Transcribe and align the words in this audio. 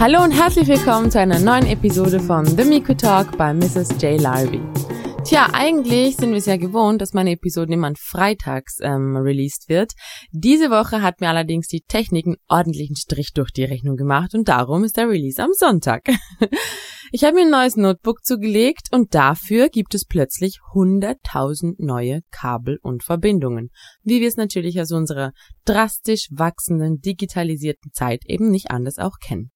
Hallo 0.00 0.24
und 0.24 0.30
herzlich 0.30 0.66
willkommen 0.66 1.10
zu 1.10 1.20
einer 1.20 1.38
neuen 1.38 1.66
Episode 1.66 2.20
von 2.20 2.46
The 2.46 2.64
Miku 2.64 2.94
Talk 2.94 3.36
bei 3.36 3.52
Mrs. 3.52 4.00
J. 4.00 4.18
Larby. 4.18 4.58
Tja, 5.26 5.50
eigentlich 5.52 6.16
sind 6.16 6.30
wir 6.30 6.38
es 6.38 6.46
ja 6.46 6.56
gewohnt, 6.56 7.02
dass 7.02 7.12
meine 7.12 7.32
Episode 7.32 7.74
immer 7.74 7.92
freitags 7.98 8.78
ähm, 8.80 9.14
released 9.14 9.68
wird. 9.68 9.92
Diese 10.32 10.70
Woche 10.70 11.02
hat 11.02 11.20
mir 11.20 11.28
allerdings 11.28 11.66
die 11.66 11.82
Technik 11.82 12.24
einen 12.24 12.36
ordentlichen 12.48 12.96
Strich 12.96 13.34
durch 13.34 13.50
die 13.50 13.64
Rechnung 13.64 13.96
gemacht 13.96 14.32
und 14.34 14.48
darum 14.48 14.84
ist 14.84 14.96
der 14.96 15.06
Release 15.06 15.42
am 15.42 15.50
Sonntag. 15.52 16.08
ich 17.12 17.24
habe 17.24 17.34
mir 17.34 17.42
ein 17.42 17.50
neues 17.50 17.76
Notebook 17.76 18.24
zugelegt 18.24 18.88
und 18.92 19.14
dafür 19.14 19.68
gibt 19.68 19.94
es 19.94 20.06
plötzlich 20.06 20.60
100.000 20.72 21.74
neue 21.76 22.22
Kabel 22.30 22.78
und 22.80 23.04
Verbindungen, 23.04 23.68
wie 24.02 24.22
wir 24.22 24.28
es 24.28 24.38
natürlich 24.38 24.80
aus 24.80 24.92
unserer 24.92 25.32
drastisch 25.66 26.28
wachsenden 26.30 27.02
digitalisierten 27.02 27.92
Zeit 27.92 28.22
eben 28.24 28.50
nicht 28.50 28.70
anders 28.70 28.96
auch 28.96 29.18
kennen. 29.22 29.50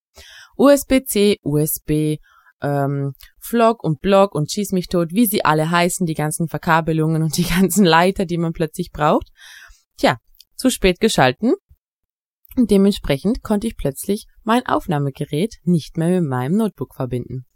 USB-C, 0.57 1.39
USB, 1.43 2.19
ähm, 2.63 3.13
Vlog 3.39 3.85
und 3.85 4.01
Blog 4.01 4.35
und 4.35 4.51
Schieß 4.51 4.73
mich 4.73 4.89
tot, 4.89 5.09
wie 5.13 5.27
sie 5.27 5.45
alle 5.45 5.71
heißen, 5.71 6.07
die 6.07 6.15
ganzen 6.15 6.49
Verkabelungen 6.49 7.23
und 7.23 7.37
die 7.37 7.45
ganzen 7.45 7.85
Leiter, 7.85 8.25
die 8.25 8.39
man 8.39 8.53
plötzlich 8.53 8.91
braucht. 8.91 9.29
Tja, 9.97 10.19
zu 10.57 10.71
spät 10.71 11.01
geschalten. 11.01 11.55
Und 12.57 12.71
dementsprechend 12.71 13.43
konnte 13.43 13.67
ich 13.67 13.77
plötzlich 13.77 14.27
mein 14.45 14.65
Aufnahmegerät 14.67 15.57
nicht 15.65 15.97
mehr 15.97 16.21
mit 16.21 16.29
meinem 16.29 16.57
Notebook 16.57 16.95
verbinden. 16.95 17.47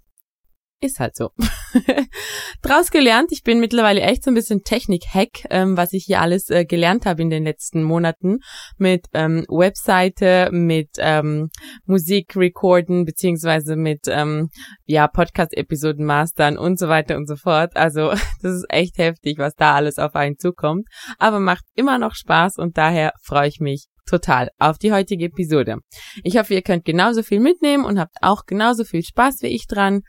Ist 0.81 1.01
halt 1.01 1.17
so. 1.17 1.31
Draus 2.63 2.93
gelernt, 2.93 3.33
ich 3.33 3.43
bin 3.43 3.59
mittlerweile 3.59 4.01
echt 4.01 4.23
so 4.23 4.31
ein 4.31 4.35
bisschen 4.35 4.63
Technik-Hack, 4.63 5.47
ähm, 5.51 5.77
was 5.77 5.93
ich 5.93 6.05
hier 6.05 6.21
alles 6.21 6.51
äh, 6.51 6.65
gelernt 6.65 7.05
habe 7.05 7.21
in 7.21 7.31
den 7.31 7.43
letzten 7.43 7.83
Monaten 7.83 8.39
mit 8.77 9.07
ähm, 9.13 9.45
Webseite, 9.49 10.51
mit 10.53 10.91
ähm, 10.99 11.51
Musik 11.85 12.37
recorden, 12.37 13.05
beziehungsweise 13.05 13.75
mit 13.75 14.03
ähm, 14.07 14.51
ja, 14.85 15.09
Podcast-Episoden 15.09 16.05
mastern 16.05 16.57
und 16.57 16.79
so 16.79 16.89
weiter 16.89 17.17
und 17.17 17.27
so 17.27 17.35
fort. 17.35 17.77
Also 17.77 18.11
das 18.43 18.55
ist 18.55 18.67
echt 18.69 18.99
heftig, 18.99 19.39
was 19.39 19.57
da 19.57 19.75
alles 19.75 19.99
auf 19.99 20.15
einen 20.15 20.39
zukommt. 20.39 20.87
Aber 21.19 21.41
macht 21.41 21.65
immer 21.75 21.99
noch 21.99 22.15
Spaß 22.15 22.57
und 22.57 22.79
daher 22.79 23.15
freue 23.21 23.49
ich 23.49 23.59
mich 23.59 23.89
total 24.09 24.51
auf 24.59 24.79
die 24.79 24.93
heutige 24.93 25.27
Episode. 25.27 25.79
Ich 26.23 26.39
hoffe, 26.39 26.55
ihr 26.55 26.63
könnt 26.63 26.85
genauso 26.85 27.25
viel 27.25 27.41
mitnehmen 27.41 27.85
und 27.85 27.99
habt 27.99 28.15
auch 28.23 28.47
genauso 28.47 28.85
viel 28.85 29.03
Spaß 29.03 29.43
wie 29.43 29.49
ich 29.49 29.67
dran. 29.67 30.03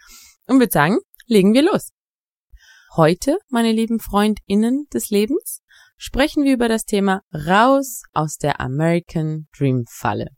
Und 0.50 0.60
würde 0.60 0.72
sagen, 0.72 0.98
legen 1.28 1.54
wir 1.54 1.62
los. 1.62 1.92
Heute, 2.96 3.38
meine 3.50 3.72
lieben 3.72 4.00
FreundInnen 4.00 4.88
des 4.92 5.12
Lebens, 5.12 5.62
sprechen 5.96 6.44
wir 6.44 6.54
über 6.54 6.68
das 6.68 6.86
Thema 6.86 7.22
Raus 7.32 8.02
aus 8.14 8.38
der 8.38 8.60
American 8.60 9.48
Dream 9.56 9.86
Falle. 9.88 10.30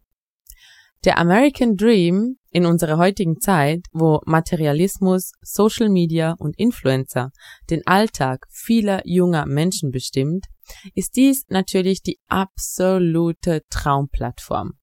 Der 1.05 1.17
American 1.17 1.77
Dream 1.77 2.35
in 2.49 2.65
unserer 2.65 2.97
heutigen 2.97 3.39
Zeit, 3.39 3.85
wo 3.93 4.19
Materialismus, 4.25 5.31
Social 5.41 5.87
Media 5.87 6.35
und 6.37 6.59
Influencer 6.59 7.31
den 7.69 7.87
Alltag 7.87 8.45
vieler 8.51 9.01
junger 9.05 9.45
Menschen 9.45 9.91
bestimmt, 9.91 10.47
ist 10.93 11.15
dies 11.15 11.45
natürlich 11.47 12.03
die 12.03 12.19
absolute 12.27 13.61
Traumplattform 13.69 14.73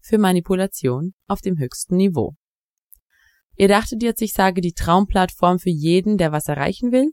für 0.00 0.16
Manipulation 0.16 1.12
auf 1.28 1.42
dem 1.42 1.58
höchsten 1.58 1.96
Niveau. 1.96 2.34
Ihr 3.60 3.68
dachtet 3.68 4.02
jetzt, 4.02 4.22
ich 4.22 4.32
sage 4.32 4.62
die 4.62 4.72
Traumplattform 4.72 5.58
für 5.58 5.68
jeden, 5.68 6.16
der 6.16 6.32
was 6.32 6.48
erreichen 6.48 6.92
will? 6.92 7.12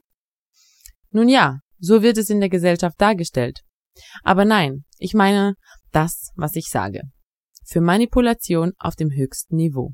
Nun 1.12 1.28
ja, 1.28 1.60
so 1.78 2.02
wird 2.02 2.18
es 2.18 2.30
in 2.30 2.40
der 2.40 2.48
Gesellschaft 2.48 3.02
dargestellt. 3.02 3.66
Aber 4.24 4.46
nein, 4.46 4.86
ich 4.98 5.14
meine 5.14 5.56
das, 5.92 6.32
was 6.38 6.56
ich 6.56 6.70
sage. 6.70 7.02
Für 7.66 7.82
Manipulation 7.82 8.72
auf 8.78 8.96
dem 8.96 9.12
höchsten 9.12 9.58
Niveau. 9.58 9.92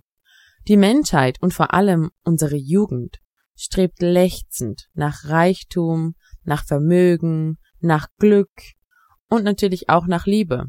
Die 0.68 0.78
Menschheit 0.78 1.42
und 1.42 1.56
vor 1.56 1.74
allem 1.74 2.12
unsere 2.24 2.58
Jugend 2.58 3.18
strebt 3.56 4.04
lechzend 4.04 4.90
nach 4.94 5.26
Reichtum, 5.26 6.14
nach 6.44 6.68
Vermögen, 6.68 7.58
nach 7.80 8.10
Glück 8.20 8.54
und 9.28 9.44
natürlich 9.44 9.90
auch 9.90 10.06
nach 10.06 10.28
Liebe, 10.28 10.66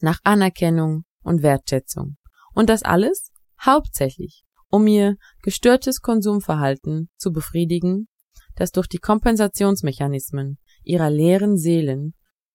nach 0.00 0.18
Anerkennung 0.24 1.04
und 1.22 1.44
Wertschätzung. 1.44 2.16
Und 2.54 2.68
das 2.68 2.82
alles 2.82 3.30
hauptsächlich 3.64 4.42
um 4.70 4.86
ihr 4.86 5.16
gestörtes 5.42 6.00
Konsumverhalten 6.00 7.10
zu 7.16 7.32
befriedigen, 7.32 8.08
das 8.56 8.72
durch 8.72 8.86
die 8.86 8.98
Kompensationsmechanismen 8.98 10.58
ihrer 10.82 11.10
leeren 11.10 11.56
Seelen 11.56 12.14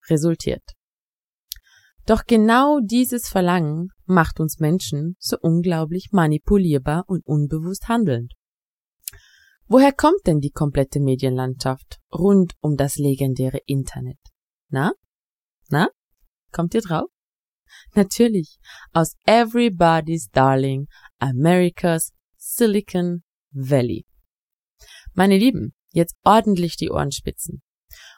resultiert. 0.09 0.63
Doch 2.05 2.25
genau 2.25 2.79
dieses 2.81 3.27
Verlangen 3.27 3.89
macht 4.05 4.39
uns 4.39 4.59
Menschen 4.59 5.15
so 5.19 5.37
unglaublich 5.41 6.09
manipulierbar 6.11 7.03
und 7.07 7.25
unbewusst 7.25 7.87
handelnd. 7.87 8.33
Woher 9.67 9.91
kommt 9.91 10.27
denn 10.27 10.39
die 10.39 10.51
komplette 10.51 10.99
Medienlandschaft 10.99 11.99
rund 12.13 12.53
um 12.61 12.77
das 12.77 12.97
legendäre 12.97 13.59
Internet? 13.65 14.19
Na? 14.69 14.93
Na? 15.69 15.89
Kommt 16.51 16.75
ihr 16.75 16.81
drauf? 16.81 17.09
Natürlich 17.95 18.59
aus 18.93 19.15
Everybody's 19.25 20.29
Darling 20.29 20.87
America's 21.25 22.13
Silicon 22.37 23.23
Valley. 23.51 24.05
Meine 25.13 25.37
Lieben, 25.37 25.73
jetzt 25.91 26.15
ordentlich 26.23 26.77
die 26.77 26.91
Ohren 26.91 27.11
spitzen 27.11 27.63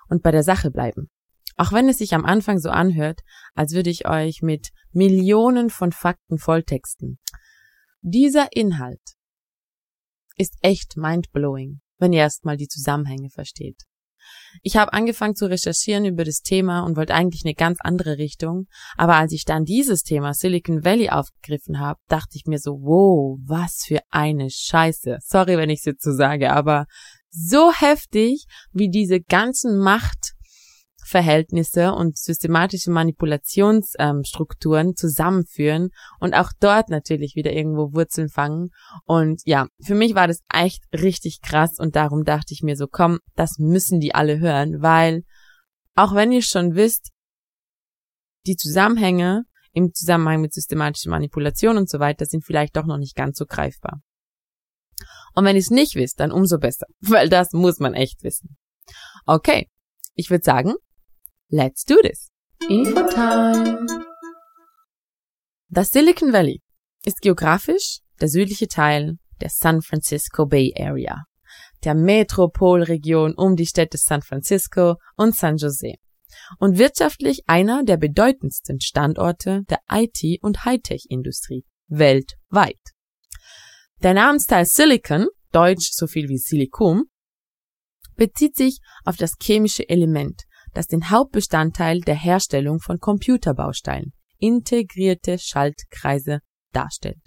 und 0.10 0.22
bei 0.24 0.32
der 0.32 0.44
Sache 0.44 0.72
bleiben. 0.72 1.10
Auch 1.56 1.72
wenn 1.72 1.88
es 1.88 2.00
sich 2.00 2.14
am 2.14 2.26
Anfang 2.26 2.60
so 2.60 2.70
anhört, 2.70 3.22
als 3.56 3.74
würde 3.74 3.90
ich 3.90 4.08
euch 4.08 4.42
mit 4.42 4.70
Millionen 4.92 5.70
von 5.70 5.92
Fakten 5.92 6.38
volltexten. 6.38 7.18
Dieser 8.02 8.50
Inhalt 8.56 9.02
ist 10.36 10.56
echt 10.62 10.98
mindblowing, 10.98 11.82
wenn 11.98 12.14
ihr 12.14 12.20
erstmal 12.20 12.58
die 12.58 12.68
Zusammenhänge 12.68 13.30
versteht. 13.30 13.87
Ich 14.62 14.78
habe 14.78 14.94
angefangen 14.94 15.36
zu 15.36 15.50
recherchieren 15.50 16.06
über 16.06 16.24
das 16.24 16.42
Thema 16.42 16.82
und 16.82 16.98
wollte 16.98 17.14
eigentlich 17.14 17.44
eine 17.46 17.54
ganz 17.54 17.80
andere 17.82 18.18
Richtung, 18.18 18.68
aber 18.96 19.16
als 19.16 19.32
ich 19.32 19.46
dann 19.46 19.64
dieses 19.64 20.04
Thema 20.04 20.34
Silicon 20.34 20.84
Valley 20.84 21.10
aufgegriffen 21.10 21.80
habe, 21.80 22.00
dachte 22.08 22.36
ich 22.36 22.46
mir 22.46 22.60
so, 22.60 22.72
wow, 22.72 23.40
was 23.46 23.84
für 23.86 24.00
eine 24.10 24.50
Scheiße. 24.50 25.18
Sorry, 25.22 25.58
wenn 25.58 25.70
ich 25.70 25.80
es 25.80 25.86
jetzt 25.86 26.04
so 26.04 26.12
sage, 26.12 26.52
aber 26.52 26.86
so 27.30 27.72
heftig, 27.72 28.46
wie 28.72 28.90
diese 28.90 29.22
ganzen 29.22 29.78
Macht 29.78 30.34
Verhältnisse 31.08 31.94
und 31.94 32.18
systematische 32.18 32.92
Manipulationsstrukturen 32.92 34.88
ähm, 34.88 34.96
zusammenführen 34.96 35.90
und 36.20 36.34
auch 36.34 36.52
dort 36.60 36.90
natürlich 36.90 37.36
wieder 37.36 37.54
irgendwo 37.54 37.94
Wurzeln 37.94 38.28
fangen. 38.30 38.72
Und 39.06 39.42
ja, 39.46 39.68
für 39.82 39.96
mich 39.96 40.16
war 40.16 40.28
das 40.28 40.42
echt 40.54 40.84
richtig 40.94 41.42
krass 41.42 41.80
und 41.80 41.96
darum 41.96 42.26
dachte 42.26 42.54
ich 42.54 42.62
mir 42.62 42.76
so, 42.76 42.88
komm, 42.88 43.20
das 43.36 43.58
müssen 43.58 44.00
die 44.00 44.14
alle 44.14 44.40
hören, 44.40 44.82
weil 44.82 45.24
auch 45.96 46.14
wenn 46.14 46.32
ihr 46.32 46.42
schon 46.42 46.76
wisst, 46.76 47.12
die 48.46 48.58
Zusammenhänge 48.58 49.44
im 49.72 49.94
Zusammenhang 49.94 50.42
mit 50.42 50.54
systematischen 50.54 51.12
Manipulation 51.12 51.78
und 51.78 51.90
so 51.90 52.00
weiter 52.00 52.26
sind 52.26 52.46
vielleicht 52.46 52.76
doch 52.76 52.86
noch 52.86 52.98
nicht 52.98 53.16
ganz 53.16 53.38
so 53.38 53.46
greifbar. 53.46 54.02
Und 55.36 55.46
wenn 55.46 55.56
ihr 55.56 55.62
es 55.62 55.70
nicht 55.70 55.96
wisst, 55.96 56.20
dann 56.20 56.32
umso 56.32 56.58
besser, 56.58 56.88
weil 57.00 57.30
das 57.30 57.54
muss 57.54 57.80
man 57.80 57.94
echt 57.94 58.24
wissen. 58.24 58.58
Okay, 59.26 59.70
ich 60.16 60.30
würde 60.30 60.44
sagen, 60.44 60.74
Let's 61.50 61.86
do 61.86 61.96
this! 62.02 62.30
Info 62.68 63.08
time! 63.08 63.88
Das 65.70 65.92
Silicon 65.92 66.34
Valley 66.34 66.62
ist 67.06 67.22
geografisch 67.22 68.00
der 68.20 68.28
südliche 68.28 68.68
Teil 68.68 69.16
der 69.40 69.48
San 69.50 69.82
Francisco 69.82 70.46
Bay 70.46 70.74
Area, 70.78 71.24
der 71.86 71.96
Metropolregion 71.96 73.34
um 73.34 73.56
die 73.56 73.66
Städte 73.66 73.98
San 73.98 74.22
Francisco 74.24 74.96
und 75.16 75.38
San 75.38 75.56
Jose 75.56 75.94
und 76.60 76.78
wirtschaftlich 76.78 77.44
einer 77.48 77.86
der 77.86 77.96
bedeutendsten 77.96 78.82
Standorte 78.82 79.62
der 79.70 79.80
IT- 79.90 80.44
und 80.44 80.66
Hightech-Industrie 80.66 81.64
weltweit. 81.88 82.82
Der 84.04 84.14
Namensteil 84.14 84.66
Silicon, 84.66 85.28
deutsch 85.54 85.92
so 85.94 86.08
viel 86.08 86.28
wie 86.28 86.40
Silicon, 86.40 87.06
bezieht 88.18 88.58
sich 88.58 88.80
auf 89.06 89.16
das 89.16 89.36
chemische 89.42 89.88
Element, 89.88 90.44
das 90.74 90.88
den 90.88 91.10
Hauptbestandteil 91.10 92.02
der 92.02 92.16
Herstellung 92.16 92.80
von 92.80 93.00
Computerbausteinen, 93.00 94.14
integrierte 94.38 95.38
Schaltkreise, 95.40 96.40
darstellt. 96.74 97.22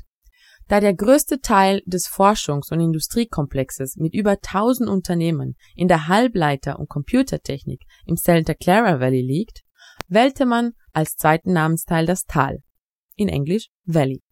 Da 0.69 0.79
der 0.79 0.95
größte 0.95 1.41
Teil 1.41 1.83
des 1.85 2.07
Forschungs- 2.07 2.73
und 2.73 2.79
Industriekomplexes 2.79 3.97
mit 3.97 4.15
über 4.15 4.37
1000 4.41 4.89
Unternehmen 4.89 5.57
in 5.75 5.89
der 5.89 6.07
Halbleiter- 6.07 6.79
und 6.79 6.89
Computertechnik 6.89 7.83
im 8.07 8.17
Santa 8.17 8.55
Clara 8.55 9.01
Valley 9.01 9.23
liegt, 9.23 9.63
wählte 10.07 10.47
man 10.47 10.73
als 10.93 11.17
zweiten 11.17 11.53
Namensteil 11.53 12.07
das 12.07 12.25
Tal, 12.25 12.59
in 13.17 13.29
Englisch 13.29 13.69
Valley. 13.85 14.23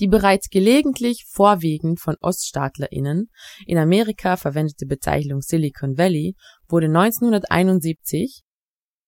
Die 0.00 0.08
bereits 0.08 0.48
gelegentlich 0.48 1.26
vorwiegend 1.28 2.00
von 2.00 2.16
OststaatlerInnen 2.22 3.30
in 3.66 3.76
Amerika 3.76 4.38
verwendete 4.38 4.86
Bezeichnung 4.86 5.42
Silicon 5.42 5.98
Valley 5.98 6.36
wurde 6.68 6.86
1971 6.86 8.40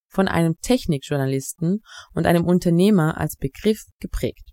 von 0.09 0.29
einem 0.29 0.59
Technikjournalisten 0.61 1.81
und 2.15 2.27
einem 2.27 2.45
Unternehmer 2.45 3.19
als 3.19 3.37
Begriff 3.37 3.85
geprägt. 4.01 4.51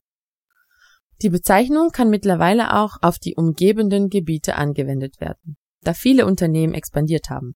Die 1.22 1.30
Bezeichnung 1.30 1.90
kann 1.90 2.10
mittlerweile 2.10 2.78
auch 2.78 2.96
auf 3.02 3.20
die 3.20 3.36
umgebenden 3.36 4.08
Gebiete 4.08 4.56
angewendet 4.56 5.20
werden, 5.20 5.58
da 5.82 5.94
viele 5.94 6.26
Unternehmen 6.26 6.74
expandiert 6.74 7.30
haben. 7.30 7.56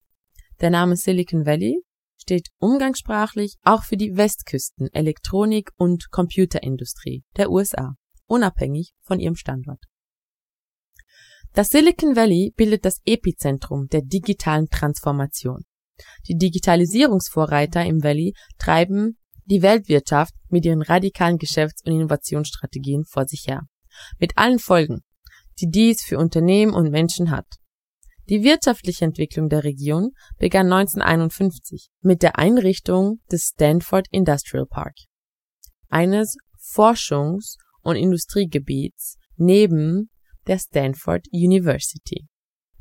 Der 0.60 0.70
Name 0.70 0.98
Silicon 0.98 1.46
Valley 1.46 1.82
steht 2.18 2.50
umgangssprachlich 2.60 3.56
auch 3.64 3.84
für 3.84 3.96
die 3.96 4.18
Westküsten 4.18 4.90
Elektronik- 4.92 5.72
und 5.78 6.12
Computerindustrie 6.12 7.24
der 7.38 7.50
USA, 7.50 7.96
unabhängig 8.34 8.94
von 9.02 9.20
ihrem 9.20 9.36
Standort. 9.36 9.84
Das 11.54 11.70
Silicon 11.70 12.16
Valley 12.16 12.52
bildet 12.56 12.84
das 12.84 13.00
Epizentrum 13.06 13.88
der 13.88 14.02
digitalen 14.02 14.70
Transformation. 14.70 15.66
Die 16.28 16.36
Digitalisierungsvorreiter 16.36 17.86
im 17.86 18.04
Valley 18.04 18.34
treiben 18.58 19.20
die 19.46 19.62
Weltwirtschaft 19.62 20.34
mit 20.50 20.66
ihren 20.66 20.82
radikalen 20.82 21.38
Geschäfts- 21.38 21.84
und 21.86 21.94
Innovationsstrategien 21.94 23.06
vor 23.06 23.28
sich 23.28 23.46
her. 23.48 23.68
Mit 24.18 24.36
allen 24.38 24.58
Folgen, 24.58 25.04
die 25.60 25.70
dies 25.70 26.02
für 26.02 26.18
Unternehmen 26.18 26.74
und 26.74 26.90
Menschen 26.90 27.30
hat. 27.30 27.46
Die 28.30 28.42
wirtschaftliche 28.42 29.06
Entwicklung 29.06 29.50
der 29.50 29.64
Region 29.64 30.12
begann 30.40 30.74
1951 30.74 31.90
mit 32.02 32.24
der 32.24 32.40
Einrichtung 32.40 33.20
des 33.32 33.50
Stanford 33.50 34.08
Industrial 34.10 34.66
Park, 34.66 34.96
eines 35.90 36.38
Forschungs- 36.58 37.58
und 37.84 37.96
Industriegebiets 37.96 39.18
neben 39.38 40.10
der 40.48 40.60
Stanford 40.60 41.28
University. 41.32 42.26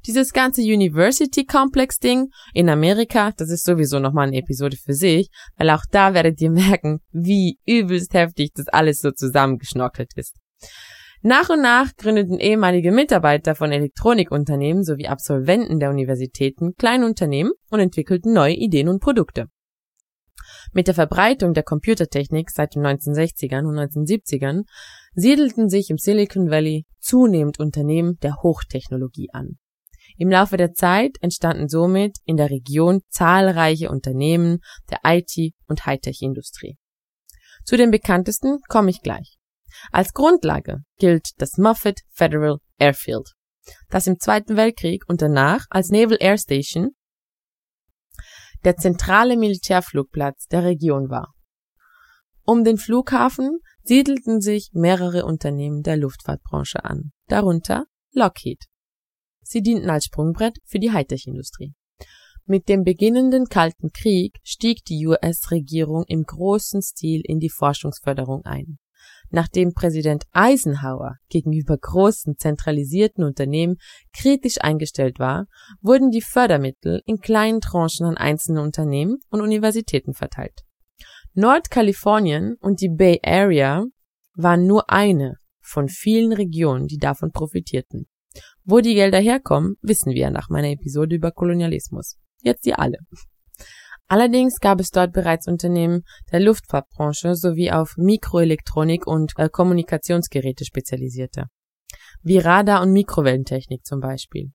Dieses 0.05 0.33
ganze 0.33 0.63
University 0.63 1.45
Complex 1.45 1.99
Ding 1.99 2.29
in 2.55 2.69
Amerika, 2.69 3.31
das 3.37 3.51
ist 3.51 3.65
sowieso 3.65 4.01
nochmal 4.01 4.29
eine 4.29 4.39
Episode 4.39 4.77
für 4.77 4.95
sich, 4.95 5.29
weil 5.57 5.71
auch 5.71 5.85
da 5.93 6.13
werdet 6.13 6.41
ihr 6.41 6.51
merken, 6.51 6.99
wie 7.13 7.59
übelst 7.67 8.13
heftig 8.13 8.51
das 8.55 8.67
alles 8.67 9.01
so 9.01 9.13
zusammengeschnockelt 9.13 10.11
ist. 10.17 10.37
Nach 11.25 11.49
und 11.51 11.63
nach 11.63 11.95
gründeten 11.97 12.41
ehemalige 12.41 12.91
Mitarbeiter 12.91 13.55
von 13.55 13.71
Elektronikunternehmen 13.71 14.83
sowie 14.83 15.07
Absolventen 15.07 15.79
der 15.79 15.91
Universitäten 15.91 16.75
kleine 16.75 17.07
Unternehmen 17.07 17.53
und 17.71 17.79
entwickelten 17.79 18.33
neue 18.33 18.55
Ideen 18.55 18.89
und 18.89 19.01
Produkte. 19.01 19.47
Mit 20.73 20.89
der 20.89 20.95
Verbreitung 20.95 21.53
der 21.53 21.63
Computertechnik 21.63 22.51
seit 22.51 22.75
den 22.75 22.87
1960ern 22.87 23.67
und 23.67 23.79
1970ern 23.79 24.63
siedelten 25.15 25.69
sich 25.69 25.91
im 25.91 25.99
Silicon 25.99 26.51
Valley 26.51 26.87
zunehmend 26.99 27.61
Unternehmen 27.61 28.19
der 28.23 28.37
Hochtechnologie 28.43 29.29
an. 29.33 29.59
Im 30.17 30.31
Laufe 30.31 30.57
der 30.57 30.73
Zeit 30.73 31.17
entstanden 31.21 31.69
somit 31.69 32.19
in 32.25 32.37
der 32.37 32.51
Region 32.51 33.01
zahlreiche 33.09 33.91
Unternehmen 33.91 34.61
der 34.91 35.01
IT- 35.05 35.55
und 35.69 35.85
Hightech-Industrie. 35.85 36.77
Zu 37.65 37.77
den 37.77 37.91
bekanntesten 37.91 38.59
komme 38.69 38.91
ich 38.91 39.03
gleich. 39.03 39.39
Als 39.91 40.13
Grundlage 40.13 40.81
gilt 40.99 41.31
das 41.39 41.59
Moffett 41.59 42.01
Federal 42.11 42.59
Airfield, 42.79 43.33
das 43.91 44.07
im 44.07 44.19
Zweiten 44.19 44.57
Weltkrieg 44.57 45.05
und 45.09 45.23
danach 45.23 45.67
als 45.71 45.91
Naval 45.91 46.19
Air 46.21 46.39
Station 46.39 46.91
der 48.65 48.77
zentrale 48.77 49.37
Militärflugplatz 49.37 50.47
der 50.47 50.65
Region 50.65 51.11
war. 51.11 51.35
Um 52.45 52.65
den 52.65 52.79
Flughafen 52.79 53.61
siedelten 53.83 54.41
sich 54.41 54.71
mehrere 54.73 55.25
Unternehmen 55.25 55.83
der 55.83 55.97
Luftfahrtbranche 55.97 56.85
an, 56.85 57.13
darunter 57.29 57.87
Lockheed. 58.13 58.65
Sie 59.43 59.63
dienten 59.63 59.91
als 59.91 60.07
Sprungbrett 60.07 60.59
für 60.65 60.79
die 60.79 60.93
Hightech-Industrie. 60.93 61.75
Mit 62.45 62.69
dem 62.69 62.83
beginnenden 62.83 63.47
Kalten 63.47 63.93
Krieg 63.93 64.39
stieg 64.43 64.85
die 64.85 65.07
US-Regierung 65.07 66.05
im 66.09 66.25
großen 66.25 66.83
Stil 66.83 67.23
in 67.25 67.39
die 67.39 67.51
Forschungsförderung 67.51 68.45
ein. 68.45 68.79
Nachdem 69.35 69.73
Präsident 69.73 70.25
Eisenhower 70.33 71.17
gegenüber 71.31 71.79
großen 71.79 72.37
zentralisierten 72.37 73.25
Unternehmen 73.25 73.77
kritisch 74.13 74.61
eingestellt 74.61 75.19
war, 75.19 75.47
wurden 75.81 76.11
die 76.11 76.21
Fördermittel 76.21 77.03
in 77.07 77.17
kleinen 77.17 77.63
Tranchen 77.63 78.05
an 78.05 78.19
einzelne 78.19 78.61
Unternehmen 78.61 79.17
und 79.31 79.41
Universitäten 79.41 80.13
verteilt. 80.13 80.61
Nordkalifornien 81.33 82.57
und 82.61 82.83
die 82.83 82.91
Bay 82.91 83.21
Area 83.25 83.87
waren 84.35 84.67
nur 84.67 84.91
eine 84.91 85.39
von 85.63 85.89
vielen 85.89 86.33
Regionen, 86.35 86.87
die 86.87 86.99
davon 86.99 87.33
profitierten. 87.33 88.07
Wo 88.65 88.81
die 88.81 88.95
Gelder 88.95 89.19
herkommen, 89.19 89.77
wissen 89.81 90.13
wir 90.13 90.31
nach 90.31 90.51
meiner 90.51 90.69
Episode 90.69 91.17
über 91.17 91.33
Kolonialismus. 91.33 92.19
Jetzt 92.43 92.67
die 92.67 92.75
alle. 92.75 92.99
Allerdings 94.09 94.59
gab 94.61 94.81
es 94.81 94.91
dort 94.91 95.13
bereits 95.13 95.47
Unternehmen 95.47 96.03
der 96.31 96.41
Luftfahrtbranche 96.41 97.35
sowie 97.35 97.71
auf 97.71 97.95
Mikroelektronik 97.97 99.07
und 99.07 99.33
äh, 99.39 99.49
Kommunikationsgeräte 99.49 100.65
spezialisierte, 100.65 101.47
wie 102.23 102.39
Radar- 102.39 102.83
und 102.83 102.93
Mikrowellentechnik 102.93 103.87
zum 103.87 104.01
Beispiel. 104.01 104.53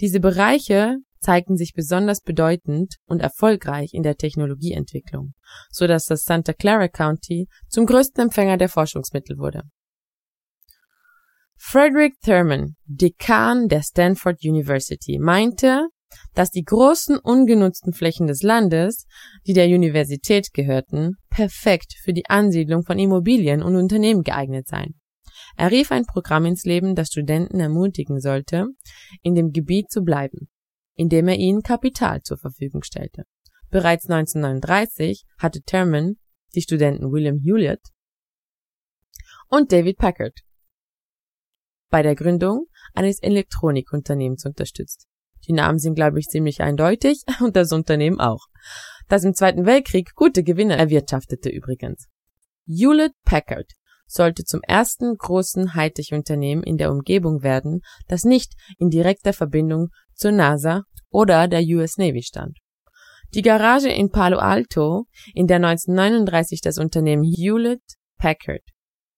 Diese 0.00 0.20
Bereiche 0.20 0.98
zeigten 1.20 1.56
sich 1.56 1.72
besonders 1.74 2.20
bedeutend 2.20 2.96
und 3.06 3.20
erfolgreich 3.20 3.90
in 3.92 4.02
der 4.02 4.16
Technologieentwicklung, 4.16 5.34
so 5.70 5.86
dass 5.86 6.06
das 6.06 6.24
Santa 6.24 6.52
Clara 6.52 6.88
County 6.88 7.46
zum 7.68 7.86
größten 7.86 8.24
Empfänger 8.24 8.56
der 8.56 8.68
Forschungsmittel 8.68 9.38
wurde. 9.38 9.62
Frederick 11.56 12.14
Thurman, 12.24 12.76
Dekan 12.86 13.68
der 13.68 13.82
Stanford 13.82 14.38
University, 14.42 15.18
meinte, 15.18 15.88
dass 16.34 16.50
die 16.50 16.64
großen 16.64 17.18
ungenutzten 17.18 17.92
Flächen 17.92 18.26
des 18.26 18.42
Landes, 18.42 19.06
die 19.46 19.52
der 19.52 19.66
Universität 19.66 20.52
gehörten, 20.52 21.16
perfekt 21.28 21.94
für 22.02 22.12
die 22.12 22.26
Ansiedlung 22.26 22.82
von 22.84 22.98
Immobilien 22.98 23.62
und 23.62 23.76
Unternehmen 23.76 24.22
geeignet 24.22 24.68
seien. 24.68 25.00
Er 25.56 25.70
rief 25.70 25.92
ein 25.92 26.06
Programm 26.06 26.46
ins 26.46 26.64
Leben, 26.64 26.94
das 26.94 27.08
Studenten 27.08 27.60
ermutigen 27.60 28.20
sollte, 28.20 28.66
in 29.22 29.34
dem 29.34 29.52
Gebiet 29.52 29.90
zu 29.90 30.02
bleiben, 30.02 30.48
indem 30.94 31.28
er 31.28 31.36
ihnen 31.36 31.62
Kapital 31.62 32.22
zur 32.22 32.38
Verfügung 32.38 32.82
stellte. 32.82 33.24
Bereits 33.70 34.08
1939 34.08 35.24
hatte 35.38 35.62
Terman 35.62 36.16
die 36.54 36.62
Studenten 36.62 37.12
William 37.12 37.38
Hewlett 37.38 37.80
und 39.48 39.72
David 39.72 39.98
Packard 39.98 40.40
bei 41.90 42.02
der 42.02 42.14
Gründung 42.14 42.66
eines 42.94 43.20
Elektronikunternehmens 43.20 44.44
unterstützt. 44.46 45.09
Die 45.50 45.56
Namen 45.56 45.80
sind, 45.80 45.96
glaube 45.96 46.20
ich, 46.20 46.28
ziemlich 46.28 46.60
eindeutig 46.60 47.24
und 47.40 47.56
das 47.56 47.72
Unternehmen 47.72 48.20
auch. 48.20 48.46
Das 49.08 49.24
im 49.24 49.34
Zweiten 49.34 49.66
Weltkrieg 49.66 50.14
gute 50.14 50.44
Gewinne 50.44 50.76
erwirtschaftete 50.76 51.48
übrigens. 51.48 52.06
Hewlett 52.68 53.14
Packard 53.24 53.66
sollte 54.06 54.44
zum 54.44 54.60
ersten 54.62 55.16
großen 55.16 55.74
Hightech-Unternehmen 55.74 56.62
in 56.62 56.76
der 56.76 56.92
Umgebung 56.92 57.42
werden, 57.42 57.80
das 58.06 58.22
nicht 58.22 58.52
in 58.78 58.90
direkter 58.90 59.32
Verbindung 59.32 59.88
zur 60.14 60.30
NASA 60.30 60.84
oder 61.10 61.48
der 61.48 61.62
US 61.62 61.96
Navy 61.96 62.22
stand. 62.22 62.56
Die 63.34 63.42
Garage 63.42 63.88
in 63.88 64.12
Palo 64.12 64.38
Alto, 64.38 65.06
in 65.34 65.48
der 65.48 65.56
1939 65.56 66.60
das 66.60 66.78
Unternehmen 66.78 67.24
Hewlett 67.24 67.82
Packard 68.18 68.62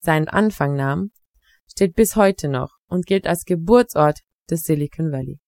seinen 0.01 0.29
Anfang 0.29 0.77
nahm, 0.77 1.11
steht 1.71 1.95
bis 1.95 2.17
heute 2.17 2.49
noch 2.49 2.71
und 2.87 3.05
gilt 3.05 3.27
als 3.27 3.45
Geburtsort 3.45 4.21
des 4.49 4.63
Silicon 4.63 5.13
Valley. 5.13 5.42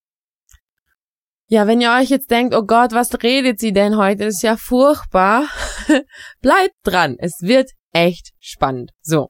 Ja, 1.46 1.66
wenn 1.66 1.80
ihr 1.80 1.92
euch 1.92 2.08
jetzt 2.08 2.30
denkt, 2.30 2.54
oh 2.54 2.64
Gott, 2.64 2.92
was 2.92 3.22
redet 3.22 3.60
sie 3.60 3.72
denn 3.72 3.96
heute? 3.96 4.24
Das 4.24 4.36
ist 4.36 4.42
ja 4.42 4.56
furchtbar. 4.56 5.46
Bleibt 6.40 6.74
dran. 6.84 7.16
Es 7.18 7.40
wird 7.42 7.70
echt 7.92 8.30
spannend. 8.40 8.92
So. 9.02 9.28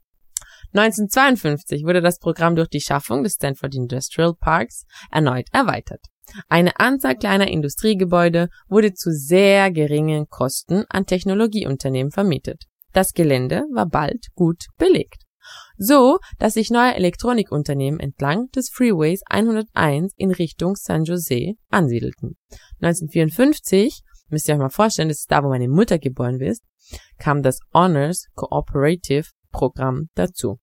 1952 0.75 1.85
wurde 1.85 2.01
das 2.01 2.19
Programm 2.19 2.57
durch 2.57 2.69
die 2.69 2.81
Schaffung 2.81 3.23
des 3.23 3.35
Stanford 3.35 3.75
Industrial 3.75 4.33
Parks 4.35 4.85
erneut 5.11 5.47
erweitert. 5.53 6.01
Eine 6.49 6.79
Anzahl 6.81 7.17
kleiner 7.17 7.49
Industriegebäude 7.49 8.49
wurde 8.69 8.95
zu 8.95 9.11
sehr 9.13 9.71
geringen 9.71 10.27
Kosten 10.29 10.85
an 10.89 11.07
Technologieunternehmen 11.07 12.11
vermietet. 12.11 12.65
Das 12.93 13.13
Gelände 13.13 13.65
war 13.73 13.87
bald 13.87 14.27
gut 14.35 14.65
belegt 14.79 15.24
so 15.77 16.19
dass 16.39 16.55
sich 16.55 16.71
neue 16.71 16.95
Elektronikunternehmen 16.95 18.01
entlang 18.01 18.49
des 18.55 18.71
Freeways 18.71 19.23
101 19.27 20.13
in 20.17 20.31
Richtung 20.31 20.77
San 20.77 21.05
Jose 21.05 21.55
ansiedelten. 21.71 22.37
1954, 22.81 24.03
müsst 24.29 24.49
ihr 24.49 24.55
euch 24.55 24.61
mal 24.61 24.71
vorstellen, 24.71 25.09
das 25.09 25.21
ist 25.21 25.31
da, 25.31 25.43
wo 25.43 25.49
meine 25.49 25.69
Mutter 25.69 25.99
geboren 25.99 26.41
ist, 26.41 26.63
kam 27.19 27.43
das 27.43 27.59
Honors 27.73 28.27
Cooperative 28.35 29.29
Programm 29.51 30.09
dazu. 30.15 30.59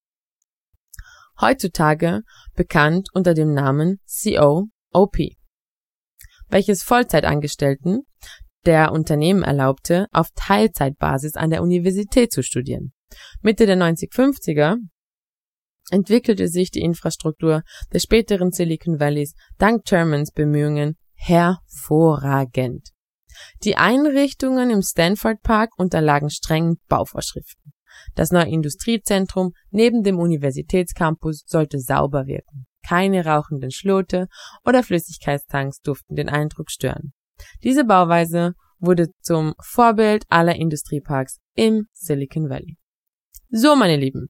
Heutzutage 1.40 2.22
bekannt 2.56 3.10
unter 3.14 3.34
dem 3.34 3.54
Namen 3.54 4.00
COOP, 4.06 5.18
welches 6.50 6.84
Vollzeitangestellten 6.84 8.04
der 8.66 8.92
Unternehmen 8.92 9.42
erlaubte, 9.42 10.06
auf 10.12 10.28
Teilzeitbasis 10.36 11.36
an 11.36 11.50
der 11.50 11.64
Universität 11.64 12.32
zu 12.32 12.44
studieren. 12.44 12.94
Mitte 13.42 13.66
der 13.66 13.78
1950er 13.78 14.78
entwickelte 15.90 16.48
sich 16.48 16.72
die 16.72 16.82
Infrastruktur 16.82 17.64
des 17.94 18.04
späteren 18.04 18.52
Silicon 18.52 19.00
Valleys 19.00 19.34
dank 19.58 19.84
Germans 19.86 20.32
Bemühungen 20.32 20.98
hervorragend. 21.16 22.90
Die 23.64 23.78
Einrichtungen 23.78 24.70
im 24.70 24.82
Stanford 24.82 25.42
Park 25.42 25.72
unterlagen 25.78 26.30
strengen 26.30 26.78
Bauvorschriften. 26.88 27.74
Das 28.16 28.32
neue 28.32 28.50
Industriezentrum 28.50 29.54
neben 29.70 30.04
dem 30.04 30.20
Universitätscampus 30.20 31.44
sollte 31.46 31.80
sauber 31.80 32.26
wirken. 32.26 32.66
Keine 32.88 33.26
rauchenden 33.26 33.72
Schlote 33.72 34.28
oder 34.66 34.84
Flüssigkeitstanks 34.84 35.82
durften 35.82 36.16
den 36.16 36.30
Eindruck 36.30 36.72
stören. 36.72 37.14
Diese 37.64 37.86
Bauweise 37.86 38.54
wurde 38.80 39.10
zum 39.22 39.54
Vorbild 39.62 40.26
aller 40.30 40.56
Industrieparks 40.56 41.40
im 41.56 41.88
Silicon 41.92 42.50
Valley. 42.50 42.78
So, 43.50 43.76
meine 43.76 43.98
Lieben, 43.98 44.30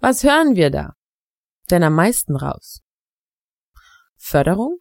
was 0.00 0.24
hören 0.24 0.56
wir 0.56 0.70
da 0.70 0.94
denn 1.70 1.82
am 1.82 1.94
meisten 1.94 2.36
raus? 2.36 2.80
Förderung, 4.16 4.78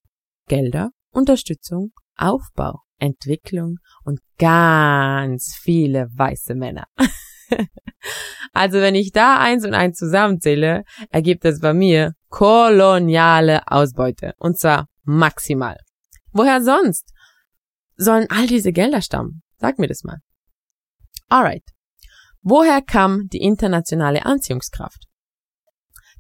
Gelder, 0.47 0.89
Unterstützung, 1.11 1.91
Aufbau, 2.15 2.81
Entwicklung 2.97 3.77
und 4.03 4.19
ganz 4.37 5.57
viele 5.61 6.07
weiße 6.13 6.55
Männer. 6.55 6.85
also 8.53 8.79
wenn 8.79 8.95
ich 8.95 9.11
da 9.11 9.39
eins 9.39 9.65
und 9.65 9.73
eins 9.73 9.97
zusammenzähle, 9.97 10.83
ergibt 11.09 11.45
es 11.45 11.59
bei 11.59 11.73
mir 11.73 12.13
koloniale 12.29 13.61
Ausbeute. 13.67 14.33
Und 14.37 14.59
zwar 14.59 14.87
maximal. 15.03 15.77
Woher 16.31 16.61
sonst 16.61 17.11
sollen 17.95 18.27
all 18.29 18.47
diese 18.47 18.71
Gelder 18.71 19.01
stammen? 19.01 19.41
Sag 19.57 19.79
mir 19.79 19.87
das 19.87 20.03
mal. 20.03 20.19
Alright. 21.27 21.63
Woher 22.41 22.81
kam 22.81 23.27
die 23.27 23.41
internationale 23.41 24.25
Anziehungskraft? 24.25 25.08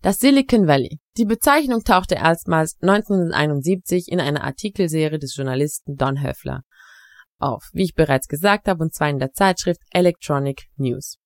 Das 0.01 0.19
Silicon 0.19 0.65
Valley. 0.65 0.99
Die 1.17 1.25
Bezeichnung 1.25 1.83
tauchte 1.83 2.15
erstmals 2.15 2.77
1971 2.81 4.07
in 4.07 4.21
einer 4.21 4.45
Artikelserie 4.45 5.19
des 5.19 5.35
Journalisten 5.35 5.97
Don 5.97 6.23
Höfler 6.23 6.61
auf, 7.37 7.69
wie 7.73 7.83
ich 7.83 7.95
bereits 7.95 8.27
gesagt 8.27 8.67
habe, 8.67 8.83
und 8.83 8.93
zwar 8.93 9.09
in 9.09 9.19
der 9.19 9.31
Zeitschrift 9.33 9.81
Electronic 9.91 10.67
News. 10.77 11.18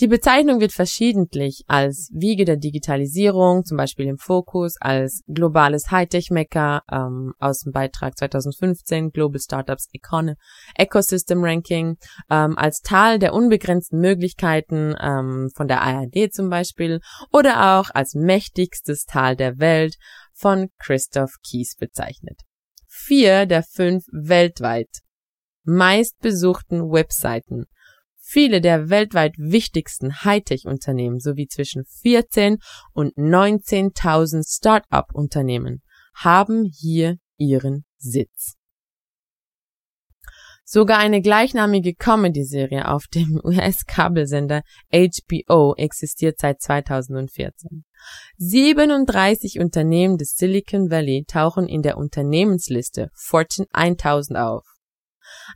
Die 0.00 0.06
Bezeichnung 0.06 0.60
wird 0.60 0.72
verschiedentlich 0.72 1.64
als 1.66 2.10
Wiege 2.12 2.44
der 2.44 2.56
Digitalisierung, 2.56 3.64
zum 3.64 3.76
Beispiel 3.76 4.06
im 4.06 4.18
Fokus, 4.18 4.76
als 4.80 5.22
globales 5.26 5.90
Hightech-Mecker 5.90 6.82
ähm, 6.90 7.34
aus 7.38 7.60
dem 7.60 7.72
Beitrag 7.72 8.16
2015 8.16 9.10
Global 9.10 9.40
Startups 9.40 9.88
Econ 9.92 10.34
Ecosystem 10.76 11.42
Ranking, 11.42 11.96
ähm, 12.30 12.56
als 12.56 12.80
Tal 12.80 13.18
der 13.18 13.34
unbegrenzten 13.34 14.00
Möglichkeiten 14.00 14.94
ähm, 15.00 15.50
von 15.54 15.68
der 15.68 15.82
ARD 15.82 16.32
zum 16.32 16.48
Beispiel 16.48 17.00
oder 17.32 17.78
auch 17.78 17.90
als 17.92 18.14
mächtigstes 18.14 19.04
Tal 19.04 19.36
der 19.36 19.58
Welt 19.58 19.96
von 20.32 20.68
Christoph 20.78 21.32
Kies 21.42 21.76
bezeichnet. 21.76 22.40
Vier 22.86 23.46
der 23.46 23.62
fünf 23.62 24.04
weltweit 24.12 24.88
meistbesuchten 25.64 26.90
Webseiten 26.90 27.66
Viele 28.30 28.60
der 28.60 28.90
weltweit 28.90 29.38
wichtigsten 29.38 30.22
Hightech-Unternehmen 30.22 31.18
sowie 31.18 31.46
zwischen 31.46 31.86
14 32.02 32.58
und 32.92 33.16
19.000 33.16 34.46
Start-up-Unternehmen 34.46 35.80
haben 36.12 36.64
hier 36.70 37.16
ihren 37.38 37.86
Sitz. 37.96 38.56
Sogar 40.62 40.98
eine 40.98 41.22
gleichnamige 41.22 41.94
Comedy-Serie 41.94 42.88
auf 42.90 43.06
dem 43.06 43.40
US-Kabelsender 43.44 44.60
HBO 44.92 45.74
existiert 45.78 46.38
seit 46.38 46.60
2014. 46.60 47.86
37 48.36 49.58
Unternehmen 49.58 50.18
des 50.18 50.34
Silicon 50.36 50.90
Valley 50.90 51.24
tauchen 51.26 51.66
in 51.66 51.80
der 51.80 51.96
Unternehmensliste 51.96 53.08
Fortune 53.14 53.66
1000 53.72 54.38
auf. 54.38 54.77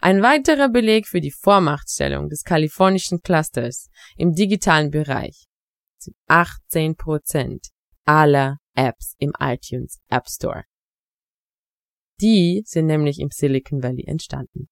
Ein 0.00 0.22
weiterer 0.22 0.68
Beleg 0.68 1.06
für 1.06 1.20
die 1.20 1.30
Vormachtstellung 1.30 2.28
des 2.28 2.42
kalifornischen 2.42 3.20
Clusters 3.20 3.88
im 4.16 4.32
digitalen 4.32 4.90
Bereich 4.90 5.46
sind 5.98 6.16
18% 6.28 7.70
aller 8.04 8.58
Apps 8.74 9.14
im 9.18 9.32
iTunes 9.38 10.00
App 10.08 10.28
Store. 10.28 10.64
Die 12.20 12.62
sind 12.66 12.86
nämlich 12.86 13.18
im 13.18 13.28
Silicon 13.30 13.82
Valley 13.82 14.04
entstanden. 14.06 14.68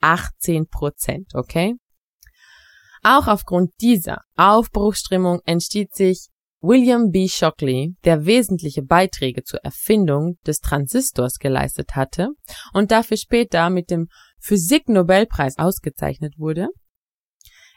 18% 0.00 1.34
okay? 1.34 1.74
Auch 3.02 3.28
aufgrund 3.28 3.72
dieser 3.80 4.22
Aufbruchsstimmung 4.36 5.40
entsteht 5.44 5.94
sich 5.94 6.28
William 6.62 7.10
B. 7.10 7.26
Shockley, 7.26 7.96
der 8.04 8.26
wesentliche 8.26 8.82
Beiträge 8.82 9.44
zur 9.44 9.60
Erfindung 9.60 10.38
des 10.46 10.60
Transistors 10.60 11.38
geleistet 11.38 11.96
hatte 11.96 12.28
und 12.74 12.90
dafür 12.90 13.16
später 13.16 13.70
mit 13.70 13.90
dem 13.90 14.08
Physik-Nobelpreis 14.40 15.56
ausgezeichnet 15.56 16.34
wurde, 16.36 16.68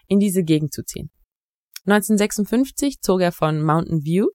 in 0.08 0.20
diese 0.20 0.44
Gegend 0.44 0.74
zu 0.74 0.84
ziehen. 0.84 1.12
1956 1.86 3.00
zog 3.00 3.22
er 3.22 3.32
von 3.32 3.62
Mountain 3.62 4.04
View, 4.04 4.28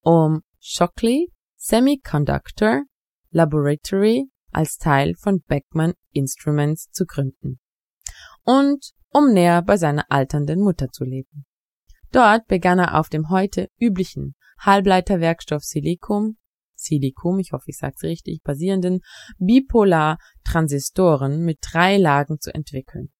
um 0.00 0.42
Shockley 0.60 1.30
Semiconductor 1.56 2.82
Laboratory 3.30 4.26
als 4.50 4.76
Teil 4.76 5.14
von 5.16 5.40
Beckman 5.40 5.94
Instruments 6.12 6.90
zu 6.90 7.06
gründen 7.06 7.60
und 8.44 8.92
um 9.10 9.32
näher 9.32 9.62
bei 9.62 9.76
seiner 9.76 10.04
alternden 10.10 10.60
Mutter 10.60 10.90
zu 10.90 11.04
leben. 11.04 11.46
Dort 12.14 12.46
begann 12.46 12.78
er 12.78 12.98
auf 13.00 13.08
dem 13.08 13.28
heute 13.28 13.68
üblichen 13.80 14.36
Halbleiterwerkstoff 14.60 15.64
Silicum, 15.64 16.36
Silicum, 16.76 17.40
ich 17.40 17.50
hoffe, 17.50 17.64
ich 17.66 17.76
sage 17.76 17.94
es 17.96 18.04
richtig, 18.04 18.44
basierenden 18.44 19.00
Bipolar-Transistoren 19.38 21.40
mit 21.40 21.58
drei 21.60 21.96
Lagen 21.96 22.38
zu 22.38 22.54
entwickeln. 22.54 23.12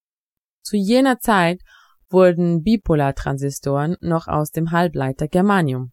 Zu 0.62 0.76
jener 0.76 1.18
Zeit 1.18 1.60
wurden 2.08 2.62
Bipolar-Transistoren 2.62 3.96
noch 4.00 4.28
aus 4.28 4.52
dem 4.52 4.70
Halbleiter 4.70 5.26
Germanium 5.26 5.90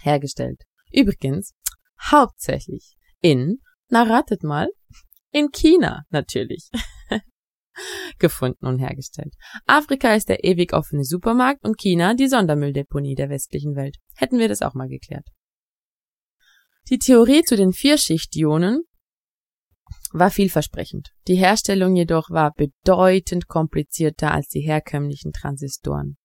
hergestellt. 0.00 0.64
Übrigens, 0.90 1.52
hauptsächlich 2.10 2.96
in, 3.20 3.60
na 3.90 4.02
ratet 4.02 4.42
mal, 4.42 4.72
in 5.30 5.52
China 5.52 6.02
natürlich. 6.10 6.68
gefunden 8.18 8.66
und 8.66 8.78
hergestellt. 8.78 9.34
Afrika 9.66 10.14
ist 10.14 10.28
der 10.28 10.44
ewig 10.44 10.72
offene 10.72 11.04
Supermarkt 11.04 11.64
und 11.64 11.78
China 11.78 12.14
die 12.14 12.28
Sondermülldeponie 12.28 13.14
der 13.14 13.30
westlichen 13.30 13.76
Welt. 13.76 13.96
Hätten 14.16 14.38
wir 14.38 14.48
das 14.48 14.62
auch 14.62 14.74
mal 14.74 14.88
geklärt. 14.88 15.26
Die 16.90 16.98
Theorie 16.98 17.42
zu 17.42 17.56
den 17.56 17.72
Vierschichtionen 17.72 18.82
war 20.12 20.30
vielversprechend. 20.30 21.10
Die 21.28 21.36
Herstellung 21.36 21.96
jedoch 21.96 22.30
war 22.30 22.52
bedeutend 22.54 23.46
komplizierter 23.46 24.32
als 24.32 24.48
die 24.48 24.60
herkömmlichen 24.60 25.32
Transistoren. 25.32 26.16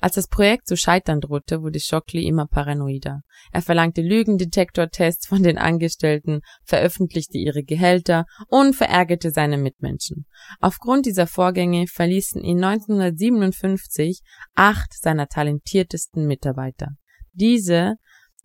Als 0.00 0.14
das 0.14 0.28
Projekt 0.28 0.66
zu 0.66 0.76
scheitern 0.76 1.20
drohte, 1.20 1.62
wurde 1.62 1.80
Shockley 1.80 2.26
immer 2.26 2.46
paranoider. 2.46 3.22
Er 3.52 3.62
verlangte 3.62 4.02
Lügendetektortests 4.02 5.26
von 5.26 5.42
den 5.42 5.58
Angestellten, 5.58 6.40
veröffentlichte 6.64 7.38
ihre 7.38 7.62
Gehälter 7.62 8.26
und 8.48 8.74
verärgerte 8.74 9.30
seine 9.30 9.58
Mitmenschen. 9.58 10.26
Aufgrund 10.60 11.06
dieser 11.06 11.26
Vorgänge 11.26 11.86
verließen 11.86 12.42
ihn 12.42 12.62
1957 12.62 14.20
acht 14.54 14.92
seiner 14.92 15.28
talentiertesten 15.28 16.26
Mitarbeiter. 16.26 16.96
Diese, 17.32 17.96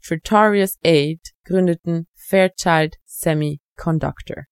Pretorius 0.05 0.77
Aid, 0.83 1.21
gründeten 1.45 2.07
Fairchild 2.15 2.95
Semiconductor, 3.05 4.43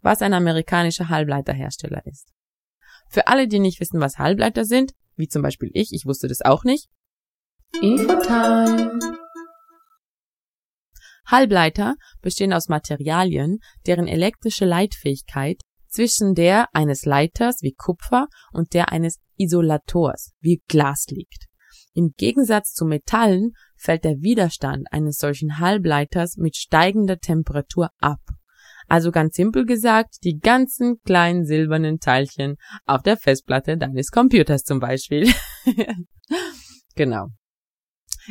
was 0.00 0.22
ein 0.22 0.32
amerikanischer 0.32 1.08
Halbleiterhersteller 1.08 2.04
ist. 2.06 2.32
Für 3.08 3.26
alle, 3.26 3.48
die 3.48 3.58
nicht 3.58 3.80
wissen, 3.80 4.00
was 4.00 4.18
Halbleiter 4.18 4.64
sind, 4.64 4.92
wie 5.16 5.28
zum 5.28 5.42
Beispiel 5.42 5.70
ich, 5.72 5.92
ich 5.92 6.06
wusste 6.06 6.28
das 6.28 6.42
auch 6.42 6.64
nicht. 6.64 6.88
Infotime. 7.80 8.98
Halbleiter 11.26 11.96
bestehen 12.22 12.52
aus 12.52 12.68
Materialien, 12.68 13.58
deren 13.86 14.06
elektrische 14.06 14.64
Leitfähigkeit 14.64 15.60
zwischen 15.88 16.34
der 16.34 16.68
eines 16.74 17.04
Leiters 17.04 17.62
wie 17.62 17.72
Kupfer 17.72 18.28
und 18.52 18.74
der 18.74 18.92
eines 18.92 19.18
Isolators 19.36 20.32
wie 20.40 20.62
Glas 20.68 21.06
liegt. 21.08 21.46
Im 21.94 22.12
Gegensatz 22.16 22.74
zu 22.74 22.84
Metallen 22.84 23.52
fällt 23.76 24.04
der 24.04 24.20
Widerstand 24.20 24.86
eines 24.92 25.16
solchen 25.16 25.58
Halbleiters 25.58 26.36
mit 26.36 26.56
steigender 26.56 27.18
Temperatur 27.18 27.90
ab. 27.98 28.20
Also 28.88 29.10
ganz 29.10 29.34
simpel 29.34 29.66
gesagt, 29.66 30.16
die 30.24 30.38
ganzen 30.38 31.00
kleinen 31.04 31.44
silbernen 31.44 31.98
Teilchen 31.98 32.56
auf 32.84 33.02
der 33.02 33.16
Festplatte 33.16 33.76
deines 33.76 34.10
Computers 34.10 34.62
zum 34.62 34.78
Beispiel. 34.80 35.28
genau. 36.94 37.26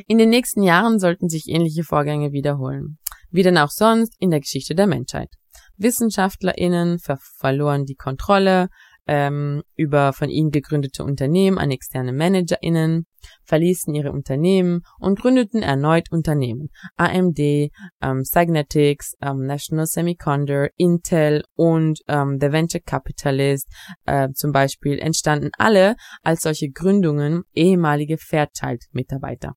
In 0.07 0.17
den 0.17 0.29
nächsten 0.29 0.63
Jahren 0.63 0.99
sollten 0.99 1.29
sich 1.29 1.47
ähnliche 1.47 1.83
Vorgänge 1.83 2.31
wiederholen. 2.31 2.97
Wie 3.29 3.43
denn 3.43 3.57
auch 3.57 3.69
sonst 3.69 4.15
in 4.19 4.29
der 4.29 4.39
Geschichte 4.39 4.75
der 4.75 4.87
Menschheit. 4.87 5.29
WissenschaftlerInnen 5.77 6.99
ver 6.99 7.17
verloren 7.37 7.85
die 7.85 7.95
Kontrolle 7.95 8.69
ähm, 9.07 9.61
über 9.75 10.13
von 10.13 10.29
ihnen 10.29 10.51
gegründete 10.51 11.03
Unternehmen 11.03 11.57
an 11.57 11.71
externe 11.71 12.13
ManagerInnen. 12.13 13.05
Verließen 13.43 13.93
ihre 13.93 14.11
Unternehmen 14.11 14.81
und 14.99 15.19
gründeten 15.19 15.61
erneut 15.61 16.11
Unternehmen. 16.11 16.69
AMD, 16.95 17.39
ähm, 17.39 18.23
Cygnetics, 18.23 19.15
ähm, 19.21 19.45
National 19.45 19.85
Semiconductor, 19.85 20.69
Intel 20.77 21.43
und 21.55 21.99
ähm, 22.07 22.37
The 22.39 22.51
Venture 22.51 22.81
Capitalist 22.81 23.69
äh, 24.05 24.29
zum 24.33 24.51
Beispiel 24.51 24.99
entstanden 24.99 25.49
alle 25.57 25.95
als 26.21 26.41
solche 26.41 26.69
Gründungen 26.69 27.43
ehemalige 27.53 28.17
Fairchild-Mitarbeiter. 28.17 29.55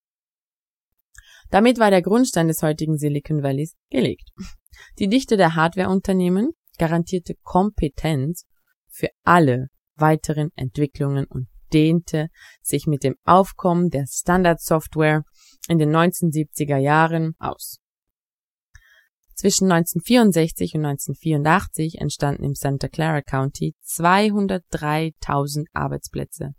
Damit 1.50 1.78
war 1.78 1.90
der 1.90 2.02
Grundstein 2.02 2.48
des 2.48 2.62
heutigen 2.62 2.98
Silicon 2.98 3.42
Valleys 3.42 3.74
gelegt. 3.90 4.30
Die 4.98 5.08
Dichte 5.08 5.36
der 5.36 5.54
Hardwareunternehmen 5.54 6.50
garantierte 6.78 7.34
Kompetenz 7.42 8.44
für 8.88 9.08
alle 9.24 9.68
weiteren 9.96 10.50
Entwicklungen 10.54 11.24
und 11.26 11.48
dehnte 11.72 12.28
sich 12.62 12.86
mit 12.86 13.04
dem 13.04 13.16
Aufkommen 13.24 13.90
der 13.90 14.06
Standardsoftware 14.08 15.24
in 15.68 15.78
den 15.78 15.90
1970er 15.94 16.78
Jahren 16.78 17.34
aus. 17.38 17.78
Zwischen 19.34 19.70
1964 19.70 20.74
und 20.74 20.84
1984 20.84 22.00
entstanden 22.00 22.42
im 22.42 22.54
Santa 22.54 22.88
Clara 22.88 23.22
County 23.22 23.76
203.000 23.86 25.66
Arbeitsplätze 25.72 26.54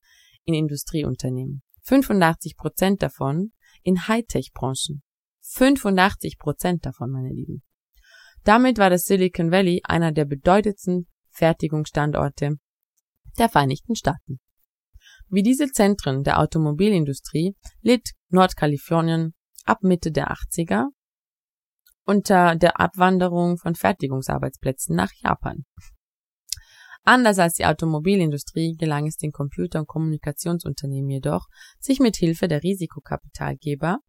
in 0.46 0.54
Industrieunternehmen. 0.54 1.62
85 1.84 2.56
Prozent 2.56 3.02
davon 3.02 3.52
in 3.84 4.08
Hightech-Branchen. 4.08 5.04
85 5.42 6.38
Prozent 6.38 6.86
davon, 6.86 7.12
meine 7.12 7.34
Lieben. 7.34 7.64
Damit 8.44 8.78
war 8.78 8.90
das 8.90 9.04
Silicon 9.04 9.52
Valley 9.52 9.82
einer 9.84 10.12
der 10.12 10.26
bedeutendsten 10.26 11.08
Fertigungsstandorte 11.32 12.60
der 13.38 13.50
Vereinigten 13.50 13.96
Staaten. 13.96 14.40
Wie 15.32 15.44
diese 15.44 15.68
Zentren 15.68 16.24
der 16.24 16.40
Automobilindustrie 16.40 17.56
litt 17.82 18.12
Nordkalifornien 18.30 19.36
ab 19.64 19.84
Mitte 19.84 20.12
der 20.12 20.32
80er 20.32 20.88
unter 22.04 22.56
der 22.56 22.80
Abwanderung 22.80 23.58
von 23.58 23.76
Fertigungsarbeitsplätzen 23.76 24.96
nach 24.96 25.12
Japan. 25.24 25.66
Anders 27.04 27.38
als 27.38 27.54
die 27.54 27.66
Automobilindustrie 27.66 28.76
gelang 28.76 29.06
es 29.08 29.18
den 29.18 29.32
Computer- 29.32 29.80
und 29.80 29.88
Kommunikationsunternehmen 29.88 31.10
jedoch, 31.12 31.46
sich 31.80 32.00
mit 32.00 32.16
Hilfe 32.18 32.48
der 32.48 32.64
Risikokapitalgeber 32.64 34.00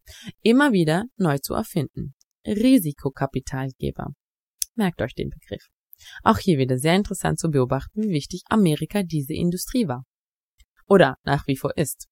immer 0.41 0.71
wieder 0.71 1.05
neu 1.17 1.37
zu 1.37 1.53
erfinden. 1.53 2.15
Risikokapitalgeber. 2.45 4.07
Merkt 4.75 5.01
euch 5.01 5.13
den 5.13 5.29
Begriff. 5.29 5.67
Auch 6.23 6.39
hier 6.39 6.57
wieder 6.57 6.79
sehr 6.79 6.95
interessant 6.95 7.39
zu 7.39 7.49
beobachten, 7.49 8.01
wie 8.01 8.09
wichtig 8.09 8.41
Amerika 8.49 9.03
diese 9.03 9.33
Industrie 9.33 9.87
war. 9.87 10.03
Oder 10.91 11.15
nach 11.23 11.47
wie 11.47 11.55
vor 11.55 11.77
ist. 11.77 12.09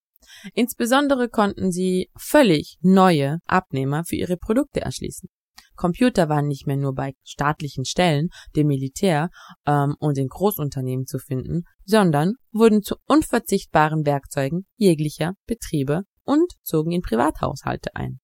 Insbesondere 0.54 1.28
konnten 1.28 1.70
sie 1.70 2.10
völlig 2.18 2.78
neue 2.80 3.40
Abnehmer 3.46 4.06
für 4.06 4.16
ihre 4.16 4.38
Produkte 4.38 4.80
erschließen. 4.80 5.28
Computer 5.76 6.30
waren 6.30 6.48
nicht 6.48 6.66
mehr 6.66 6.78
nur 6.78 6.96
bei 6.96 7.12
staatlichen 7.26 7.84
Stellen, 7.84 8.30
dem 8.56 8.68
Militär 8.68 9.32
ähm, 9.66 9.96
und 10.00 10.16
den 10.16 10.30
Großunternehmen 10.30 11.06
zu 11.06 11.20
finden, 11.20 11.64
sondern 11.84 12.36
wurden 12.54 12.82
zu 12.82 12.96
unverzichtbaren 13.06 14.06
Werkzeugen 14.06 14.66
jeglicher 14.78 15.34
Betriebe 15.46 16.04
und 16.24 16.50
zogen 16.64 16.92
in 16.92 17.02
Privathaushalte 17.02 17.94
ein. 17.98 18.22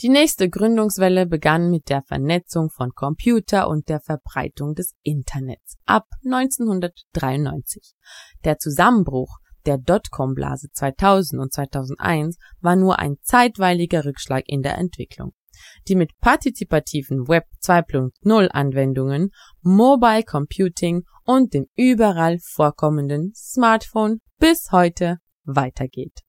Die 0.00 0.08
nächste 0.08 0.48
Gründungswelle 0.50 1.26
begann 1.26 1.70
mit 1.70 1.88
der 1.88 2.02
Vernetzung 2.02 2.70
von 2.70 2.90
Computer 2.94 3.68
und 3.68 3.88
der 3.88 4.00
Verbreitung 4.00 4.74
des 4.74 4.94
Internets 5.02 5.76
ab 5.86 6.06
1993. 6.24 7.94
Der 8.44 8.58
Zusammenbruch 8.58 9.38
der 9.66 9.78
Dotcom-Blase 9.78 10.68
2000 10.72 11.40
und 11.40 11.52
2001 11.52 12.36
war 12.60 12.76
nur 12.76 12.98
ein 12.98 13.16
zeitweiliger 13.22 14.04
Rückschlag 14.04 14.44
in 14.46 14.62
der 14.62 14.78
Entwicklung 14.78 15.32
die 15.88 15.94
mit 15.94 16.10
partizipativen 16.20 17.28
Web 17.28 17.44
2.0 17.62 18.48
Anwendungen, 18.48 19.30
Mobile 19.62 20.24
Computing 20.24 21.04
und 21.24 21.54
dem 21.54 21.66
überall 21.76 22.38
vorkommenden 22.40 23.32
Smartphone 23.34 24.20
bis 24.38 24.70
heute 24.72 25.18
weitergeht. 25.44 26.20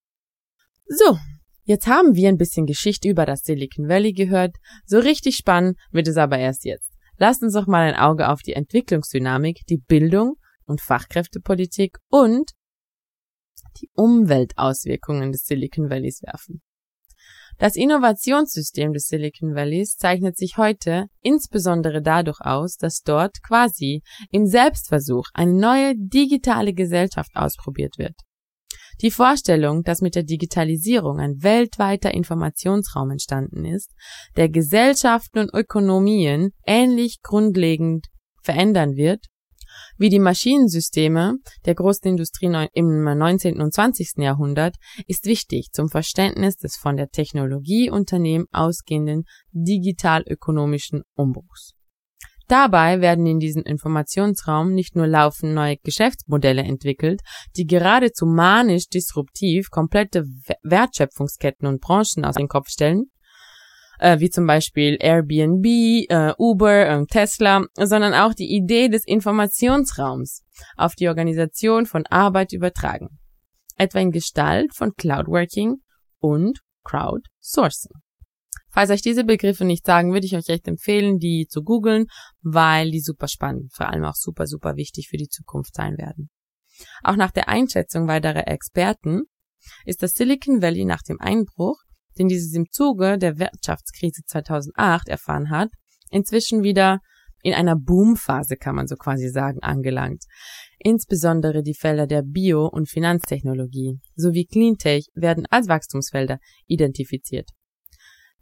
So, 0.87 1.17
jetzt 1.65 1.87
haben 1.87 2.15
wir 2.15 2.29
ein 2.29 2.37
bisschen 2.37 2.65
Geschichte 2.65 3.09
über 3.09 3.25
das 3.25 3.41
Silicon 3.41 3.87
Valley 3.87 4.13
gehört. 4.13 4.55
So 4.85 4.99
richtig 4.99 5.35
spannend 5.35 5.77
wird 5.91 6.07
es 6.07 6.17
aber 6.17 6.37
erst 6.37 6.65
jetzt. 6.65 6.91
Lasst 7.17 7.43
uns 7.43 7.53
doch 7.53 7.67
mal 7.67 7.87
ein 7.87 7.99
Auge 7.99 8.29
auf 8.29 8.41
die 8.41 8.53
Entwicklungsdynamik, 8.53 9.61
die 9.69 9.77
Bildung 9.77 10.35
und 10.65 10.81
Fachkräftepolitik 10.81 11.97
und 12.09 12.51
die 13.81 13.89
Umweltauswirkungen 13.93 15.31
des 15.31 15.45
Silicon 15.45 15.89
Valleys 15.89 16.21
werfen. 16.23 16.61
Das 17.57 17.77
Innovationssystem 17.77 18.91
des 18.91 19.05
Silicon 19.07 19.55
Valleys 19.55 19.95
zeichnet 19.95 20.37
sich 20.37 20.57
heute 20.57 21.05
insbesondere 21.21 22.01
dadurch 22.01 22.41
aus, 22.41 22.75
dass 22.75 23.01
dort 23.01 23.41
quasi 23.43 24.01
im 24.29 24.45
Selbstversuch 24.45 25.27
eine 25.33 25.53
neue 25.53 25.93
digitale 25.95 26.73
Gesellschaft 26.73 27.31
ausprobiert 27.33 27.97
wird. 27.97 28.15
Die 29.01 29.11
Vorstellung, 29.11 29.83
dass 29.83 30.01
mit 30.01 30.15
der 30.15 30.23
Digitalisierung 30.23 31.19
ein 31.19 31.43
weltweiter 31.43 32.13
Informationsraum 32.13 33.11
entstanden 33.11 33.65
ist, 33.65 33.91
der 34.37 34.49
Gesellschaften 34.49 35.39
und 35.39 35.53
Ökonomien 35.53 36.51
ähnlich 36.65 37.21
grundlegend 37.21 38.07
verändern 38.41 38.95
wird, 38.95 39.25
wie 39.97 40.09
die 40.09 40.19
Maschinensysteme 40.19 41.35
der 41.65 41.75
großen 41.75 42.07
Industrie 42.07 42.67
im 42.73 43.03
19. 43.03 43.59
und 43.61 43.73
20. 43.73 44.13
Jahrhundert 44.17 44.75
ist 45.07 45.25
wichtig 45.25 45.69
zum 45.71 45.89
Verständnis 45.89 46.55
des 46.55 46.77
von 46.77 46.95
der 46.95 47.09
Technologieunternehmen 47.09 48.47
ausgehenden 48.51 49.23
digital-ökonomischen 49.51 51.03
Umbruchs. 51.15 51.74
Dabei 52.47 53.01
werden 53.01 53.25
in 53.25 53.39
diesem 53.39 53.63
Informationsraum 53.63 54.73
nicht 54.73 54.95
nur 54.95 55.07
laufend 55.07 55.53
neue 55.53 55.77
Geschäftsmodelle 55.77 56.61
entwickelt, 56.61 57.21
die 57.55 57.65
geradezu 57.65 58.25
manisch 58.25 58.87
disruptiv 58.87 59.69
komplette 59.71 60.25
Wertschöpfungsketten 60.63 61.67
und 61.67 61.81
Branchen 61.81 62.23
aus 62.23 62.35
den 62.35 62.47
Kopf 62.47 62.69
stellen, 62.69 63.05
äh, 63.99 64.19
wie 64.19 64.29
zum 64.29 64.45
Beispiel 64.45 64.97
Airbnb, 64.99 65.65
äh, 65.65 66.33
Uber, 66.37 66.85
äh, 66.87 67.05
Tesla, 67.07 67.65
sondern 67.75 68.13
auch 68.13 68.33
die 68.35 68.55
Idee 68.55 68.89
des 68.89 69.05
Informationsraums 69.05 70.43
auf 70.77 70.93
die 70.93 71.07
Organisation 71.07 71.87
von 71.87 72.05
Arbeit 72.05 72.53
übertragen, 72.53 73.17
etwa 73.77 73.99
in 73.99 74.11
Gestalt 74.11 74.75
von 74.75 74.93
Cloudworking 74.95 75.77
und 76.19 76.59
Crowdsourcing. 76.83 78.04
Falls 78.75 78.91
euch 78.91 79.01
diese 79.01 79.23
Begriffe 79.23 79.65
nicht 79.65 79.85
sagen, 79.85 80.13
würde 80.13 80.27
ich 80.27 80.35
euch 80.35 80.49
echt 80.49 80.67
empfehlen, 80.67 81.17
die 81.17 81.47
zu 81.49 81.63
googeln, 81.63 82.05
weil 82.41 82.91
die 82.91 82.99
super 82.99 83.27
spannend, 83.27 83.73
vor 83.73 83.89
allem 83.89 84.03
auch 84.03 84.15
super, 84.15 84.45
super 84.45 84.75
wichtig 84.75 85.07
für 85.09 85.17
die 85.17 85.29
Zukunft 85.29 85.73
sein 85.73 85.97
werden. 85.97 86.29
Auch 87.01 87.15
nach 87.15 87.31
der 87.31 87.49
Einschätzung 87.49 88.07
weiterer 88.07 88.47
Experten 88.47 89.23
ist 89.85 90.03
das 90.03 90.11
Silicon 90.11 90.61
Valley 90.61 90.85
nach 90.85 91.01
dem 91.01 91.19
Einbruch 91.19 91.77
den 92.17 92.27
dieses 92.27 92.53
im 92.53 92.69
Zuge 92.71 93.17
der 93.17 93.39
Wirtschaftskrise 93.39 94.23
2008 94.25 95.09
erfahren 95.09 95.49
hat, 95.49 95.69
inzwischen 96.09 96.63
wieder 96.63 96.99
in 97.41 97.53
einer 97.53 97.75
Boomphase, 97.75 98.57
kann 98.57 98.75
man 98.75 98.87
so 98.87 98.95
quasi 98.95 99.29
sagen, 99.29 99.59
angelangt. 99.61 100.23
Insbesondere 100.79 101.61
die 101.61 101.75
Felder 101.75 102.07
der 102.07 102.23
Bio- 102.23 102.67
und 102.67 102.89
Finanztechnologie 102.89 103.99
sowie 104.15 104.45
Cleantech 104.45 105.07
werden 105.13 105.45
als 105.49 105.67
Wachstumsfelder 105.67 106.39
identifiziert. 106.65 107.51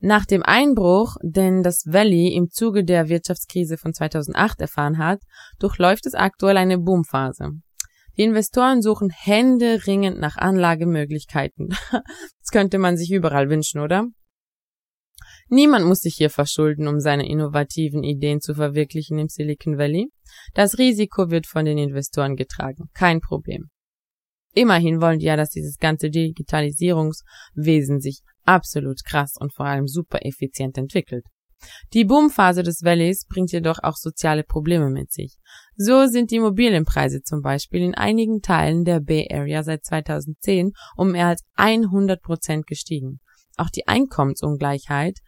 Nach 0.06 0.26
dem 0.26 0.44
Einbruch, 0.44 1.16
den 1.24 1.64
das 1.64 1.86
Valley 1.86 2.36
im 2.36 2.50
Zuge 2.50 2.84
der 2.84 3.08
Wirtschaftskrise 3.08 3.78
von 3.78 3.94
2008 3.94 4.60
erfahren 4.60 4.98
hat, 4.98 5.22
durchläuft 5.60 6.06
es 6.06 6.14
aktuell 6.14 6.58
eine 6.58 6.78
Boomphase. 6.78 7.52
Die 8.18 8.24
Investoren 8.24 8.82
suchen 8.82 9.12
händeringend 9.12 10.20
nach 10.20 10.36
Anlagemöglichkeiten. 10.36 11.70
das 11.92 12.52
könnte 12.52 12.80
man 12.80 12.98
sich 12.98 13.14
überall 13.14 13.50
wünschen, 13.50 13.80
oder? 13.80 14.08
Niemand 15.48 15.86
muss 15.86 16.02
sich 16.02 16.16
hier 16.16 16.30
verschulden, 16.30 16.90
um 16.90 17.00
seine 17.00 17.26
innovativen 17.26 18.04
Ideen 18.04 18.42
zu 18.42 18.56
verwirklichen 18.56 19.18
im 19.20 19.30
Silicon 19.30 19.78
Valley. 19.78 20.10
Das 20.54 20.78
Risiko 20.78 21.30
wird 21.30 21.48
von 21.48 21.64
den 21.64 21.78
Investoren 21.78 22.36
getragen. 22.36 22.90
Kein 22.94 23.22
Problem. 23.22 23.70
Immerhin 24.54 25.00
wollen 25.00 25.20
die 25.20 25.28
ja, 25.28 25.38
dass 25.38 25.52
dieses 25.52 25.78
ganze 25.78 26.10
Digitalisierungswesen 26.10 28.02
sich 28.02 28.20
absolut 28.46 29.04
krass 29.06 29.34
und 29.38 29.54
vor 29.54 29.66
allem 29.66 29.88
super 29.88 30.26
effizient 30.26 30.78
entwickelt. 30.78 31.26
Die 31.94 32.04
Boomphase 32.04 32.62
des 32.62 32.82
Valleys 32.84 33.26
bringt 33.26 33.52
jedoch 33.52 33.80
auch 33.82 33.96
soziale 33.96 34.44
Probleme 34.44 34.90
mit 34.90 35.12
sich. 35.12 35.38
So 35.78 36.08
sind 36.08 36.32
die 36.32 36.36
Immobilienpreise 36.36 37.22
zum 37.22 37.42
Beispiel 37.42 37.82
in 37.82 37.96
einigen 37.96 38.42
Teilen 38.42 38.84
der 38.84 39.00
Bay 39.00 39.28
Area 39.32 39.64
seit 39.64 39.86
2010 39.86 40.74
um 40.98 41.12
mehr 41.12 41.28
als 41.28 41.44
100 41.56 42.22
Prozent 42.22 42.68
gestiegen. 42.68 43.22
Auch 43.56 43.70
die 43.70 43.88
Einkommensungleichheit 43.88 45.20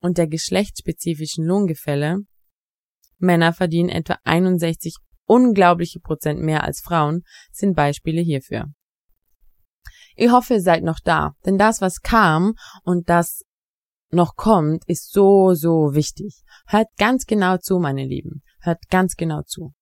und 0.00 0.16
der 0.16 0.28
geschlechtsspezifischen 0.28 1.44
Lohngefälle 1.44 2.18
Männer 3.18 3.52
verdienen 3.52 3.88
etwa 3.88 4.18
61 4.24 4.96
unglaubliche 5.26 6.00
Prozent 6.00 6.40
mehr 6.40 6.64
als 6.64 6.80
Frauen, 6.80 7.22
sind 7.52 7.74
Beispiele 7.74 8.20
hierfür. 8.20 8.66
Ich 10.16 10.30
hoffe, 10.30 10.54
ihr 10.54 10.60
seid 10.60 10.82
noch 10.82 10.98
da, 11.04 11.32
denn 11.44 11.58
das, 11.58 11.80
was 11.80 12.00
kam 12.00 12.54
und 12.84 13.08
das 13.08 13.42
noch 14.10 14.36
kommt, 14.36 14.82
ist 14.86 15.12
so, 15.12 15.54
so 15.54 15.94
wichtig. 15.94 16.42
Hört 16.66 16.88
ganz 16.98 17.24
genau 17.24 17.56
zu, 17.56 17.78
meine 17.78 18.04
Lieben. 18.04 18.42
Hört 18.60 18.78
ganz 18.90 19.16
genau 19.16 19.42
zu. 19.46 19.72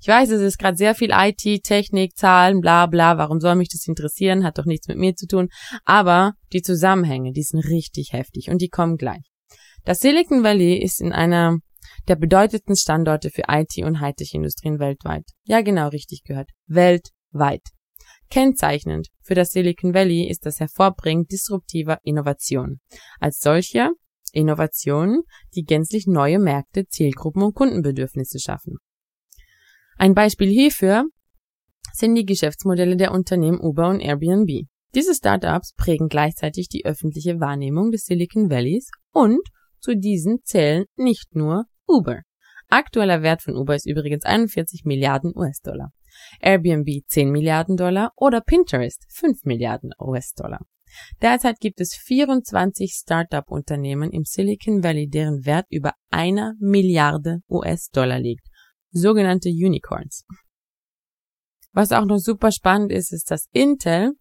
Ich 0.00 0.08
weiß, 0.08 0.30
es 0.30 0.40
ist 0.40 0.58
gerade 0.58 0.76
sehr 0.76 0.94
viel 0.94 1.10
IT, 1.12 1.62
Technik, 1.62 2.16
Zahlen, 2.16 2.60
bla 2.60 2.86
bla, 2.86 3.18
warum 3.18 3.38
soll 3.38 3.54
mich 3.54 3.68
das 3.68 3.86
interessieren, 3.86 4.44
hat 4.44 4.58
doch 4.58 4.64
nichts 4.64 4.88
mit 4.88 4.96
mir 4.96 5.14
zu 5.14 5.26
tun, 5.26 5.48
aber 5.84 6.32
die 6.52 6.62
Zusammenhänge, 6.62 7.32
die 7.32 7.42
sind 7.42 7.60
richtig 7.60 8.12
heftig 8.12 8.48
und 8.50 8.62
die 8.62 8.70
kommen 8.70 8.96
gleich. 8.96 9.22
Das 9.84 9.98
Silicon 9.98 10.42
Valley 10.42 10.82
ist 10.82 11.00
in 11.00 11.12
einer 11.12 11.58
der 12.08 12.16
bedeutendsten 12.16 12.76
Standorte 12.76 13.30
für 13.30 13.44
IT 13.48 13.76
und 13.84 14.00
Hightech-Industrien 14.00 14.78
weltweit. 14.78 15.24
Ja, 15.44 15.60
genau 15.60 15.88
richtig 15.88 16.22
gehört. 16.24 16.50
Weltweit. 16.66 17.62
Kennzeichnend 18.30 19.08
für 19.22 19.34
das 19.34 19.50
Silicon 19.50 19.94
Valley 19.94 20.28
ist 20.28 20.44
das 20.44 20.60
Hervorbringen 20.60 21.26
disruptiver 21.26 21.98
Innovation. 22.02 22.80
Als 23.20 23.40
solcher 23.40 23.92
Innovationen, 24.32 25.22
die 25.54 25.64
gänzlich 25.64 26.06
neue 26.06 26.38
Märkte, 26.38 26.86
Zielgruppen 26.86 27.42
und 27.42 27.54
Kundenbedürfnisse 27.54 28.38
schaffen. 28.38 28.76
Ein 29.96 30.14
Beispiel 30.14 30.48
hierfür 30.48 31.04
sind 31.92 32.14
die 32.14 32.26
Geschäftsmodelle 32.26 32.96
der 32.96 33.12
Unternehmen 33.12 33.60
Uber 33.60 33.88
und 33.88 34.00
Airbnb. 34.00 34.66
Diese 34.94 35.14
Startups 35.14 35.74
prägen 35.74 36.08
gleichzeitig 36.08 36.68
die 36.68 36.84
öffentliche 36.84 37.40
Wahrnehmung 37.40 37.90
des 37.90 38.04
Silicon 38.04 38.50
Valleys 38.50 38.90
und 39.12 39.40
zu 39.80 39.96
diesen 39.96 40.40
zählen 40.44 40.84
nicht 40.96 41.34
nur 41.34 41.64
Uber. 41.86 42.20
Aktueller 42.68 43.22
Wert 43.22 43.42
von 43.42 43.56
Uber 43.56 43.74
ist 43.74 43.86
übrigens 43.86 44.24
41 44.24 44.84
Milliarden 44.84 45.32
US-Dollar. 45.34 45.90
Airbnb 46.40 46.88
10 47.06 47.30
Milliarden 47.30 47.76
Dollar 47.76 48.12
oder 48.16 48.40
Pinterest 48.40 49.04
5 49.10 49.44
Milliarden 49.44 49.90
US-Dollar. 50.00 50.60
Derzeit 51.20 51.60
gibt 51.60 51.80
es 51.80 51.94
24 51.94 52.92
Startup-Unternehmen 52.92 54.10
im 54.10 54.24
Silicon 54.24 54.82
Valley, 54.82 55.08
deren 55.08 55.44
Wert 55.44 55.66
über 55.70 55.92
einer 56.10 56.54
Milliarde 56.58 57.40
US-Dollar 57.48 58.18
liegt. 58.18 58.46
Sogenannte 58.90 59.50
Unicorns. 59.50 60.24
Was 61.72 61.92
auch 61.92 62.06
noch 62.06 62.18
super 62.18 62.50
spannend 62.50 62.90
ist, 62.90 63.12
ist, 63.12 63.30
dass 63.30 63.48
Intel 63.52 64.12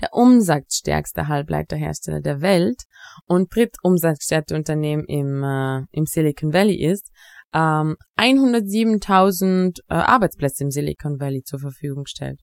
der 0.00 0.12
umsatzstärkste 0.12 1.28
Halbleiterhersteller 1.28 2.20
der 2.20 2.40
Welt 2.40 2.82
und 3.26 3.54
drittumsatzstärkste 3.54 4.54
Unternehmen 4.54 5.04
im, 5.06 5.42
äh, 5.42 5.86
im 5.90 6.06
Silicon 6.06 6.52
Valley 6.52 6.82
ist, 6.82 7.10
ähm, 7.54 7.96
107.000 8.18 9.78
äh, 9.88 9.94
Arbeitsplätze 9.94 10.64
im 10.64 10.70
Silicon 10.70 11.20
Valley 11.20 11.42
zur 11.42 11.60
Verfügung 11.60 12.06
stellt. 12.06 12.40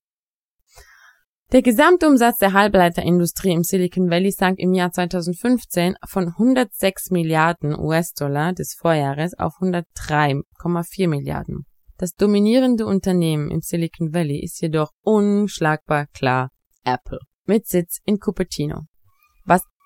Der 1.51 1.61
Gesamtumsatz 1.61 2.37
der 2.37 2.53
Halbleiterindustrie 2.53 3.51
im 3.51 3.63
Silicon 3.63 4.09
Valley 4.09 4.31
sank 4.31 4.57
im 4.57 4.73
Jahr 4.73 4.91
2015 4.91 5.95
von 6.07 6.29
106 6.29 7.11
Milliarden 7.11 7.77
US-Dollar 7.77 8.53
des 8.53 8.73
Vorjahres 8.73 9.37
auf 9.37 9.53
103,4 9.61 11.07
Milliarden. 11.07 11.65
Das 11.97 12.15
dominierende 12.15 12.87
Unternehmen 12.87 13.51
im 13.51 13.61
Silicon 13.61 14.13
Valley 14.13 14.43
ist 14.43 14.61
jedoch 14.61 14.89
unschlagbar 15.03 16.07
klar 16.07 16.49
Apple 16.83 17.19
mit 17.45 17.67
Sitz 17.67 17.99
in 18.03 18.17
Cupertino. 18.19 18.85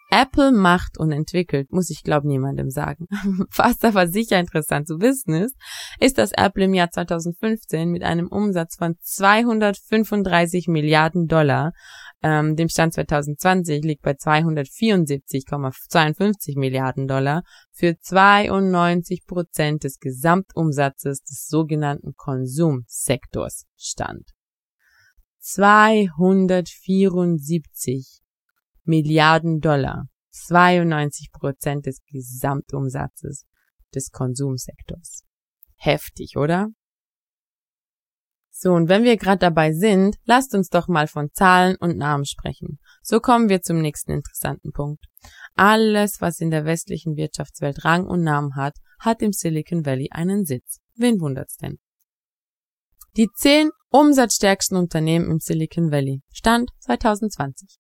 Apple 0.10 0.54
macht 0.54 0.98
und 0.98 1.12
entwickelt, 1.12 1.70
muss 1.72 1.90
ich 1.90 2.02
glaube 2.02 2.28
niemandem 2.28 2.70
sagen. 2.70 3.08
Was 3.56 3.84
aber 3.84 4.08
sicher 4.08 4.40
interessant 4.40 4.88
zu 4.88 5.02
wissen 5.02 5.34
ist, 5.34 5.58
ist, 6.00 6.18
dass 6.18 6.32
Apple 6.32 6.64
im 6.66 6.74
Jahr 6.74 6.90
2015 6.90 7.90
mit 7.90 8.04
einem 8.04 8.28
Umsatz 8.28 8.78
von 8.78 8.96
235 9.02 10.70
Milliarden 10.70 11.28
Dollar, 11.28 11.74
ähm, 12.24 12.56
dem 12.56 12.70
Stand 12.70 12.94
2020 12.94 13.84
liegt 13.84 14.02
bei 14.02 14.14
274,52 14.14 16.58
Milliarden 16.58 17.08
Dollar, 17.08 17.44
für 17.74 18.00
92 18.00 19.26
Prozent 19.28 19.84
des 19.84 20.00
Gesamtumsatzes 20.00 21.22
des 21.24 21.48
sogenannten 21.48 22.14
Konsumsektors 22.16 23.66
stand. 23.76 24.24
274 25.40 28.22
Milliarden 28.88 29.60
Dollar, 29.60 30.06
92 30.32 31.32
Prozent 31.32 31.86
des 31.86 32.02
Gesamtumsatzes 32.06 33.46
des 33.94 34.12
Konsumsektors. 34.12 35.24
Heftig, 35.76 36.38
oder? 36.38 36.70
So, 38.60 38.74
und 38.74 38.90
wenn 38.90 39.04
wir 39.04 39.18
gerade 39.18 39.38
dabei 39.38 39.72
sind, 39.72 40.16
lasst 40.26 40.56
uns 40.56 40.70
doch 40.70 40.88
mal 40.88 41.08
von 41.08 41.30
Zahlen 41.32 41.76
und 41.80 41.96
Namen 41.96 42.26
sprechen. 42.26 42.80
So 43.04 43.20
kommen 43.20 43.50
wir 43.50 43.62
zum 43.62 43.82
nächsten 43.82 44.12
interessanten 44.12 44.72
Punkt. 44.72 45.06
Alles, 45.54 46.22
was 46.22 46.40
in 46.40 46.50
der 46.50 46.66
westlichen 46.66 47.16
Wirtschaftswelt 47.18 47.86
Rang 47.86 48.08
und 48.08 48.24
Namen 48.24 48.56
hat, 48.56 48.74
hat 49.00 49.22
im 49.22 49.32
Silicon 49.32 49.86
Valley 49.86 50.10
einen 50.12 50.46
Sitz. 50.46 50.80
Wen 50.96 51.20
wundert's 51.20 51.58
denn? 51.58 51.78
Die 53.16 53.30
zehn 53.36 53.70
umsatzstärksten 53.90 54.76
Unternehmen 54.76 55.30
im 55.30 55.40
Silicon 55.40 55.92
Valley. 55.92 56.22
Stand 56.32 56.72
2020. 56.80 57.78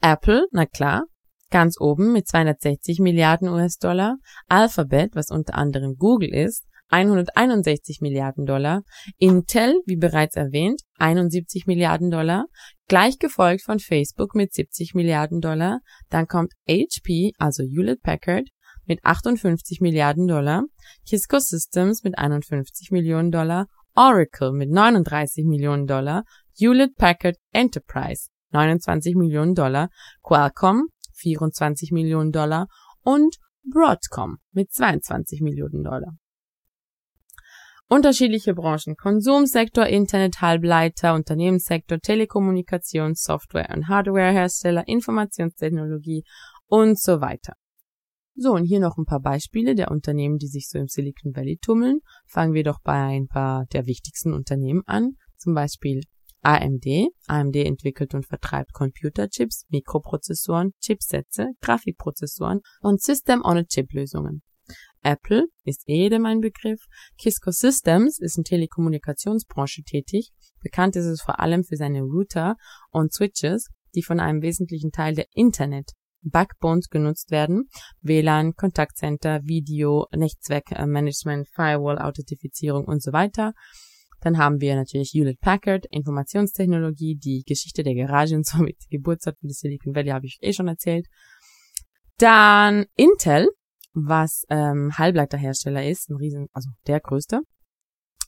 Apple, 0.00 0.46
na 0.52 0.66
klar, 0.66 1.04
ganz 1.50 1.80
oben 1.80 2.12
mit 2.12 2.28
260 2.28 3.00
Milliarden 3.00 3.48
US-Dollar. 3.48 4.16
Alphabet, 4.48 5.14
was 5.14 5.30
unter 5.30 5.54
anderem 5.54 5.96
Google 5.96 6.32
ist, 6.32 6.64
161 6.90 8.00
Milliarden 8.00 8.46
Dollar. 8.46 8.82
Intel, 9.18 9.74
wie 9.86 9.96
bereits 9.96 10.36
erwähnt, 10.36 10.80
71 10.98 11.66
Milliarden 11.66 12.10
Dollar. 12.10 12.46
Gleich 12.88 13.18
gefolgt 13.18 13.62
von 13.62 13.78
Facebook 13.78 14.34
mit 14.34 14.54
70 14.54 14.94
Milliarden 14.94 15.40
Dollar. 15.40 15.80
Dann 16.08 16.26
kommt 16.26 16.52
HP, 16.68 17.32
also 17.38 17.62
Hewlett 17.62 18.02
Packard, 18.02 18.48
mit 18.86 19.00
58 19.04 19.80
Milliarden 19.80 20.26
Dollar. 20.26 20.62
Cisco 21.06 21.38
Systems 21.38 22.04
mit 22.04 22.16
51 22.16 22.90
Millionen 22.90 23.30
Dollar 23.30 23.66
Oracle 23.98 24.52
mit 24.52 24.70
39 24.70 25.44
Millionen 25.44 25.88
Dollar, 25.88 26.22
Hewlett 26.56 26.94
Packard 26.94 27.36
Enterprise 27.52 28.28
29 28.50 29.14
Millionen 29.14 29.54
Dollar, 29.54 29.88
Qualcomm 30.22 30.88
24 31.18 31.92
Millionen 31.92 32.32
Dollar 32.32 32.68
und 33.02 33.36
Broadcom 33.64 34.38
mit 34.52 34.72
22 34.72 35.40
Millionen 35.40 35.82
Dollar. 35.82 36.16
Unterschiedliche 37.90 38.54
Branchen, 38.54 38.96
Konsumsektor, 38.96 39.86
Internet, 39.86 40.42
Halbleiter, 40.42 41.14
Unternehmenssektor, 41.14 41.98
Telekommunikation, 41.98 43.14
Software- 43.14 43.74
und 43.74 43.88
Hardwarehersteller, 43.88 44.86
Informationstechnologie 44.86 46.22
und 46.66 47.00
so 47.00 47.22
weiter. 47.22 47.54
So, 48.34 48.52
und 48.52 48.64
hier 48.64 48.78
noch 48.78 48.98
ein 48.98 49.06
paar 49.06 49.20
Beispiele 49.20 49.74
der 49.74 49.90
Unternehmen, 49.90 50.36
die 50.36 50.48
sich 50.48 50.68
so 50.68 50.78
im 50.78 50.86
Silicon 50.86 51.34
Valley 51.34 51.58
tummeln. 51.60 52.00
Fangen 52.26 52.52
wir 52.52 52.62
doch 52.62 52.78
bei 52.84 52.92
ein 52.92 53.26
paar 53.26 53.64
der 53.72 53.86
wichtigsten 53.86 54.34
Unternehmen 54.34 54.82
an. 54.86 55.16
Zum 55.38 55.54
Beispiel 55.54 56.02
AMD. 56.42 56.86
AMD 57.26 57.56
entwickelt 57.56 58.14
und 58.14 58.26
vertreibt 58.26 58.72
Computerchips, 58.72 59.66
Mikroprozessoren, 59.68 60.72
Chipsätze, 60.80 61.48
Grafikprozessoren 61.60 62.60
und 62.80 63.02
System-on-a-Chip-Lösungen. 63.02 64.42
Apple 65.02 65.46
ist 65.64 65.84
jedem 65.86 66.26
ein 66.26 66.40
Begriff. 66.40 66.80
Cisco 67.20 67.50
Systems 67.50 68.18
ist 68.18 68.36
in 68.36 68.44
Telekommunikationsbranche 68.44 69.82
tätig. 69.82 70.30
Bekannt 70.60 70.96
ist 70.96 71.06
es 71.06 71.22
vor 71.22 71.40
allem 71.40 71.64
für 71.64 71.76
seine 71.76 72.02
Router 72.02 72.56
und 72.90 73.12
Switches, 73.12 73.68
die 73.94 74.02
von 74.02 74.20
einem 74.20 74.42
wesentlichen 74.42 74.90
Teil 74.90 75.14
der 75.14 75.26
Internet 75.32 75.92
Backbones 76.22 76.88
genutzt 76.88 77.30
werden. 77.30 77.68
WLAN, 78.00 78.54
Kontaktcenter, 78.54 79.40
Video, 79.44 80.06
Netzwerkmanagement, 80.14 81.48
Firewall, 81.54 81.98
Authentifizierung 81.98 82.84
und 82.84 83.02
so 83.02 83.12
weiter. 83.12 83.52
Dann 84.20 84.38
haben 84.38 84.60
wir 84.60 84.74
natürlich 84.74 85.10
Hewlett 85.12 85.40
Packard, 85.40 85.86
Informationstechnologie, 85.90 87.16
die 87.16 87.44
Geschichte 87.46 87.82
der 87.82 87.94
Garage 87.94 88.34
und 88.34 88.46
somit 88.46 88.76
für 88.90 89.36
das 89.42 89.58
Silicon 89.58 89.94
Valley 89.94 90.10
habe 90.10 90.26
ich 90.26 90.38
eh 90.40 90.52
schon 90.52 90.68
erzählt. 90.68 91.06
Dann 92.18 92.86
Intel, 92.96 93.48
was 93.92 94.44
ähm, 94.50 94.96
Halbleiterhersteller 94.98 95.86
ist, 95.88 96.10
ein 96.10 96.16
riesen, 96.16 96.48
also 96.52 96.70
der 96.86 97.00
größte. 97.00 97.40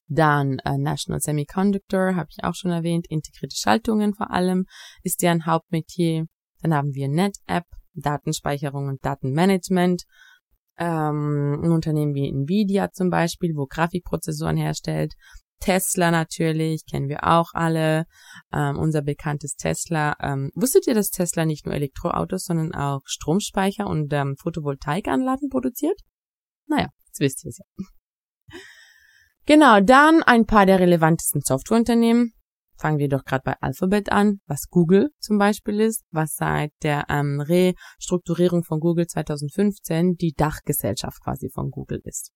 Dann 0.07 0.59
äh, 0.65 0.77
National 0.77 1.21
Semiconductor, 1.21 2.17
habe 2.17 2.29
ich 2.31 2.43
auch 2.43 2.55
schon 2.55 2.73
erwähnt, 2.73 3.07
integrierte 3.09 3.57
Schaltungen 3.57 4.15
vor 4.15 4.31
allem, 4.31 4.67
ist 5.03 5.23
deren 5.23 5.47
Hauptmetier. 5.47 6.27
Dann 6.63 6.75
haben 6.75 6.95
wir 6.95 7.09
NetApp, 7.09 7.65
Datenspeicherung 7.95 8.89
und 8.89 9.05
Datenmanagement. 9.05 10.03
Ähm, 10.79 11.61
ein 11.63 11.71
Unternehmen 11.71 12.15
wie 12.15 12.29
Nvidia 12.29 12.91
zum 12.91 13.11
Beispiel, 13.11 13.55
wo 13.55 13.67
Grafikprozessoren 13.67 14.57
herstellt. 14.57 15.15
Tesla 15.61 16.11
natürlich, 16.11 16.85
kennen 16.87 17.09
wir 17.09 17.25
auch 17.25 17.51
alle. 17.53 18.05
Ähm, 18.53 18.79
unser 18.79 19.03
bekanntes 19.03 19.55
Tesla. 19.55 20.17
Ähm, 20.21 20.51
wusstet 20.55 20.87
ihr, 20.87 20.95
dass 20.95 21.11
Tesla 21.11 21.45
nicht 21.45 21.67
nur 21.67 21.75
Elektroautos, 21.75 22.45
sondern 22.45 22.75
auch 22.75 23.03
Stromspeicher 23.05 23.87
und 23.87 24.13
ähm, 24.13 24.37
Photovoltaikanlagen 24.41 25.49
produziert? 25.51 26.01
Naja, 26.67 26.89
jetzt 27.07 27.21
wisst 27.21 27.45
ihr 27.45 27.51
es 27.51 27.59
ja. 27.59 27.85
Genau, 29.47 29.81
dann 29.81 30.23
ein 30.23 30.47
paar 30.47 30.67
der 30.67 30.79
relevantesten 30.79 31.41
Softwareunternehmen. 31.41 32.35
fangen 32.79 32.99
wir 32.99 33.09
doch 33.09 33.25
gerade 33.25 33.43
bei 33.45 33.55
Alphabet 33.61 34.13
an, 34.13 34.41
was 34.47 34.69
Google 34.69 35.11
zum 35.19 35.39
Beispiel 35.39 35.81
ist, 35.81 36.05
was 36.11 36.35
seit 36.35 36.71
der 36.83 37.07
ähm, 37.09 37.41
Restrukturierung 37.41 38.65
von 38.65 38.81
Google 38.81 39.07
2015 39.07 40.15
die 40.15 40.35
Dachgesellschaft 40.37 41.21
quasi 41.23 41.51
von 41.53 41.71
Google 41.71 42.01
ist. 42.05 42.31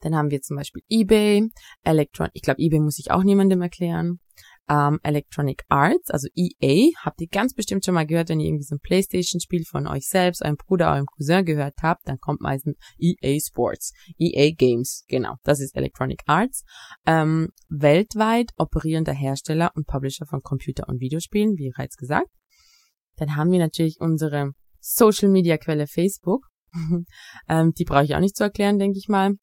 Dann 0.00 0.14
haben 0.14 0.30
wir 0.30 0.40
zum 0.40 0.56
Beispiel 0.56 0.82
eBay, 0.88 1.48
Electron, 1.82 2.28
ich 2.32 2.42
glaube, 2.42 2.60
eBay 2.60 2.80
muss 2.80 2.98
ich 2.98 3.10
auch 3.10 3.22
niemandem 3.22 3.62
erklären. 3.62 4.20
Ähm, 4.68 5.00
Electronic 5.02 5.64
Arts, 5.68 6.10
also 6.10 6.28
EA, 6.36 6.90
habt 7.04 7.20
ihr 7.20 7.26
ganz 7.26 7.54
bestimmt 7.54 7.84
schon 7.84 7.94
mal 7.94 8.06
gehört, 8.06 8.28
wenn 8.28 8.38
ihr 8.38 8.46
irgendwie 8.46 8.64
so 8.64 8.76
ein 8.76 8.80
Playstation-Spiel 8.80 9.64
von 9.64 9.88
euch 9.88 10.06
selbst, 10.06 10.42
eurem 10.44 10.56
Bruder, 10.56 10.92
eurem 10.92 11.06
Cousin 11.06 11.44
gehört 11.44 11.74
habt, 11.82 12.06
dann 12.06 12.18
kommt 12.18 12.40
meistens 12.40 12.76
EA 12.98 13.38
Sports, 13.40 13.92
EA 14.16 14.52
Games, 14.52 15.04
genau, 15.08 15.34
das 15.42 15.58
ist 15.58 15.74
Electronic 15.76 16.20
Arts. 16.26 16.62
Ähm, 17.04 17.48
weltweit 17.68 18.52
operierender 18.58 19.12
Hersteller 19.12 19.72
und 19.74 19.88
Publisher 19.88 20.26
von 20.26 20.40
Computer- 20.40 20.88
und 20.88 21.00
Videospielen, 21.00 21.56
wie 21.56 21.70
bereits 21.70 21.96
gesagt. 21.96 22.28
Dann 23.16 23.34
haben 23.34 23.50
wir 23.50 23.58
natürlich 23.58 23.96
unsere 23.98 24.52
Social-Media-Quelle 24.80 25.88
Facebook. 25.88 26.46
ähm, 27.48 27.72
die 27.76 27.84
brauche 27.84 28.04
ich 28.04 28.14
auch 28.14 28.20
nicht 28.20 28.36
zu 28.36 28.44
erklären, 28.44 28.78
denke 28.78 28.98
ich 28.98 29.08
mal. 29.08 29.34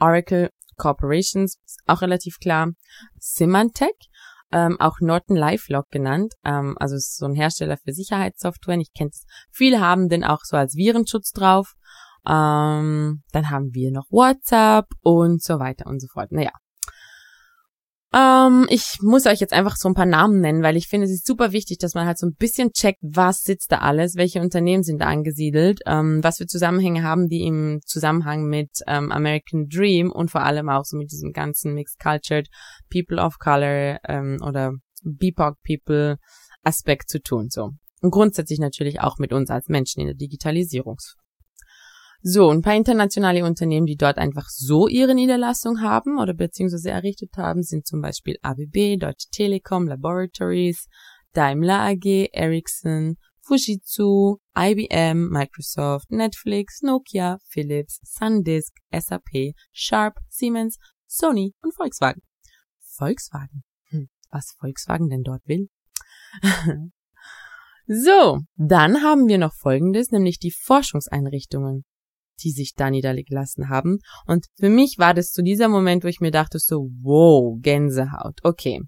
Oracle 0.00 0.50
Corporations, 0.76 1.58
auch 1.86 2.02
relativ 2.02 2.38
klar. 2.40 2.70
Symantec, 3.18 3.94
ähm, 4.52 4.80
auch 4.80 5.00
Norton 5.00 5.36
LifeLock 5.36 5.90
genannt, 5.90 6.34
ähm, 6.44 6.76
also 6.80 6.96
ist 6.96 7.16
so 7.16 7.26
ein 7.26 7.34
Hersteller 7.34 7.76
für 7.76 7.92
Sicherheitssoftware. 7.92 8.78
Ich 8.78 8.92
kenne 8.92 9.10
es. 9.10 9.24
Viele 9.52 9.80
haben 9.80 10.08
den 10.08 10.24
auch 10.24 10.40
so 10.42 10.56
als 10.56 10.74
Virenschutz 10.74 11.30
drauf. 11.32 11.74
Ähm, 12.26 13.22
dann 13.32 13.50
haben 13.50 13.72
wir 13.72 13.90
noch 13.92 14.06
WhatsApp 14.10 14.86
und 15.02 15.42
so 15.42 15.58
weiter 15.58 15.86
und 15.86 16.00
so 16.00 16.08
fort. 16.08 16.32
Naja, 16.32 16.52
ähm, 18.12 18.66
ich 18.68 18.98
muss 19.02 19.26
euch 19.26 19.38
jetzt 19.38 19.52
einfach 19.52 19.76
so 19.76 19.88
ein 19.88 19.94
paar 19.94 20.06
Namen 20.06 20.40
nennen, 20.40 20.62
weil 20.62 20.76
ich 20.76 20.88
finde, 20.88 21.06
es 21.06 21.12
ist 21.12 21.26
super 21.26 21.52
wichtig, 21.52 21.78
dass 21.78 21.94
man 21.94 22.06
halt 22.06 22.18
so 22.18 22.26
ein 22.26 22.34
bisschen 22.34 22.72
checkt, 22.72 22.98
was 23.02 23.42
sitzt 23.42 23.70
da 23.70 23.78
alles, 23.78 24.16
welche 24.16 24.40
Unternehmen 24.40 24.82
sind 24.82 25.00
da 25.00 25.06
angesiedelt, 25.06 25.80
ähm, 25.86 26.18
was 26.22 26.38
für 26.38 26.46
Zusammenhänge 26.46 27.02
haben 27.02 27.28
die 27.28 27.42
im 27.46 27.80
Zusammenhang 27.84 28.46
mit 28.46 28.70
ähm, 28.88 29.12
American 29.12 29.68
Dream 29.68 30.10
und 30.10 30.30
vor 30.30 30.42
allem 30.42 30.68
auch 30.68 30.84
so 30.84 30.96
mit 30.96 31.12
diesem 31.12 31.32
ganzen 31.32 31.74
Mixed 31.74 32.00
Cultured 32.00 32.48
People 32.90 33.22
of 33.22 33.38
Color 33.38 33.98
ähm, 34.08 34.38
oder 34.44 34.72
BIPOC 35.04 35.56
People 35.62 36.16
Aspekt 36.62 37.08
zu 37.08 37.22
tun. 37.22 37.46
So. 37.48 37.70
Und 38.02 38.10
grundsätzlich 38.10 38.58
natürlich 38.58 39.00
auch 39.00 39.18
mit 39.18 39.32
uns 39.32 39.50
als 39.50 39.68
Menschen 39.68 40.00
in 40.00 40.06
der 40.06 40.16
Digitalisierungs 40.16 41.16
so, 42.22 42.50
ein 42.50 42.60
paar 42.60 42.74
internationale 42.74 43.44
Unternehmen, 43.44 43.86
die 43.86 43.96
dort 43.96 44.18
einfach 44.18 44.46
so 44.48 44.88
ihre 44.88 45.14
Niederlassung 45.14 45.80
haben 45.80 46.18
oder 46.18 46.34
beziehungsweise 46.34 46.90
errichtet 46.90 47.30
haben, 47.38 47.62
sind 47.62 47.86
zum 47.86 48.02
Beispiel 48.02 48.36
ABB, 48.42 48.98
Deutsche 48.98 49.28
Telekom, 49.30 49.86
Laboratories, 49.86 50.86
Daimler 51.32 51.80
AG, 51.80 52.28
Ericsson, 52.32 53.16
Fujitsu, 53.40 54.36
IBM, 54.54 55.30
Microsoft, 55.30 56.10
Netflix, 56.10 56.82
Nokia, 56.82 57.38
Philips, 57.48 58.00
SanDisk, 58.04 58.74
SAP, 58.92 59.54
Sharp, 59.72 60.18
Siemens, 60.28 60.76
Sony 61.06 61.54
und 61.62 61.74
Volkswagen. 61.74 62.20
Volkswagen? 62.80 63.64
Hm, 63.88 64.10
was 64.30 64.54
Volkswagen 64.58 65.08
denn 65.08 65.22
dort 65.22 65.42
will? 65.46 65.70
so, 67.86 68.40
dann 68.56 69.02
haben 69.02 69.26
wir 69.26 69.38
noch 69.38 69.54
Folgendes, 69.54 70.10
nämlich 70.10 70.38
die 70.38 70.52
Forschungseinrichtungen 70.52 71.84
die 72.42 72.50
sich 72.50 72.74
da 72.74 72.90
niedergelassen 72.90 73.68
haben. 73.68 73.98
Und 74.26 74.46
für 74.58 74.68
mich 74.68 74.96
war 74.98 75.14
das 75.14 75.30
zu 75.30 75.42
dieser 75.42 75.68
Moment, 75.68 76.04
wo 76.04 76.08
ich 76.08 76.20
mir 76.20 76.30
dachte 76.30 76.58
so, 76.58 76.90
wow, 77.02 77.58
Gänsehaut. 77.60 78.38
Okay. 78.42 78.80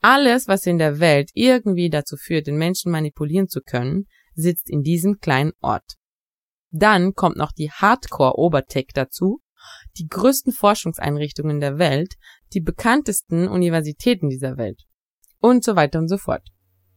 Alles, 0.00 0.48
was 0.48 0.66
in 0.66 0.78
der 0.78 0.98
Welt 0.98 1.30
irgendwie 1.34 1.88
dazu 1.88 2.16
führt, 2.16 2.46
den 2.46 2.56
Menschen 2.56 2.90
manipulieren 2.90 3.48
zu 3.48 3.60
können, 3.60 4.06
sitzt 4.34 4.68
in 4.68 4.82
diesem 4.82 5.18
kleinen 5.20 5.52
Ort. 5.60 5.94
Dann 6.70 7.14
kommt 7.14 7.36
noch 7.36 7.52
die 7.52 7.70
Hardcore-Obertech 7.70 8.88
dazu, 8.94 9.40
die 9.98 10.08
größten 10.08 10.52
Forschungseinrichtungen 10.52 11.60
der 11.60 11.78
Welt, 11.78 12.14
die 12.52 12.60
bekanntesten 12.60 13.46
Universitäten 13.46 14.28
dieser 14.28 14.56
Welt 14.56 14.82
und 15.38 15.64
so 15.64 15.76
weiter 15.76 15.98
und 15.98 16.08
so 16.08 16.18
fort. 16.18 16.48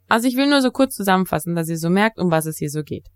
Also 0.07 0.27
ich 0.27 0.35
will 0.35 0.49
nur 0.49 0.61
so 0.61 0.71
kurz 0.71 0.95
zusammenfassen, 0.95 1.55
dass 1.55 1.69
ihr 1.69 1.77
so 1.77 1.89
merkt, 1.89 2.19
um 2.19 2.31
was 2.31 2.45
es 2.45 2.57
hier 2.57 2.69
so 2.69 2.83
geht. 2.83 3.07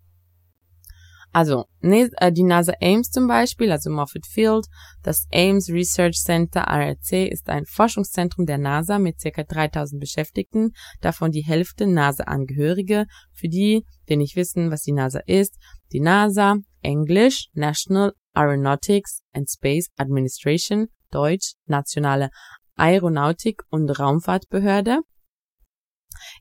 Also 1.32 1.66
äh, 1.80 2.32
die 2.32 2.42
NASA 2.42 2.72
Ames 2.80 3.10
zum 3.10 3.28
Beispiel, 3.28 3.70
also 3.70 3.90
Moffett 3.90 4.26
Field, 4.26 4.66
das 5.02 5.26
Ames 5.32 5.68
Research 5.70 6.16
Center 6.16 6.62
RRC 6.62 7.30
ist 7.30 7.48
ein 7.48 7.66
Forschungszentrum 7.66 8.46
der 8.46 8.58
NASA 8.58 8.98
mit 8.98 9.16
ca. 9.22 9.42
3000 9.44 10.00
Beschäftigten, 10.00 10.72
davon 11.00 11.30
die 11.30 11.44
Hälfte 11.44 11.86
NASA-Angehörige. 11.86 13.06
Für 13.32 13.48
die, 13.48 13.84
die 14.08 14.16
nicht 14.16 14.36
wissen, 14.36 14.70
was 14.70 14.82
die 14.82 14.92
NASA 14.92 15.20
ist, 15.26 15.56
die 15.92 16.00
NASA, 16.00 16.56
Englisch, 16.82 17.48
National 17.52 18.12
Aeronautics 18.32 19.20
and 19.32 19.48
Space 19.48 19.88
Administration, 19.96 20.88
Deutsch, 21.10 21.54
Nationale 21.66 22.30
Aeronautik 22.76 23.62
und 23.70 23.90
Raumfahrtbehörde, 23.90 25.00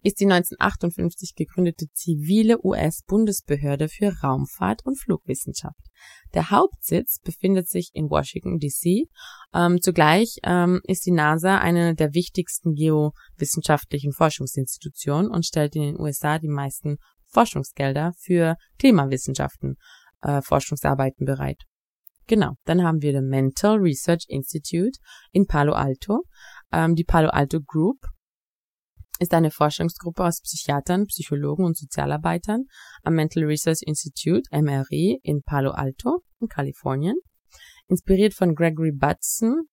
ist 0.04 0.20
die 0.20 0.26
1958 0.26 1.36
gegründete 1.36 1.88
zivile 1.94 2.64
US-Bundesbehörde 2.64 3.90
für 3.90 4.14
Raumfahrt 4.24 4.86
und 4.86 5.00
Flugwissenschaft. 5.00 5.80
Der 6.34 6.52
Hauptsitz 6.52 7.20
befindet 7.24 7.68
sich 7.68 7.92
in 7.94 8.10
Washington, 8.10 8.60
D.C. 8.60 9.06
Ähm, 9.54 9.82
zugleich 9.82 10.38
ähm, 10.44 10.82
ist 10.84 11.06
die 11.06 11.12
NASA 11.12 11.58
eine 11.58 11.96
der 11.96 12.14
wichtigsten 12.14 12.74
geowissenschaftlichen 12.74 14.14
Forschungsinstitutionen 14.14 15.30
und 15.30 15.46
stellt 15.46 15.76
in 15.76 15.82
den 15.82 16.00
USA 16.00 16.40
die 16.40 16.48
meisten 16.48 16.98
Forschungsgelder 17.28 18.14
für 18.18 18.56
Klimawissenschaften, 18.80 19.76
äh, 20.22 20.42
Forschungsarbeiten 20.42 21.26
bereit. 21.26 21.64
Genau, 22.28 22.54
dann 22.66 22.84
haben 22.84 23.02
wir 23.02 23.14
das 23.14 23.24
Mental 23.24 23.78
Research 23.78 24.26
Institute 24.28 25.00
in 25.32 25.48
Palo 25.48 25.74
Alto, 25.74 26.24
ähm, 26.72 26.94
die 26.94 27.04
Palo 27.04 27.30
Alto 27.30 27.60
Group 27.60 27.98
ist 29.20 29.34
eine 29.34 29.52
Forschungsgruppe 29.52 30.24
aus 30.24 30.42
Psychiatern, 30.42 31.06
Psychologen 31.08 31.66
und 31.66 31.78
Sozialarbeitern 31.78 32.66
am 33.04 33.14
Mental 33.14 33.44
Research 33.44 33.82
Institute, 33.86 34.44
MRI, 34.52 35.20
in 35.24 35.44
Palo 35.44 35.72
Alto 35.72 36.24
in 36.40 36.48
Kalifornien. 36.48 37.16
Inspiriert 37.88 38.34
von 38.34 38.56
Gregory 38.56 38.92
Batson 38.92 39.68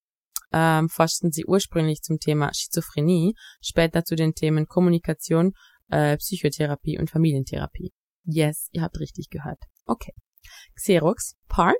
ähm, 0.52 0.88
forschten 0.88 1.32
sie 1.32 1.44
ursprünglich 1.44 2.02
zum 2.02 2.18
Thema 2.18 2.50
Schizophrenie, 2.52 3.34
später 3.60 4.04
zu 4.04 4.16
den 4.16 4.34
Themen 4.34 4.66
Kommunikation, 4.66 5.52
äh, 5.88 6.16
Psychotherapie 6.16 6.98
und 6.98 7.10
Familientherapie. 7.10 7.92
Yes, 8.24 8.68
ihr 8.72 8.82
habt 8.82 8.98
richtig 8.98 9.30
gehört. 9.30 9.62
Okay. 9.84 10.12
Xerox 10.74 11.34
Park. 11.48 11.76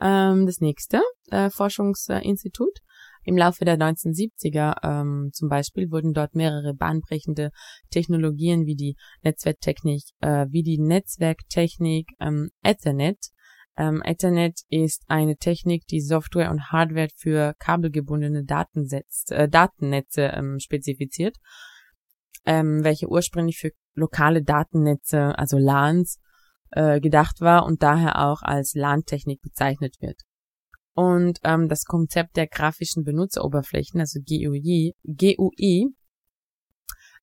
Ähm, 0.00 0.46
das 0.46 0.60
nächste 0.60 1.02
äh, 1.30 1.50
Forschungsinstitut 1.50 2.80
im 3.24 3.36
Laufe 3.36 3.64
der 3.64 3.78
1970er 3.78 4.76
ähm, 4.82 5.30
zum 5.32 5.48
Beispiel 5.48 5.90
wurden 5.90 6.12
dort 6.12 6.34
mehrere 6.34 6.74
bahnbrechende 6.74 7.50
Technologien 7.90 8.66
wie 8.66 8.76
die 8.76 8.96
Netzwerktechnik, 9.22 10.02
äh, 10.20 10.46
wie 10.50 10.62
die 10.62 10.78
Netzwerktechnik 10.78 12.08
ähm, 12.20 12.50
Ethernet. 12.62 13.18
Ähm, 13.76 14.02
Ethernet 14.04 14.60
ist 14.68 15.04
eine 15.08 15.36
Technik, 15.36 15.86
die 15.86 16.00
Software 16.00 16.50
und 16.50 16.70
Hardware 16.70 17.08
für 17.16 17.54
kabelgebundene 17.58 18.44
Datensetz, 18.44 19.24
äh, 19.30 19.48
Datennetze 19.48 20.26
ähm, 20.34 20.58
spezifiziert, 20.60 21.36
ähm, 22.44 22.84
welche 22.84 23.08
ursprünglich 23.08 23.58
für 23.58 23.70
lokale 23.94 24.42
Datennetze, 24.42 25.36
also 25.38 25.56
LANs, 25.56 26.20
äh, 26.72 27.00
gedacht 27.00 27.40
war 27.40 27.64
und 27.64 27.82
daher 27.82 28.20
auch 28.20 28.42
als 28.42 28.74
LAN-Technik 28.74 29.40
bezeichnet 29.40 29.96
wird 30.00 30.20
und 30.94 31.38
ähm, 31.44 31.68
das 31.68 31.84
Konzept 31.84 32.36
der 32.36 32.46
grafischen 32.46 33.04
Benutzeroberflächen, 33.04 34.00
also 34.00 34.20
GUI, 34.20 34.94
GUI 35.04 35.88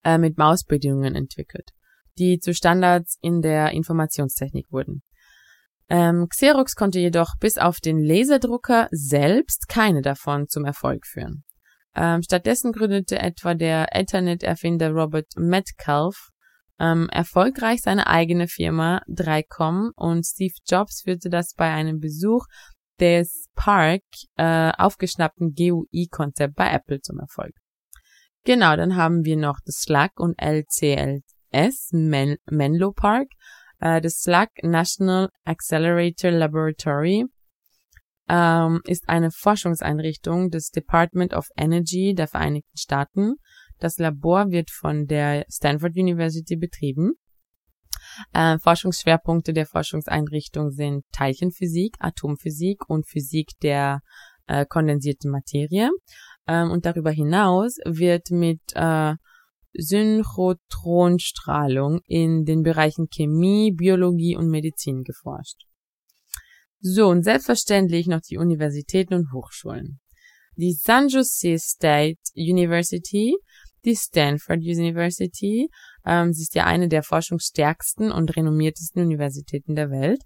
äh, 0.03 0.17
mit 0.17 0.38
Mausbedienungen 0.38 1.15
entwickelt, 1.15 1.71
die 2.17 2.39
zu 2.39 2.53
Standards 2.53 3.17
in 3.21 3.41
der 3.41 3.71
Informationstechnik 3.71 4.71
wurden. 4.71 5.03
Ähm, 5.89 6.27
Xerox 6.29 6.75
konnte 6.75 6.99
jedoch 6.99 7.36
bis 7.39 7.57
auf 7.57 7.79
den 7.79 7.99
Laserdrucker 7.99 8.88
selbst 8.91 9.67
keine 9.67 10.01
davon 10.01 10.47
zum 10.47 10.63
Erfolg 10.65 11.05
führen. 11.05 11.43
Ähm, 11.95 12.21
stattdessen 12.21 12.71
gründete 12.71 13.19
etwa 13.19 13.53
der 13.53 13.93
Ethernet-Erfinder 13.93 14.91
Robert 14.91 15.27
Metcalf 15.36 16.29
ähm, 16.79 17.10
erfolgreich 17.10 17.81
seine 17.81 18.07
eigene 18.07 18.47
Firma 18.47 19.01
3Com 19.10 19.91
und 19.95 20.25
Steve 20.25 20.53
Jobs 20.65 21.01
führte 21.03 21.29
das 21.29 21.53
bei 21.55 21.69
einem 21.69 21.99
Besuch 21.99 22.45
des 23.01 23.49
Park 23.55 24.03
äh, 24.37 24.71
aufgeschnappten 24.77 25.53
GUI-Konzept 25.53 26.55
bei 26.55 26.71
Apple 26.71 27.01
zum 27.01 27.19
Erfolg. 27.19 27.53
Genau, 28.45 28.75
dann 28.75 28.95
haben 28.95 29.25
wir 29.25 29.37
noch 29.37 29.59
das 29.65 29.81
Slack 29.81 30.19
und 30.19 30.35
LCLS, 30.39 31.89
Men 31.91 32.37
Menlo 32.49 32.91
Park, 32.93 33.27
äh, 33.79 33.99
das 34.01 34.19
Slack 34.19 34.49
National 34.63 35.29
Accelerator 35.43 36.31
Laboratory, 36.31 37.25
ähm, 38.29 38.81
ist 38.85 39.09
eine 39.09 39.29
Forschungseinrichtung 39.31 40.49
des 40.49 40.69
Department 40.69 41.33
of 41.33 41.47
Energy 41.57 42.13
der 42.15 42.27
Vereinigten 42.27 42.77
Staaten. 42.77 43.35
Das 43.79 43.97
Labor 43.97 44.51
wird 44.51 44.69
von 44.71 45.07
der 45.07 45.45
Stanford 45.49 45.97
University 45.97 46.55
betrieben. 46.55 47.13
Äh, 48.34 48.58
Forschungsschwerpunkte 48.60 49.54
der 49.54 49.65
Forschungseinrichtung 49.65 50.71
sind 50.71 51.06
Teilchenphysik, 51.12 51.95
Atomphysik 52.00 52.89
und 52.89 53.08
Physik 53.08 53.52
der 53.62 54.02
äh, 54.47 54.65
kondensierten 54.65 55.32
Materie. 55.32 55.89
Ähm, 56.47 56.71
und 56.71 56.86
darüber 56.86 57.12
hinaus 57.12 57.78
wird 57.86 58.32
mit 58.32 58.62
äh, 58.74 59.13
Synchrotronstrahlung 59.74 62.02
in 62.06 62.43
den 62.43 62.63
Bereichen 62.63 63.08
Chemie, 63.10 63.71
Biologie 63.71 64.36
und 64.36 64.50
Medizin 64.50 65.04
geforscht. 65.04 65.63
So, 66.80 67.08
und 67.10 67.24
selbstverständlich 67.24 68.08
noch 68.08 68.19
die 68.21 68.38
Universitäten 68.38 69.13
und 69.13 69.32
Hochschulen. 69.32 70.00
Die 70.58 70.74
San 70.74 71.08
Jose 71.08 71.58
State 71.60 72.19
University, 72.36 73.38
die 73.85 73.95
Stanford 73.95 74.59
University, 74.59 75.69
ähm, 76.05 76.33
sie 76.33 76.43
ist 76.43 76.55
ja 76.55 76.65
eine 76.65 76.87
der 76.87 77.03
forschungsstärksten 77.03 78.11
und 78.11 78.35
renommiertesten 78.35 79.03
Universitäten 79.03 79.75
der 79.75 79.89
Welt. 79.89 80.21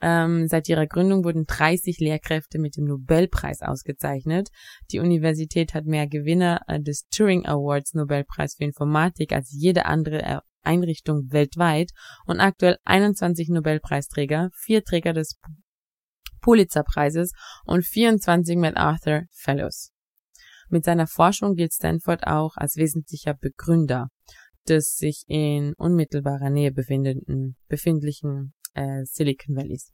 Ähm, 0.00 0.46
seit 0.46 0.68
ihrer 0.68 0.86
Gründung 0.86 1.24
wurden 1.24 1.44
30 1.46 1.98
Lehrkräfte 1.98 2.58
mit 2.58 2.76
dem 2.76 2.84
Nobelpreis 2.84 3.62
ausgezeichnet. 3.62 4.48
Die 4.92 5.00
Universität 5.00 5.74
hat 5.74 5.86
mehr 5.86 6.06
Gewinner 6.06 6.60
äh, 6.68 6.80
des 6.80 7.08
Turing 7.08 7.46
Awards 7.46 7.94
Nobelpreis 7.94 8.54
für 8.56 8.64
Informatik 8.64 9.32
als 9.32 9.50
jede 9.50 9.86
andere 9.86 10.42
Einrichtung 10.62 11.30
weltweit 11.30 11.90
und 12.26 12.40
aktuell 12.40 12.76
21 12.84 13.48
Nobelpreisträger, 13.48 14.50
vier 14.54 14.84
Träger 14.84 15.12
des 15.12 15.40
Pulitzerpreises 16.40 17.32
und 17.64 17.84
24 17.84 18.56
MacArthur 18.56 19.22
Fellows. 19.32 19.92
Mit 20.70 20.84
seiner 20.84 21.06
Forschung 21.06 21.54
gilt 21.54 21.72
Stanford 21.72 22.26
auch 22.26 22.56
als 22.56 22.76
wesentlicher 22.76 23.34
Begründer 23.34 24.08
des 24.68 24.96
sich 24.96 25.24
in 25.28 25.72
unmittelbarer 25.78 26.50
Nähe 26.50 26.72
befindenden, 26.72 27.56
befindlichen 27.68 28.52
äh, 28.74 29.04
Silicon 29.04 29.56
Valleys. 29.56 29.90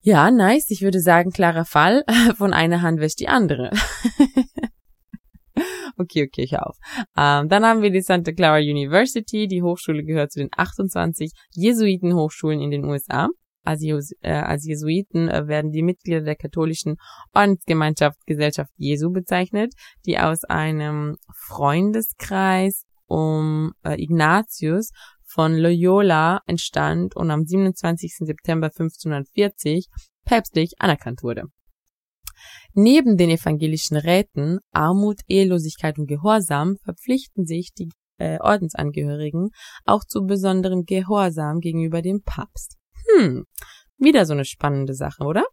Ja, 0.00 0.30
nice. 0.30 0.70
Ich 0.70 0.82
würde 0.82 1.00
sagen, 1.00 1.30
klarer 1.30 1.64
Fall. 1.64 2.04
Von 2.36 2.52
einer 2.52 2.82
Hand 2.82 3.00
wäscht 3.00 3.20
die 3.20 3.28
andere. 3.28 3.70
okay, 5.98 6.24
okay, 6.24 6.42
ich 6.42 6.56
auf. 6.56 6.76
Ähm, 7.16 7.48
dann 7.48 7.64
haben 7.64 7.82
wir 7.82 7.90
die 7.90 8.00
Santa 8.00 8.32
Clara 8.32 8.58
University. 8.58 9.48
Die 9.48 9.62
Hochschule 9.62 10.04
gehört 10.04 10.32
zu 10.32 10.40
den 10.40 10.50
28 10.56 11.32
Jesuitenhochschulen 11.50 12.60
in 12.60 12.70
den 12.70 12.84
USA. 12.84 13.28
Als, 13.68 13.82
äh, 14.22 14.32
als 14.32 14.64
Jesuiten 14.64 15.28
äh, 15.28 15.46
werden 15.46 15.72
die 15.72 15.82
Mitglieder 15.82 16.22
der 16.22 16.36
katholischen 16.36 16.96
Ordensgemeinschaft 17.34 18.16
Gesellschaft 18.24 18.70
Jesu 18.78 19.12
bezeichnet, 19.12 19.74
die 20.06 20.18
aus 20.18 20.44
einem 20.44 21.16
Freundeskreis 21.36 22.86
um 23.06 23.72
äh, 23.84 24.02
Ignatius 24.02 24.90
von 25.26 25.54
Loyola 25.54 26.40
entstand 26.46 27.14
und 27.14 27.30
am 27.30 27.44
27. 27.44 28.10
September 28.20 28.68
1540 28.68 29.88
päpstlich 30.24 30.72
anerkannt 30.78 31.22
wurde. 31.22 31.42
Neben 32.72 33.18
den 33.18 33.28
evangelischen 33.28 33.98
Räten 33.98 34.60
Armut, 34.72 35.20
Ehelosigkeit 35.26 35.98
und 35.98 36.06
Gehorsam 36.06 36.76
verpflichten 36.84 37.44
sich 37.44 37.74
die 37.76 37.90
äh, 38.16 38.38
Ordensangehörigen 38.40 39.50
auch 39.84 40.04
zu 40.04 40.24
besonderem 40.24 40.84
Gehorsam 40.86 41.60
gegenüber 41.60 42.00
dem 42.00 42.22
Papst. 42.22 42.77
Hm, 43.10 43.44
wieder 43.96 44.26
so 44.26 44.32
eine 44.32 44.44
spannende 44.44 44.94
Sache, 44.94 45.24
oder? 45.24 45.44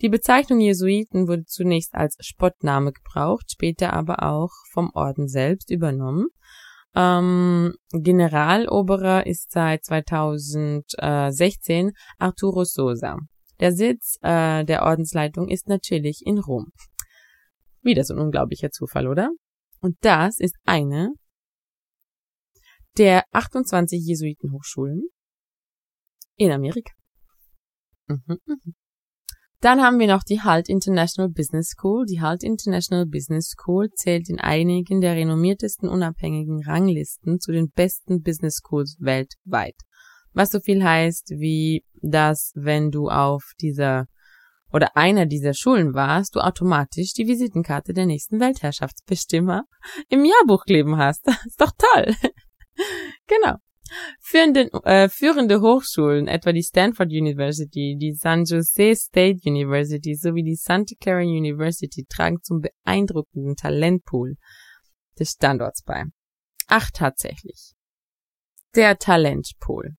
Die 0.00 0.08
Bezeichnung 0.08 0.60
Jesuiten 0.60 1.28
wurde 1.28 1.44
zunächst 1.44 1.94
als 1.94 2.16
Spottname 2.20 2.92
gebraucht, 2.92 3.50
später 3.50 3.92
aber 3.92 4.22
auch 4.22 4.50
vom 4.72 4.90
Orden 4.94 5.28
selbst 5.28 5.70
übernommen 5.70 6.28
ähm, 6.98 7.74
Generaloberer 7.92 9.26
ist 9.26 9.52
seit 9.52 9.84
2016 9.84 11.92
Arturo 12.18 12.64
Sosa. 12.64 13.18
Der 13.60 13.72
Sitz 13.72 14.18
äh, 14.22 14.64
der 14.64 14.82
Ordensleitung 14.82 15.48
ist 15.48 15.68
natürlich 15.68 16.22
in 16.24 16.38
Rom. 16.38 16.72
Wieder 17.82 18.04
so 18.04 18.14
ein 18.14 18.20
unglaublicher 18.20 18.70
Zufall, 18.70 19.06
oder? 19.06 19.30
Und 19.80 19.96
das 20.00 20.40
ist 20.40 20.56
eine 20.64 21.12
der 22.96 23.22
28 23.30 24.02
Jesuitenhochschulen 24.04 25.04
in 26.38 26.50
Amerika. 26.50 26.92
Mhm, 28.06 28.38
mhm. 28.46 28.74
Dann 29.60 29.82
haben 29.82 29.98
wir 29.98 30.06
noch 30.06 30.22
die 30.22 30.40
Halt 30.40 30.68
International 30.68 31.28
Business 31.28 31.70
School. 31.70 32.06
Die 32.06 32.20
Halt 32.20 32.44
International 32.44 33.06
Business 33.06 33.48
School 33.48 33.90
zählt 33.90 34.30
in 34.30 34.38
einigen 34.38 35.00
der 35.00 35.16
renommiertesten 35.16 35.88
unabhängigen 35.88 36.62
Ranglisten 36.64 37.40
zu 37.40 37.50
den 37.50 37.70
besten 37.70 38.22
Business 38.22 38.60
Schools 38.62 38.96
weltweit. 39.00 39.74
Was 40.32 40.50
so 40.50 40.60
viel 40.60 40.84
heißt, 40.84 41.30
wie 41.38 41.84
dass, 42.00 42.52
wenn 42.54 42.92
du 42.92 43.08
auf 43.08 43.42
dieser 43.60 44.06
oder 44.72 44.96
einer 44.96 45.26
dieser 45.26 45.54
Schulen 45.54 45.94
warst, 45.94 46.36
du 46.36 46.40
automatisch 46.40 47.12
die 47.14 47.26
Visitenkarte 47.26 47.94
der 47.94 48.06
nächsten 48.06 48.38
Weltherrschaftsbestimmer 48.38 49.64
im 50.08 50.24
Jahrbuch 50.24 50.64
kleben 50.66 50.98
hast. 50.98 51.26
ist 51.46 51.60
doch 51.60 51.72
toll. 51.76 52.14
genau. 53.26 53.56
Führende, 54.20 54.70
äh, 54.84 55.08
führende 55.08 55.60
Hochschulen, 55.60 56.28
etwa 56.28 56.52
die 56.52 56.62
Stanford 56.62 57.10
University, 57.10 57.96
die 58.00 58.14
San 58.14 58.44
Jose 58.44 58.94
State 58.94 59.40
University 59.44 60.14
sowie 60.14 60.42
die 60.42 60.56
Santa 60.56 60.94
Clara 61.00 61.22
University, 61.22 62.06
tragen 62.08 62.42
zum 62.42 62.60
beeindruckenden 62.60 63.56
Talentpool 63.56 64.36
des 65.18 65.30
Standorts 65.30 65.82
bei. 65.82 66.04
Ach, 66.66 66.90
tatsächlich. 66.92 67.72
Der 68.74 68.98
Talentpool. 68.98 69.96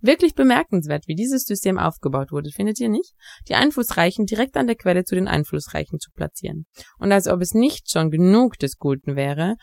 Wirklich 0.00 0.34
bemerkenswert, 0.34 1.08
wie 1.08 1.14
dieses 1.14 1.44
System 1.44 1.78
aufgebaut 1.78 2.30
wurde, 2.30 2.50
findet 2.50 2.78
ihr 2.80 2.88
nicht? 2.88 3.12
Die 3.48 3.54
Einflussreichen 3.54 4.26
direkt 4.26 4.56
an 4.56 4.66
der 4.66 4.76
Quelle 4.76 5.04
zu 5.04 5.14
den 5.14 5.26
Einflussreichen 5.26 5.98
zu 5.98 6.10
platzieren. 6.12 6.66
Und 6.98 7.12
als 7.12 7.26
ob 7.26 7.40
es 7.40 7.54
nicht 7.54 7.90
schon 7.90 8.10
genug 8.10 8.58
des 8.58 8.76
Guten 8.76 9.16
wäre, 9.16 9.56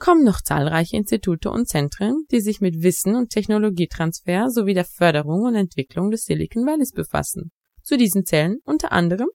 kommen 0.00 0.24
noch 0.24 0.40
zahlreiche 0.40 0.96
Institute 0.96 1.48
und 1.48 1.68
Zentren, 1.68 2.24
die 2.32 2.40
sich 2.40 2.60
mit 2.60 2.82
Wissen 2.82 3.14
und 3.14 3.30
Technologietransfer 3.30 4.50
sowie 4.50 4.74
der 4.74 4.86
Förderung 4.86 5.42
und 5.42 5.54
Entwicklung 5.54 6.10
des 6.10 6.24
Silicon 6.24 6.66
Valleys 6.66 6.92
befassen. 6.92 7.52
Zu 7.82 7.96
diesen 7.96 8.24
zählen 8.24 8.58
unter 8.64 8.90
anderem 8.90 9.28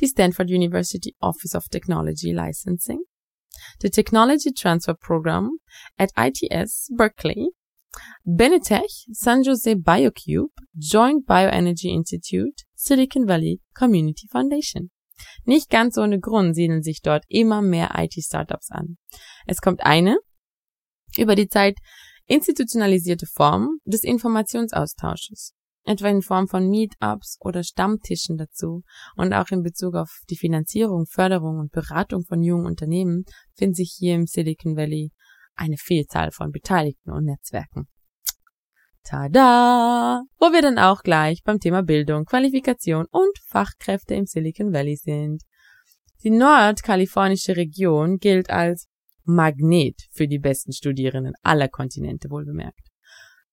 die 0.00 0.06
Stanford 0.06 0.48
University 0.48 1.14
Office 1.20 1.54
of 1.54 1.68
Technology 1.68 2.32
Licensing, 2.32 3.00
the 3.82 3.90
Technology 3.90 4.52
Transfer 4.52 4.94
Program 4.94 5.58
at 5.98 6.10
ITS 6.16 6.88
Berkeley, 6.96 7.50
Benetech, 8.24 9.06
San 9.12 9.42
Jose 9.42 9.74
BioCube, 9.74 10.52
Joint 10.74 11.26
Bioenergy 11.26 11.88
Institute, 11.88 12.64
Silicon 12.74 13.26
Valley 13.26 13.60
Community 13.74 14.26
Foundation. 14.30 14.90
Nicht 15.44 15.70
ganz 15.70 15.98
ohne 15.98 16.20
Grund 16.20 16.54
siedeln 16.54 16.82
sich 16.82 17.00
dort 17.02 17.24
immer 17.28 17.62
mehr 17.62 17.90
IT-Startups 17.96 18.70
an. 18.70 18.96
Es 19.46 19.60
kommt 19.60 19.84
eine 19.84 20.18
über 21.16 21.34
die 21.34 21.48
Zeit 21.48 21.76
institutionalisierte 22.26 23.26
Form 23.26 23.78
des 23.84 24.04
Informationsaustausches, 24.04 25.52
etwa 25.84 26.08
in 26.08 26.22
Form 26.22 26.46
von 26.46 26.68
Meetups 26.68 27.38
oder 27.40 27.64
Stammtischen 27.64 28.36
dazu 28.36 28.82
und 29.16 29.32
auch 29.32 29.48
in 29.50 29.62
Bezug 29.62 29.96
auf 29.96 30.20
die 30.30 30.36
Finanzierung, 30.36 31.06
Förderung 31.06 31.58
und 31.58 31.72
Beratung 31.72 32.24
von 32.24 32.42
jungen 32.42 32.66
Unternehmen 32.66 33.24
finden 33.56 33.74
sich 33.74 33.96
hier 33.98 34.14
im 34.14 34.26
Silicon 34.26 34.76
Valley 34.76 35.10
eine 35.54 35.76
Vielzahl 35.76 36.30
von 36.30 36.52
Beteiligten 36.52 37.10
und 37.10 37.24
Netzwerken. 37.24 37.88
Tada! 39.02 40.22
Wo 40.38 40.52
wir 40.52 40.62
dann 40.62 40.78
auch 40.78 41.02
gleich 41.02 41.42
beim 41.42 41.58
Thema 41.58 41.82
Bildung, 41.82 42.24
Qualifikation 42.24 43.06
und 43.10 43.38
Fachkräfte 43.46 44.14
im 44.14 44.26
Silicon 44.26 44.72
Valley 44.72 44.96
sind. 44.96 45.42
Die 46.22 46.30
nordkalifornische 46.30 47.56
Region 47.56 48.18
gilt 48.18 48.50
als 48.50 48.86
Magnet 49.24 50.02
für 50.12 50.28
die 50.28 50.38
besten 50.38 50.72
Studierenden 50.72 51.34
aller 51.42 51.68
Kontinente 51.68 52.30
wohlbemerkt. 52.30 52.88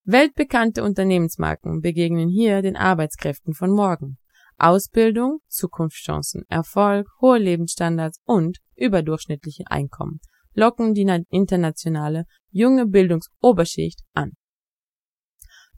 Weltbekannte 0.03 0.83
Unternehmensmarken 0.83 1.81
begegnen 1.81 2.29
hier 2.29 2.61
den 2.61 2.75
Arbeitskräften 2.75 3.53
von 3.53 3.71
morgen. 3.71 4.17
Ausbildung, 4.57 5.39
Zukunftschancen, 5.47 6.43
Erfolg, 6.49 7.07
hohe 7.21 7.37
Lebensstandards 7.37 8.19
und 8.25 8.57
überdurchschnittliche 8.75 9.63
Einkommen 9.67 10.19
locken 10.53 10.93
die 10.93 11.07
internationale 11.29 12.25
junge 12.49 12.87
Bildungsoberschicht 12.87 14.01
an 14.13 14.31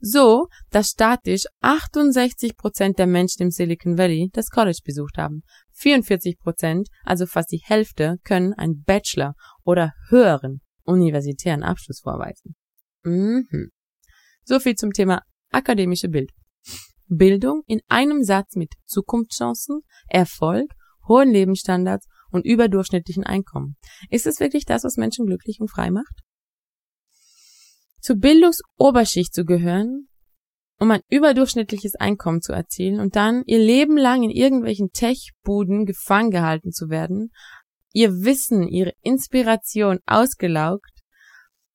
so 0.00 0.48
dass 0.70 0.88
statisch 0.88 1.44
68 1.60 2.56
Prozent 2.56 2.98
der 2.98 3.06
Menschen 3.06 3.42
im 3.42 3.50
Silicon 3.50 3.98
Valley 3.98 4.30
das 4.32 4.50
College 4.50 4.80
besucht 4.84 5.18
haben. 5.18 5.42
44 5.72 6.38
Prozent, 6.38 6.88
also 7.04 7.26
fast 7.26 7.52
die 7.52 7.62
Hälfte, 7.64 8.16
können 8.24 8.52
einen 8.54 8.82
Bachelor 8.82 9.34
oder 9.64 9.92
höheren 10.08 10.60
universitären 10.84 11.62
Abschluss 11.62 12.00
vorweisen. 12.00 12.54
Mhm. 13.02 13.70
So 14.44 14.58
viel 14.58 14.74
zum 14.74 14.92
Thema 14.92 15.22
akademische 15.50 16.08
Bildung. 16.08 16.36
Bildung 17.06 17.62
in 17.66 17.80
einem 17.88 18.22
Satz 18.22 18.54
mit 18.54 18.72
Zukunftschancen, 18.86 19.80
Erfolg, 20.08 20.70
hohen 21.08 21.30
Lebensstandards 21.30 22.06
und 22.30 22.46
überdurchschnittlichen 22.46 23.24
Einkommen. 23.24 23.76
Ist 24.10 24.26
es 24.26 24.38
wirklich 24.38 24.64
das, 24.64 24.84
was 24.84 24.96
Menschen 24.96 25.26
glücklich 25.26 25.60
und 25.60 25.70
frei 25.70 25.90
macht? 25.90 26.22
Zur 28.00 28.16
Bildungsoberschicht 28.16 29.34
zu 29.34 29.44
gehören, 29.44 30.08
um 30.78 30.90
ein 30.90 31.02
überdurchschnittliches 31.08 31.94
Einkommen 31.96 32.40
zu 32.40 32.52
erzielen 32.52 33.00
und 33.00 33.14
dann 33.14 33.42
ihr 33.44 33.58
Leben 33.58 33.96
lang 33.96 34.22
in 34.22 34.30
irgendwelchen 34.30 34.90
Tech-Buden 34.92 35.84
gefangen 35.84 36.30
gehalten 36.30 36.72
zu 36.72 36.88
werden, 36.88 37.30
ihr 37.92 38.10
Wissen, 38.10 38.66
ihre 38.66 38.92
Inspiration 39.02 39.98
ausgelaugt. 40.06 40.90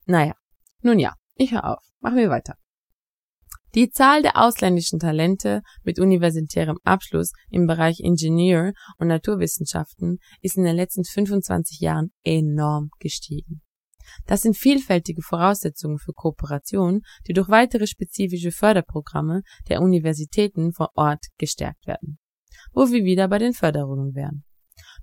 Naja, 0.06 0.34
nun 0.82 0.98
ja, 0.98 1.14
ich 1.36 1.52
höre 1.52 1.64
auf. 1.64 1.84
Machen 2.00 2.16
wir 2.16 2.30
weiter. 2.30 2.54
Die 3.76 3.90
Zahl 3.90 4.22
der 4.22 4.42
ausländischen 4.42 4.98
Talente 4.98 5.60
mit 5.82 5.98
universitärem 5.98 6.78
Abschluss 6.82 7.32
im 7.50 7.66
Bereich 7.66 8.00
Ingenieur 8.00 8.72
und 8.98 9.08
Naturwissenschaften 9.08 10.18
ist 10.40 10.56
in 10.56 10.64
den 10.64 10.76
letzten 10.76 11.04
25 11.04 11.80
Jahren 11.80 12.10
enorm 12.24 12.88
gestiegen. 12.98 13.60
Das 14.26 14.42
sind 14.42 14.56
vielfältige 14.56 15.22
Voraussetzungen 15.22 15.98
für 15.98 16.12
Kooperation, 16.12 17.02
die 17.26 17.32
durch 17.32 17.48
weitere 17.48 17.86
spezifische 17.86 18.52
Förderprogramme 18.52 19.42
der 19.68 19.80
Universitäten 19.82 20.72
vor 20.72 20.90
Ort 20.94 21.26
gestärkt 21.38 21.86
werden. 21.86 22.18
Wo 22.72 22.90
wir 22.90 23.04
wieder 23.04 23.28
bei 23.28 23.38
den 23.38 23.52
Förderungen 23.52 24.14
wären. 24.14 24.44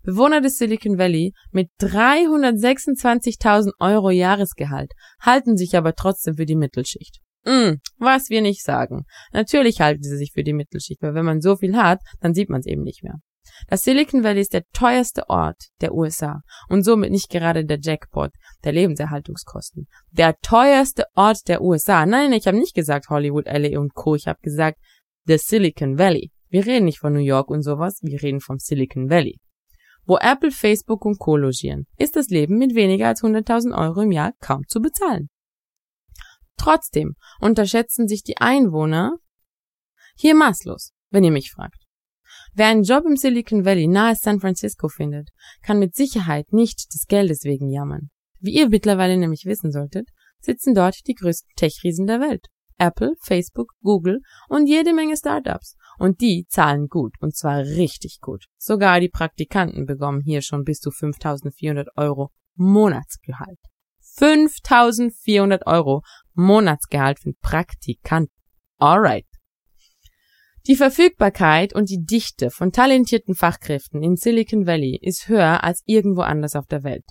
Bewohner 0.03 0.41
des 0.41 0.57
Silicon 0.57 0.97
Valley 0.97 1.33
mit 1.51 1.69
326.000 1.79 3.71
Euro 3.79 4.09
Jahresgehalt 4.09 4.91
halten 5.19 5.55
sich 5.55 5.77
aber 5.77 5.95
trotzdem 5.95 6.35
für 6.35 6.45
die 6.45 6.55
Mittelschicht. 6.55 7.19
Mm, 7.45 7.75
was 7.97 8.29
wir 8.29 8.41
nicht 8.41 8.63
sagen. 8.63 9.05
Natürlich 9.31 9.81
halten 9.81 10.03
sie 10.03 10.17
sich 10.17 10.31
für 10.33 10.43
die 10.43 10.53
Mittelschicht, 10.53 11.01
weil 11.01 11.13
wenn 11.13 11.25
man 11.25 11.41
so 11.41 11.55
viel 11.55 11.75
hat, 11.75 11.99
dann 12.21 12.33
sieht 12.33 12.49
man 12.49 12.59
es 12.59 12.65
eben 12.65 12.83
nicht 12.83 13.03
mehr. 13.03 13.15
Das 13.67 13.81
Silicon 13.81 14.23
Valley 14.23 14.41
ist 14.41 14.53
der 14.53 14.63
teuerste 14.73 15.29
Ort 15.29 15.69
der 15.81 15.93
USA 15.93 16.41
und 16.69 16.83
somit 16.83 17.11
nicht 17.11 17.29
gerade 17.29 17.65
der 17.65 17.79
Jackpot 17.81 18.31
der 18.63 18.73
Lebenserhaltungskosten. 18.73 19.87
Der 20.11 20.37
teuerste 20.39 21.05
Ort 21.15 21.47
der 21.47 21.61
USA. 21.61 22.05
Nein, 22.05 22.33
ich 22.33 22.47
habe 22.47 22.57
nicht 22.57 22.75
gesagt 22.75 23.09
Hollywood, 23.09 23.45
LA 23.45 23.79
und 23.79 23.93
Co. 23.93 24.15
Ich 24.15 24.27
habe 24.27 24.39
gesagt 24.41 24.79
the 25.25 25.37
Silicon 25.37 25.97
Valley. 25.97 26.31
Wir 26.49 26.65
reden 26.65 26.85
nicht 26.85 26.99
von 26.99 27.13
New 27.13 27.19
York 27.19 27.49
und 27.49 27.63
sowas, 27.63 27.99
wir 28.01 28.21
reden 28.21 28.39
vom 28.39 28.59
Silicon 28.59 29.09
Valley. 29.09 29.39
Wo 30.05 30.17
Apple, 30.17 30.51
Facebook 30.51 31.05
und 31.05 31.17
Co. 31.17 31.37
logieren, 31.37 31.87
ist 31.97 32.15
das 32.15 32.27
Leben 32.27 32.57
mit 32.57 32.75
weniger 32.75 33.07
als 33.07 33.23
100.000 33.23 33.75
Euro 33.75 34.01
im 34.01 34.11
Jahr 34.11 34.33
kaum 34.39 34.67
zu 34.67 34.81
bezahlen. 34.81 35.29
Trotzdem 36.57 37.15
unterschätzen 37.39 38.07
sich 38.07 38.23
die 38.23 38.37
Einwohner 38.37 39.17
hier 40.15 40.35
maßlos, 40.35 40.91
wenn 41.09 41.23
ihr 41.23 41.31
mich 41.31 41.51
fragt. 41.51 41.82
Wer 42.55 42.67
einen 42.67 42.83
Job 42.83 43.05
im 43.05 43.17
Silicon 43.17 43.65
Valley 43.65 43.87
nahe 43.87 44.15
San 44.15 44.39
Francisco 44.39 44.87
findet, 44.87 45.29
kann 45.63 45.79
mit 45.79 45.95
Sicherheit 45.95 46.53
nicht 46.53 46.93
des 46.93 47.07
Geldes 47.07 47.45
wegen 47.45 47.69
jammern. 47.69 48.09
Wie 48.39 48.53
ihr 48.53 48.69
mittlerweile 48.69 49.17
nämlich 49.17 49.45
wissen 49.45 49.71
solltet, 49.71 50.09
sitzen 50.39 50.75
dort 50.75 51.07
die 51.07 51.15
größten 51.15 51.49
Tech-Riesen 51.55 52.05
der 52.05 52.19
Welt. 52.19 52.47
Apple, 52.77 53.13
Facebook, 53.21 53.71
Google 53.81 54.19
und 54.49 54.67
jede 54.67 54.93
Menge 54.93 55.17
Startups. 55.17 55.77
Und 55.97 56.21
die 56.21 56.45
zahlen 56.49 56.87
gut, 56.87 57.15
und 57.21 57.35
zwar 57.35 57.59
richtig 57.59 58.19
gut. 58.19 58.45
Sogar 58.57 58.99
die 58.99 59.09
Praktikanten 59.09 59.85
bekommen 59.85 60.21
hier 60.21 60.41
schon 60.41 60.63
bis 60.63 60.79
zu 60.79 60.91
5400 60.91 61.89
Euro 61.95 62.31
Monatsgehalt. 62.55 63.59
5400 64.15 65.65
Euro 65.65 66.01
Monatsgehalt 66.33 67.19
für 67.19 67.33
Praktikanten. 67.41 68.33
Alright. 68.77 69.25
Die 70.65 70.77
Verfügbarkeit 70.77 71.75
und 71.75 71.89
die 71.89 72.05
Dichte 72.05 72.49
von 72.49 72.71
talentierten 72.71 73.35
Fachkräften 73.35 74.01
im 74.01 74.15
Silicon 74.15 74.65
Valley 74.65 74.97
ist 75.01 75.27
höher 75.27 75.61
als 75.61 75.83
irgendwo 75.85 76.21
anders 76.21 76.55
auf 76.55 76.67
der 76.67 76.83
Welt. 76.83 77.03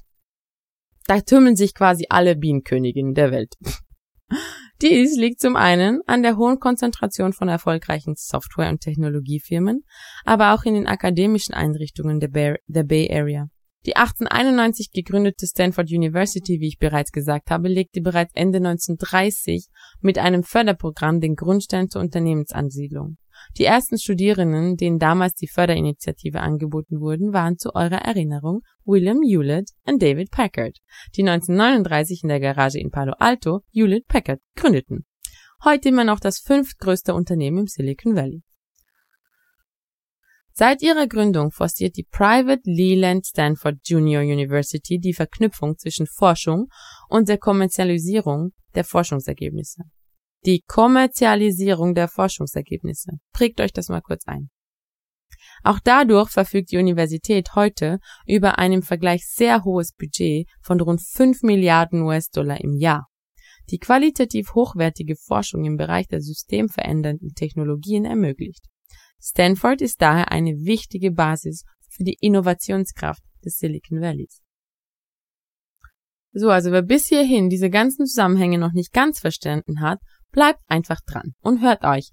Da 1.06 1.20
tümmeln 1.20 1.56
sich 1.56 1.74
quasi 1.74 2.06
alle 2.08 2.34
Bienenköniginnen 2.34 3.12
der 3.12 3.30
Welt. 3.30 3.54
Dies 4.80 5.18
liegt 5.18 5.40
zum 5.40 5.56
einen 5.56 6.00
an 6.06 6.22
der 6.22 6.38
hohen 6.38 6.60
Konzentration 6.60 7.34
von 7.34 7.48
erfolgreichen 7.48 8.14
Software- 8.16 8.70
und 8.70 8.80
Technologiefirmen, 8.80 9.82
aber 10.24 10.54
auch 10.54 10.64
in 10.64 10.72
den 10.72 10.86
akademischen 10.86 11.52
Einrichtungen 11.52 12.20
der 12.20 12.28
Bay, 12.28 12.56
der 12.68 12.84
Bay 12.84 13.12
Area. 13.12 13.48
Die 13.84 13.96
1891 13.96 14.92
gegründete 14.92 15.46
Stanford 15.46 15.90
University, 15.90 16.58
wie 16.60 16.68
ich 16.68 16.78
bereits 16.78 17.12
gesagt 17.12 17.50
habe, 17.50 17.68
legte 17.68 18.00
bereits 18.00 18.32
Ende 18.34 18.58
1930 18.58 19.68
mit 20.00 20.18
einem 20.18 20.42
Förderprogramm 20.42 21.20
den 21.20 21.34
Grundstein 21.34 21.90
zur 21.90 22.00
Unternehmensansiedlung. 22.00 23.18
Die 23.58 23.64
ersten 23.64 23.98
Studierenden, 23.98 24.76
denen 24.76 24.98
damals 24.98 25.34
die 25.34 25.48
Förderinitiative 25.48 26.40
angeboten 26.40 27.00
wurden, 27.00 27.32
waren 27.32 27.58
zu 27.58 27.74
eurer 27.74 28.02
Erinnerung 28.02 28.62
William 28.84 29.20
Hewlett 29.22 29.70
und 29.86 30.02
David 30.02 30.30
Packard, 30.30 30.78
die 31.16 31.22
1939 31.22 32.22
in 32.22 32.28
der 32.28 32.40
Garage 32.40 32.78
in 32.78 32.90
Palo 32.90 33.12
Alto 33.18 33.60
Hewlett 33.72 34.06
Packard 34.06 34.40
gründeten. 34.56 35.06
Heute 35.64 35.90
immer 35.90 36.04
noch 36.04 36.18
das 36.18 36.40
fünftgrößte 36.40 37.14
Unternehmen 37.14 37.58
im 37.58 37.66
Silicon 37.66 38.16
Valley. 38.16 38.42
Seit 40.54 40.82
ihrer 40.82 41.06
Gründung 41.06 41.50
forciert 41.50 41.96
die 41.96 42.04
Private 42.04 42.62
Leland 42.64 43.26
Stanford 43.26 43.76
Junior 43.84 44.22
University 44.22 44.98
die 44.98 45.14
Verknüpfung 45.14 45.78
zwischen 45.78 46.06
Forschung 46.06 46.68
und 47.08 47.28
der 47.28 47.38
Kommerzialisierung 47.38 48.52
der 48.74 48.84
Forschungsergebnisse. 48.84 49.84
Die 50.44 50.62
Kommerzialisierung 50.66 51.94
der 51.94 52.08
Forschungsergebnisse. 52.08 53.12
Prägt 53.32 53.60
euch 53.60 53.72
das 53.72 53.88
mal 53.88 54.00
kurz 54.00 54.26
ein. 54.26 54.50
Auch 55.62 55.78
dadurch 55.78 56.30
verfügt 56.30 56.72
die 56.72 56.78
Universität 56.78 57.54
heute 57.54 57.98
über 58.26 58.58
ein 58.58 58.72
im 58.72 58.82
Vergleich 58.82 59.24
sehr 59.24 59.62
hohes 59.64 59.92
Budget 59.92 60.48
von 60.60 60.80
rund 60.80 61.00
5 61.00 61.42
Milliarden 61.42 62.02
US-Dollar 62.02 62.60
im 62.60 62.74
Jahr. 62.76 63.06
Die 63.70 63.78
qualitativ 63.78 64.54
hochwertige 64.54 65.14
Forschung 65.14 65.64
im 65.64 65.76
Bereich 65.76 66.08
der 66.08 66.20
systemverändernden 66.20 67.34
Technologien 67.34 68.04
ermöglicht. 68.04 68.64
Stanford 69.20 69.80
ist 69.80 70.02
daher 70.02 70.32
eine 70.32 70.50
wichtige 70.64 71.12
Basis 71.12 71.64
für 71.88 72.02
die 72.02 72.16
Innovationskraft 72.20 73.22
des 73.44 73.58
Silicon 73.58 74.00
Valleys. 74.00 74.40
So, 76.32 76.50
also 76.50 76.72
wer 76.72 76.82
bis 76.82 77.06
hierhin 77.06 77.50
diese 77.50 77.70
ganzen 77.70 78.06
Zusammenhänge 78.06 78.58
noch 78.58 78.72
nicht 78.72 78.92
ganz 78.92 79.20
verstanden 79.20 79.80
hat, 79.80 80.00
bleibt 80.32 80.60
einfach 80.66 81.00
dran 81.06 81.34
und 81.40 81.62
hört 81.62 81.84
euch 81.84 82.10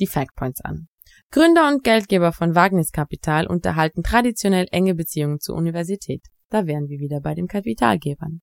die 0.00 0.06
Factpoints 0.06 0.60
an. 0.62 0.88
Gründer 1.30 1.68
und 1.68 1.84
Geldgeber 1.84 2.32
von 2.32 2.54
Wagniskapital 2.54 3.46
unterhalten 3.46 4.02
traditionell 4.02 4.66
enge 4.70 4.94
Beziehungen 4.94 5.40
zur 5.40 5.56
Universität. 5.56 6.22
Da 6.50 6.66
wären 6.66 6.88
wir 6.88 6.98
wieder 6.98 7.20
bei 7.20 7.34
den 7.34 7.46
Kapitalgebern. 7.46 8.40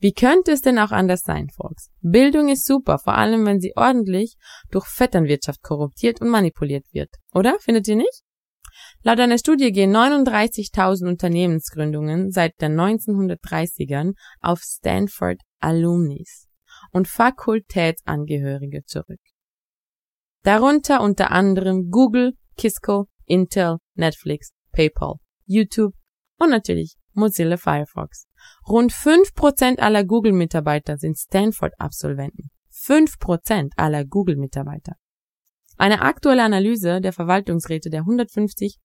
Wie 0.00 0.12
könnte 0.12 0.52
es 0.52 0.60
denn 0.60 0.78
auch 0.78 0.90
anders 0.90 1.20
sein, 1.20 1.48
Volks? 1.54 1.90
Bildung 2.00 2.48
ist 2.48 2.66
super, 2.66 2.98
vor 2.98 3.14
allem 3.14 3.46
wenn 3.46 3.60
sie 3.60 3.72
ordentlich 3.76 4.34
durch 4.70 4.86
Vetternwirtschaft 4.86 5.62
korruptiert 5.62 6.20
und 6.20 6.30
manipuliert 6.30 6.84
wird. 6.92 7.10
Oder? 7.32 7.58
Findet 7.60 7.86
ihr 7.88 7.96
nicht? 7.96 8.22
Laut 9.02 9.20
einer 9.20 9.38
Studie 9.38 9.70
gehen 9.70 9.94
39.000 9.94 11.08
Unternehmensgründungen 11.08 12.32
seit 12.32 12.60
den 12.60 12.78
1930ern 12.78 14.14
auf 14.40 14.60
Stanford 14.62 15.40
Alumnis 15.60 16.48
und 16.94 17.08
Fakultätsangehörige 17.08 18.84
zurück. 18.84 19.20
Darunter 20.44 21.00
unter 21.02 21.30
anderem 21.30 21.90
Google, 21.90 22.34
Kisco, 22.56 23.08
Intel, 23.26 23.78
Netflix, 23.94 24.52
PayPal, 24.72 25.16
YouTube 25.44 25.94
und 26.38 26.50
natürlich 26.50 26.96
Mozilla 27.12 27.56
Firefox. 27.56 28.26
Rund 28.68 28.92
5% 28.92 29.78
aller 29.78 30.04
Google-Mitarbeiter 30.04 30.96
sind 30.96 31.18
Stanford-Absolventen. 31.18 32.50
5% 32.72 33.70
aller 33.76 34.04
Google-Mitarbeiter. 34.04 34.94
Eine 35.76 36.02
aktuelle 36.02 36.44
Analyse 36.44 37.00
der 37.00 37.12
Verwaltungsräte 37.12 37.90
der 37.90 38.00
150 38.00 38.78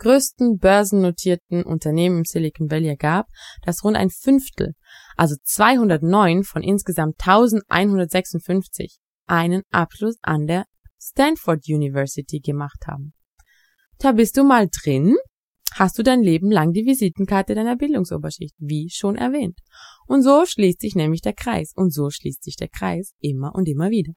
größten 0.00 0.58
börsennotierten 0.58 1.62
Unternehmen 1.62 2.18
im 2.18 2.24
Silicon 2.24 2.70
Valley 2.70 2.88
ergab, 2.88 3.26
dass 3.64 3.84
rund 3.84 3.96
ein 3.96 4.10
Fünftel, 4.10 4.74
also 5.16 5.36
209 5.42 6.44
von 6.44 6.62
insgesamt 6.62 7.14
1156, 7.20 8.98
einen 9.26 9.62
Abschluss 9.70 10.16
an 10.22 10.46
der 10.46 10.64
Stanford 11.00 11.68
University 11.68 12.40
gemacht 12.40 12.84
haben. 12.86 13.14
Da 13.98 14.12
bist 14.12 14.36
du 14.36 14.44
mal 14.44 14.68
drin 14.68 15.16
hast 15.74 15.98
du 15.98 16.02
dein 16.02 16.22
Leben 16.22 16.50
lang 16.50 16.72
die 16.72 16.84
Visitenkarte 16.84 17.54
deiner 17.54 17.76
Bildungsoberschicht, 17.76 18.54
wie 18.58 18.88
schon 18.90 19.16
erwähnt. 19.16 19.58
Und 20.06 20.22
so 20.22 20.44
schließt 20.44 20.80
sich 20.80 20.94
nämlich 20.94 21.22
der 21.22 21.32
Kreis. 21.32 21.72
Und 21.74 21.92
so 21.92 22.10
schließt 22.10 22.42
sich 22.42 22.56
der 22.56 22.68
Kreis 22.68 23.14
immer 23.20 23.54
und 23.54 23.68
immer 23.68 23.90
wieder. 23.90 24.12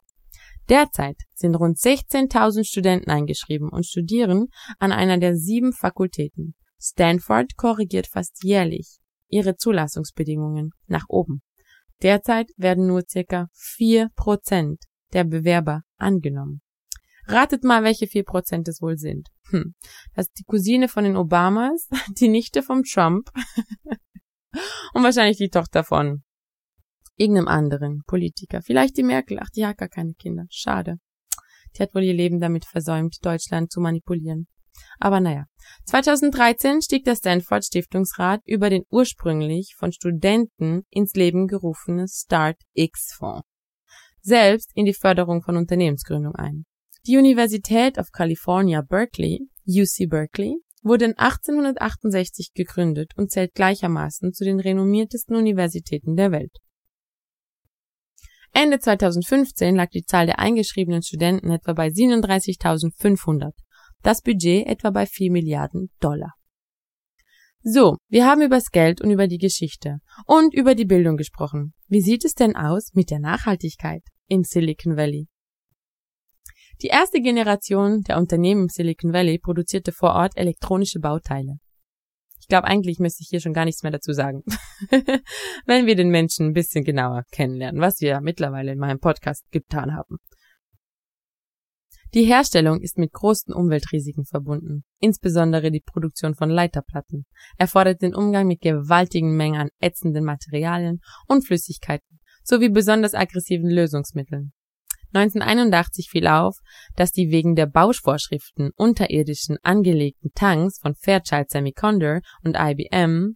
Derzeit 0.70 1.18
sind 1.34 1.55
rund 1.55 1.78
16.000 1.78 2.66
Studenten 2.66 3.09
eingeschrieben 3.09 3.70
und 3.70 3.86
studieren 3.86 4.47
an 4.80 4.91
einer 4.91 5.18
der 5.18 5.36
sieben 5.36 5.74
Fakultäten. 5.74 6.55
Stanford 6.80 7.55
korrigiert 7.57 8.07
fast 8.07 8.43
jährlich 8.43 8.99
ihre 9.28 9.55
Zulassungsbedingungen 9.55 10.72
nach 10.88 11.05
oben. 11.07 11.41
Derzeit 12.01 12.49
werden 12.57 12.88
nur 12.88 13.03
circa 13.09 13.47
vier 13.53 14.09
Prozent 14.16 14.84
der 15.14 15.24
Bewerber 15.24 15.82
angenommen. 15.97 16.61
Ratet 17.26 17.64
mal, 17.64 17.84
welche 17.84 18.07
vier 18.07 18.24
Prozent 18.24 18.68
es 18.68 18.82
wohl 18.82 18.97
sind. 18.97 19.30
Hm. 19.49 19.76
Das 20.14 20.28
ist 20.28 20.39
die 20.39 20.43
Cousine 20.43 20.88
von 20.88 21.05
den 21.05 21.16
Obamas, 21.16 21.88
die 22.20 22.28
Nichte 22.28 22.61
vom 22.61 22.84
Trump 22.84 23.30
und 24.93 25.03
wahrscheinlich 25.03 25.38
die 25.38 25.49
Tochter 25.49 25.84
von 25.84 26.24
irgendeinem 27.18 27.47
anderen 27.47 28.01
Politiker. 28.05 28.61
Vielleicht 28.61 28.97
die 28.97 29.03
Merkel. 29.03 29.39
Ach, 29.41 29.49
die 29.55 29.66
hat 29.66 29.78
gar 29.78 29.89
keine 29.89 30.14
Kinder. 30.14 30.45
Schade. 30.49 30.97
Die 31.76 31.84
hat 31.84 31.93
wohl 31.95 32.03
ihr 32.03 32.14
Leben 32.14 32.39
damit 32.39 32.66
versäumt, 32.66 33.18
Deutschland 33.24 33.72
zu 33.72 33.80
manipulieren. 33.80 34.47
Aber 34.99 35.20
naja. 35.20 35.45
2013 35.86 36.82
stieg 36.82 37.03
der 37.05 37.16
Stanford 37.16 37.66
Stiftungsrat 37.66 38.41
über 38.45 38.70
den 38.70 38.84
ursprünglich 38.89 39.76
von 39.78 39.91
Studenten 39.91 40.84
ins 40.89 41.14
Leben 41.14 41.47
gerufene 41.47 42.07
Start 42.07 42.57
X 42.74 43.14
Fonds 43.18 43.47
selbst 44.24 44.72
in 44.74 44.86
die 44.86 44.93
Förderung 44.93 45.43
von 45.43 45.57
Unternehmensgründung 45.57 46.34
ein. 46.36 46.66
Die 47.05 47.18
Universität 47.18 47.97
of 47.97 48.11
California, 48.11 48.82
Berkeley, 48.82 49.41
UC 49.68 50.09
Berkeley, 50.09 50.55
wurde 50.82 51.14
1868 51.18 52.53
gegründet 52.53 53.11
und 53.18 53.32
zählt 53.32 53.53
gleichermaßen 53.53 54.34
zu 54.34 54.43
den 54.43 54.59
renommiertesten 54.59 55.36
Universitäten 55.36 56.16
der 56.16 56.32
Welt. 56.32 56.57
Ende 58.54 58.80
2015 58.80 59.76
lag 59.76 59.89
die 59.89 60.04
Zahl 60.04 60.28
der 60.28 60.39
eingeschriebenen 60.39 61.01
Studenten 61.01 61.49
etwa 61.49 61.74
bei 61.74 61.88
37.500, 61.88 63.51
das 64.04 64.22
Budget 64.22 64.68
etwa 64.68 64.91
bei 64.91 65.08
4 65.08 65.32
Milliarden 65.32 65.89
Dollar. 65.99 66.34
So, 67.64 67.97
wir 68.10 68.28
haben 68.28 68.41
übers 68.41 68.72
Geld 68.72 69.01
und 69.01 69.10
über 69.10 69.28
die 69.28 69.38
Geschichte 69.38 69.99
und 70.28 70.54
über 70.54 70.76
die 70.76 70.86
Bildung 70.86 71.18
gesprochen. 71.18 71.74
Wie 71.88 72.01
sieht 72.01 72.26
es 72.26 72.34
denn 72.34 72.56
aus 72.56 72.91
mit 72.93 73.10
der 73.10 73.20
Nachhaltigkeit 73.20 74.04
im 74.28 74.43
Silicon 74.43 74.97
Valley? 74.97 75.28
Die 76.82 76.88
erste 76.88 77.22
Generation 77.22 78.01
der 78.01 78.18
Unternehmen 78.18 78.64
im 78.64 78.70
Silicon 78.70 79.14
Valley 79.14 79.39
produzierte 79.39 79.93
vor 79.93 80.14
Ort 80.14 80.36
elektronische 80.36 80.99
Bauteile. 80.99 81.60
Ich 82.54 82.56
glaube, 82.56 82.68
eigentlich 82.68 82.99
müsste 82.99 83.24
ich 83.24 83.30
hier 83.30 83.39
schon 83.39 83.54
gar 83.54 83.66
nichts 83.66 83.82
mehr 83.82 83.91
dazu 83.91 84.14
sagen, 84.14 84.43
wenn 85.66 85.88
wir 85.88 85.95
den 85.95 86.10
Menschen 86.10 86.45
ein 86.45 86.54
bisschen 86.54 86.84
genauer 86.84 87.24
kennenlernen, 87.32 87.82
was 87.82 87.99
wir 87.99 88.22
mittlerweile 88.22 88.72
in 88.72 88.78
meinem 88.78 88.99
Podcast 88.99 89.43
getan 89.49 89.95
haben. 89.95 90.18
Die 92.14 92.26
Herstellung 92.26 92.80
ist 92.80 92.99
mit 92.99 93.12
großen 93.12 93.56
Umweltrisiken 93.56 94.26
verbunden, 94.26 94.84
insbesondere 94.99 95.72
die 95.72 95.82
Produktion 95.84 96.36
von 96.36 96.51
Leiterplatten, 96.51 97.26
erfordert 97.58 98.04
den 98.04 98.14
Umgang 98.14 98.45
mit 98.45 98.62
gewaltigen 98.62 99.36
Mengen 99.36 99.60
an 99.60 99.70
ätzenden 99.80 100.24
Materialien 100.24 100.99
und 101.28 101.47
Flüssigkeiten 101.47 102.20
sowie 102.43 102.70
besonders 102.70 103.16
aggressiven 103.16 103.72
Lösungsmitteln. 103.72 104.54
1981 105.14 106.09
fiel 106.09 106.28
auf, 106.28 106.57
dass 106.95 107.11
die 107.11 107.30
wegen 107.30 107.55
der 107.55 107.68
Bauvorschriften 107.68 108.72
unterirdischen 108.76 109.57
angelegten 109.61 110.32
Tanks 110.34 110.80
von 110.80 110.95
Fairchild 110.95 111.49
Semiconductor 111.49 112.22
und 112.43 112.57
IBM 112.57 113.36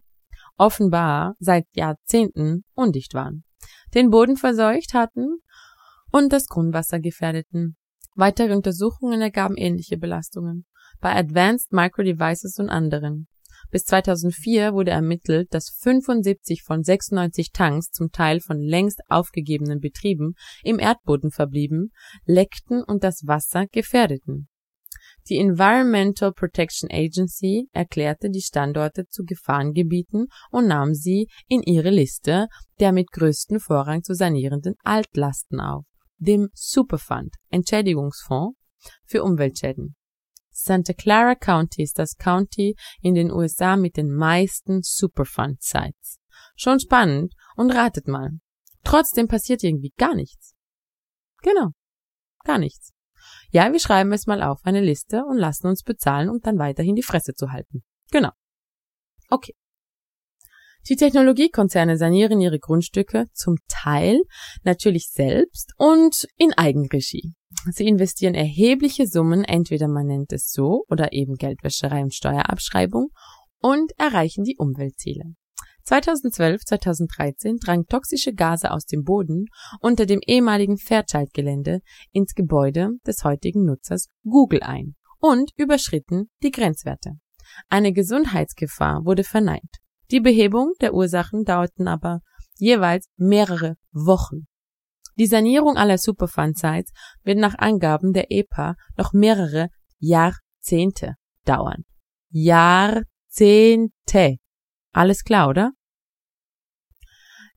offenbar 0.56 1.34
seit 1.38 1.66
Jahrzehnten 1.74 2.64
undicht 2.74 3.14
waren, 3.14 3.44
den 3.94 4.10
Boden 4.10 4.36
verseucht 4.36 4.92
hatten 4.92 5.38
und 6.10 6.32
das 6.32 6.46
Grundwasser 6.46 6.98
gefährdeten. 6.98 7.76
Weitere 8.14 8.54
Untersuchungen 8.54 9.20
ergaben 9.20 9.56
ähnliche 9.56 9.96
Belastungen 9.96 10.66
bei 11.00 11.14
Advanced 11.14 11.72
Micro 11.72 12.02
Devices 12.02 12.58
und 12.58 12.68
anderen. 12.68 13.28
Bis 13.70 13.84
2004 13.84 14.72
wurde 14.72 14.90
ermittelt, 14.90 15.48
dass 15.52 15.70
75 15.80 16.62
von 16.62 16.82
96 16.82 17.52
Tanks 17.52 17.90
zum 17.90 18.10
Teil 18.10 18.40
von 18.40 18.58
längst 18.58 19.00
aufgegebenen 19.08 19.80
Betrieben 19.80 20.34
im 20.62 20.78
Erdboden 20.78 21.30
verblieben, 21.30 21.92
leckten 22.24 22.82
und 22.82 23.04
das 23.04 23.26
Wasser 23.26 23.66
gefährdeten. 23.66 24.48
Die 25.28 25.36
Environmental 25.36 26.32
Protection 26.32 26.88
Agency 26.90 27.68
erklärte 27.72 28.30
die 28.30 28.40
Standorte 28.40 29.06
zu 29.08 29.24
Gefahrengebieten 29.24 30.28
und 30.50 30.66
nahm 30.66 30.94
sie 30.94 31.28
in 31.48 31.62
ihre 31.62 31.90
Liste 31.90 32.46
der 32.80 32.92
mit 32.92 33.10
größten 33.12 33.60
Vorrang 33.60 34.02
zu 34.02 34.14
sanierenden 34.14 34.74
Altlasten 34.84 35.60
auf, 35.60 35.84
dem 36.16 36.48
Superfund 36.54 37.34
Entschädigungsfonds 37.50 38.56
für 39.04 39.22
Umweltschäden 39.22 39.97
Santa 40.60 40.92
Clara 40.92 41.36
County 41.36 41.82
ist 41.82 41.98
das 41.98 42.16
County 42.16 42.74
in 43.00 43.14
den 43.14 43.30
USA 43.30 43.76
mit 43.76 43.96
den 43.96 44.10
meisten 44.12 44.82
Superfund 44.82 45.62
Sites. 45.62 46.18
Schon 46.56 46.80
spannend 46.80 47.34
und 47.56 47.70
ratet 47.70 48.08
mal. 48.08 48.30
Trotzdem 48.82 49.28
passiert 49.28 49.62
irgendwie 49.62 49.92
gar 49.96 50.14
nichts. 50.14 50.54
Genau. 51.42 51.68
Gar 52.44 52.58
nichts. 52.58 52.92
Ja, 53.50 53.72
wir 53.72 53.78
schreiben 53.78 54.12
es 54.12 54.26
mal 54.26 54.42
auf 54.42 54.60
eine 54.64 54.80
Liste 54.80 55.24
und 55.24 55.38
lassen 55.38 55.68
uns 55.68 55.82
bezahlen, 55.82 56.28
um 56.28 56.40
dann 56.40 56.58
weiterhin 56.58 56.96
die 56.96 57.02
Fresse 57.02 57.34
zu 57.34 57.52
halten. 57.52 57.84
Genau. 58.10 58.30
Okay. 59.30 59.54
Die 60.88 60.96
Technologiekonzerne 60.96 61.98
sanieren 61.98 62.40
ihre 62.40 62.58
Grundstücke 62.58 63.26
zum 63.34 63.56
Teil 63.68 64.22
natürlich 64.62 65.10
selbst 65.10 65.74
und 65.76 66.26
in 66.38 66.54
Eigenregie. 66.54 67.34
Sie 67.70 67.86
investieren 67.86 68.34
erhebliche 68.34 69.06
Summen, 69.06 69.44
entweder 69.44 69.86
man 69.86 70.06
nennt 70.06 70.32
es 70.32 70.50
so 70.50 70.84
oder 70.88 71.12
eben 71.12 71.34
Geldwäscherei 71.34 72.02
und 72.02 72.14
Steuerabschreibung 72.14 73.08
und 73.60 73.92
erreichen 73.98 74.44
die 74.44 74.56
Umweltziele. 74.56 75.24
2012, 75.84 76.64
2013 76.64 77.56
drangen 77.56 77.86
toxische 77.86 78.32
Gase 78.32 78.70
aus 78.70 78.86
dem 78.86 79.04
Boden 79.04 79.46
unter 79.80 80.06
dem 80.06 80.20
ehemaligen 80.26 80.78
Fairchild-Gelände 80.78 81.80
ins 82.12 82.34
Gebäude 82.34 82.92
des 83.06 83.24
heutigen 83.24 83.64
Nutzers 83.64 84.08
Google 84.22 84.62
ein 84.62 84.94
und 85.18 85.50
überschritten 85.56 86.30
die 86.42 86.50
Grenzwerte. 86.50 87.12
Eine 87.68 87.92
Gesundheitsgefahr 87.92 89.04
wurde 89.04 89.24
verneint. 89.24 89.78
Die 90.10 90.20
Behebung 90.20 90.72
der 90.80 90.94
Ursachen 90.94 91.44
dauerten 91.44 91.86
aber 91.86 92.20
jeweils 92.56 93.08
mehrere 93.16 93.76
Wochen. 93.92 94.46
Die 95.16 95.26
Sanierung 95.26 95.76
aller 95.76 95.98
Superfund-Sites 95.98 96.92
wird 97.24 97.38
nach 97.38 97.58
Angaben 97.58 98.12
der 98.12 98.30
EPA 98.30 98.76
noch 98.96 99.12
mehrere 99.12 99.68
Jahrzehnte 99.98 101.16
dauern. 101.44 101.84
Jahrzehnte. 102.30 103.06
Alles 104.92 105.24
klar, 105.24 105.48
oder? 105.48 105.72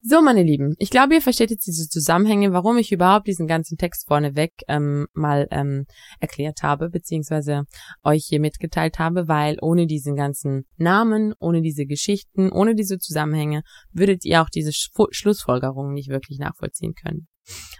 So, 0.03 0.19
meine 0.19 0.41
Lieben, 0.41 0.73
ich 0.79 0.89
glaube, 0.89 1.13
ihr 1.13 1.21
versteht 1.21 1.51
jetzt 1.51 1.67
diese 1.67 1.87
Zusammenhänge, 1.87 2.53
warum 2.53 2.75
ich 2.79 2.91
überhaupt 2.91 3.27
diesen 3.27 3.45
ganzen 3.45 3.77
Text 3.77 4.07
vorneweg 4.07 4.51
ähm, 4.67 5.05
mal 5.13 5.47
ähm, 5.51 5.85
erklärt 6.19 6.63
habe, 6.63 6.89
beziehungsweise 6.89 7.65
euch 8.03 8.25
hier 8.27 8.39
mitgeteilt 8.39 8.97
habe, 8.97 9.27
weil 9.27 9.57
ohne 9.61 9.85
diesen 9.85 10.15
ganzen 10.15 10.65
Namen, 10.77 11.35
ohne 11.39 11.61
diese 11.61 11.85
Geschichten, 11.85 12.51
ohne 12.51 12.73
diese 12.73 12.97
Zusammenhänge, 12.97 13.61
würdet 13.91 14.25
ihr 14.25 14.41
auch 14.41 14.49
diese 14.49 14.73
Sch 14.73 14.89
Schlussfolgerungen 15.11 15.93
nicht 15.93 16.09
wirklich 16.09 16.39
nachvollziehen 16.39 16.95
können. 16.95 17.27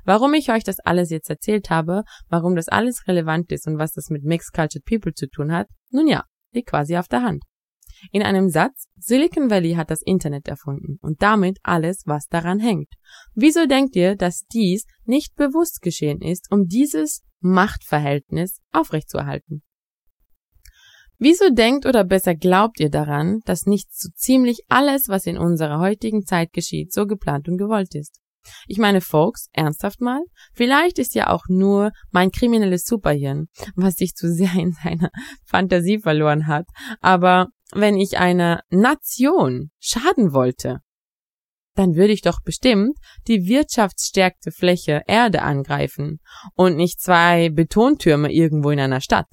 Warum 0.06 0.36
ich 0.36 0.52
euch 0.52 0.64
das 0.64 0.80
alles 0.80 1.10
jetzt 1.10 1.30
erzählt 1.30 1.72
habe, 1.72 2.04
warum 2.30 2.56
das 2.56 2.68
alles 2.68 3.08
relevant 3.08 3.52
ist 3.52 3.66
und 3.66 3.80
was 3.80 3.94
das 3.94 4.10
mit 4.10 4.24
Mixed 4.24 4.54
Cultured 4.54 4.86
People 4.86 5.16
zu 5.16 5.28
tun 5.28 5.52
hat, 5.52 5.68
nun 5.90 6.08
ja, 6.08 6.24
liegt 6.54 6.70
quasi 6.70 6.98
auf 6.98 7.08
der 7.08 7.24
Hand. 7.24 7.44
In 8.12 8.24
einem 8.24 8.50
Satz, 8.50 8.88
Silicon 8.98 9.50
Valley 9.50 9.74
hat 9.74 9.92
das 9.92 10.02
Internet 10.02 10.48
erfunden 10.48 10.98
und 11.02 11.22
damit 11.22 11.60
alles, 11.64 12.04
was 12.06 12.28
daran 12.28 12.60
hängt. 12.60 12.90
Wieso 13.36 13.68
denkt 13.68 13.96
ihr, 13.96 14.16
dass 14.16 14.46
dies 14.52 14.86
nicht 15.06 15.36
bewusst 15.36 15.82
geschehen 15.82 16.22
ist, 16.22 16.52
um 16.52 16.68
dieses 16.68 17.22
Machtverhältnis 17.40 18.60
aufrechtzuerhalten? 18.72 19.64
Wieso 21.24 21.52
denkt 21.52 21.86
oder 21.86 22.04
besser 22.04 22.34
glaubt 22.34 22.80
ihr 22.80 22.90
daran, 22.90 23.42
dass 23.46 23.68
nicht 23.68 23.94
so 23.94 24.10
ziemlich 24.16 24.62
alles, 24.70 25.08
was 25.08 25.28
in 25.28 25.38
unserer 25.38 25.80
heutigen 25.80 26.26
Zeit 26.26 26.52
geschieht, 26.52 26.92
so 26.92 27.06
geplant 27.06 27.48
und 27.48 27.58
gewollt 27.58 27.94
ist? 27.94 28.20
Ich 28.68 28.80
meine, 28.80 29.02
Folks, 29.02 29.48
ernsthaft 29.52 30.02
mal? 30.02 30.24
Vielleicht 30.54 30.98
ist 30.98 31.14
ja 31.14 31.30
auch 31.30 31.44
nur 31.48 31.92
mein 32.10 32.32
kriminelles 32.32 32.86
Superhirn, 32.86 33.50
was 33.76 33.96
sich 33.96 34.16
zu 34.16 34.34
sehr 34.34 34.54
in 34.56 34.72
seiner 34.72 35.12
Fantasie 35.46 36.00
verloren 36.00 36.48
hat, 36.48 36.66
aber 37.02 37.50
wenn 37.74 37.98
ich 37.98 38.18
einer 38.18 38.62
Nation 38.70 39.72
schaden 39.80 40.34
wollte, 40.34 40.80
dann 41.76 41.96
würde 41.96 42.14
ich 42.14 42.22
doch 42.22 42.42
bestimmt 42.44 42.98
die 43.28 43.48
wirtschaftsstärkte 43.48 44.52
Fläche 44.52 45.02
Erde 45.08 45.42
angreifen 45.42 46.20
und 46.56 46.76
nicht 46.76 47.00
zwei 47.00 47.50
Betontürme 47.50 48.32
irgendwo 48.32 48.72
in 48.72 48.80
einer 48.80 49.02
Stadt. 49.02 49.28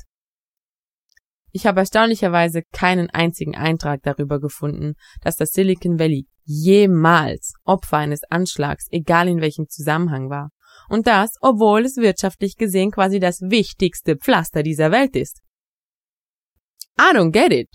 Ich 1.50 1.66
habe 1.66 1.80
erstaunlicherweise 1.80 2.62
keinen 2.72 3.10
einzigen 3.10 3.56
Eintrag 3.56 4.02
darüber 4.02 4.38
gefunden, 4.38 4.94
dass 5.22 5.36
das 5.36 5.50
Silicon 5.50 5.98
Valley 5.98 6.26
jemals 6.44 7.54
Opfer 7.64 7.98
eines 7.98 8.22
Anschlags, 8.24 8.86
egal 8.90 9.28
in 9.28 9.40
welchem 9.40 9.68
Zusammenhang 9.68 10.30
war. 10.30 10.50
Und 10.88 11.06
das, 11.06 11.32
obwohl 11.40 11.84
es 11.84 11.96
wirtschaftlich 11.96 12.56
gesehen 12.56 12.90
quasi 12.90 13.18
das 13.18 13.40
wichtigste 13.40 14.16
Pflaster 14.16 14.62
dieser 14.62 14.92
Welt 14.92 15.16
ist. 15.16 15.40
I 17.00 17.14
don't 17.14 17.32
get 17.32 17.52
it. 17.52 17.68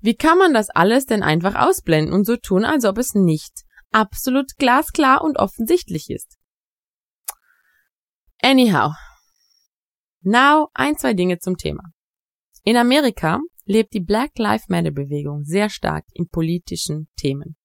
Wie 0.00 0.14
kann 0.14 0.38
man 0.38 0.54
das 0.54 0.70
alles 0.70 1.06
denn 1.06 1.22
einfach 1.22 1.54
ausblenden 1.54 2.14
und 2.14 2.24
so 2.24 2.36
tun, 2.36 2.64
als 2.64 2.84
ob 2.84 2.98
es 2.98 3.14
nicht 3.14 3.64
absolut 3.90 4.56
glasklar 4.56 5.22
und 5.22 5.38
offensichtlich 5.38 6.10
ist? 6.10 6.36
Anyhow. 8.40 8.92
Now 10.20 10.68
ein, 10.74 10.96
zwei 10.96 11.14
Dinge 11.14 11.38
zum 11.38 11.56
Thema. 11.56 11.82
In 12.62 12.76
Amerika 12.76 13.40
lebt 13.64 13.92
die 13.92 14.00
Black 14.00 14.38
Lives 14.38 14.68
Matter 14.68 14.90
Bewegung 14.90 15.44
sehr 15.44 15.68
stark 15.70 16.04
in 16.12 16.28
politischen 16.28 17.08
Themen. 17.16 17.56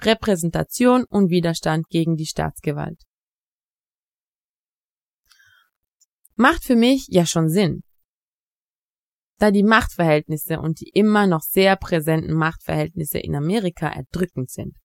Repräsentation 0.00 1.04
und 1.04 1.30
Widerstand 1.30 1.88
gegen 1.88 2.16
die 2.16 2.26
Staatsgewalt. 2.26 3.02
Macht 6.36 6.62
für 6.64 6.76
mich 6.76 7.08
ja 7.08 7.26
schon 7.26 7.48
Sinn. 7.48 7.82
Da 9.38 9.50
die 9.50 9.62
Machtverhältnisse 9.62 10.60
und 10.60 10.80
die 10.80 10.90
immer 10.90 11.26
noch 11.26 11.42
sehr 11.42 11.76
präsenten 11.76 12.34
Machtverhältnisse 12.34 13.18
in 13.18 13.36
Amerika 13.36 13.88
erdrückend 13.88 14.50
sind. 14.50 14.76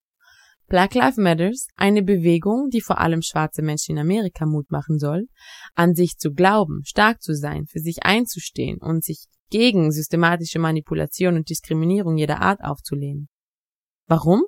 Black 0.66 0.94
Lives 0.94 1.18
Matters, 1.18 1.68
eine 1.76 2.02
Bewegung, 2.02 2.70
die 2.70 2.80
vor 2.80 2.98
allem 2.98 3.20
schwarze 3.20 3.62
Menschen 3.62 3.96
in 3.96 3.98
Amerika 3.98 4.46
Mut 4.46 4.70
machen 4.70 4.98
soll, 4.98 5.26
an 5.74 5.94
sich 5.94 6.16
zu 6.16 6.32
glauben, 6.32 6.82
stark 6.84 7.20
zu 7.20 7.34
sein, 7.34 7.66
für 7.66 7.80
sich 7.80 8.04
einzustehen 8.04 8.78
und 8.80 9.04
sich 9.04 9.26
gegen 9.50 9.92
systematische 9.92 10.58
Manipulation 10.58 11.36
und 11.36 11.50
Diskriminierung 11.50 12.16
jeder 12.16 12.40
Art 12.40 12.64
aufzulehnen. 12.64 13.28
Warum? 14.06 14.44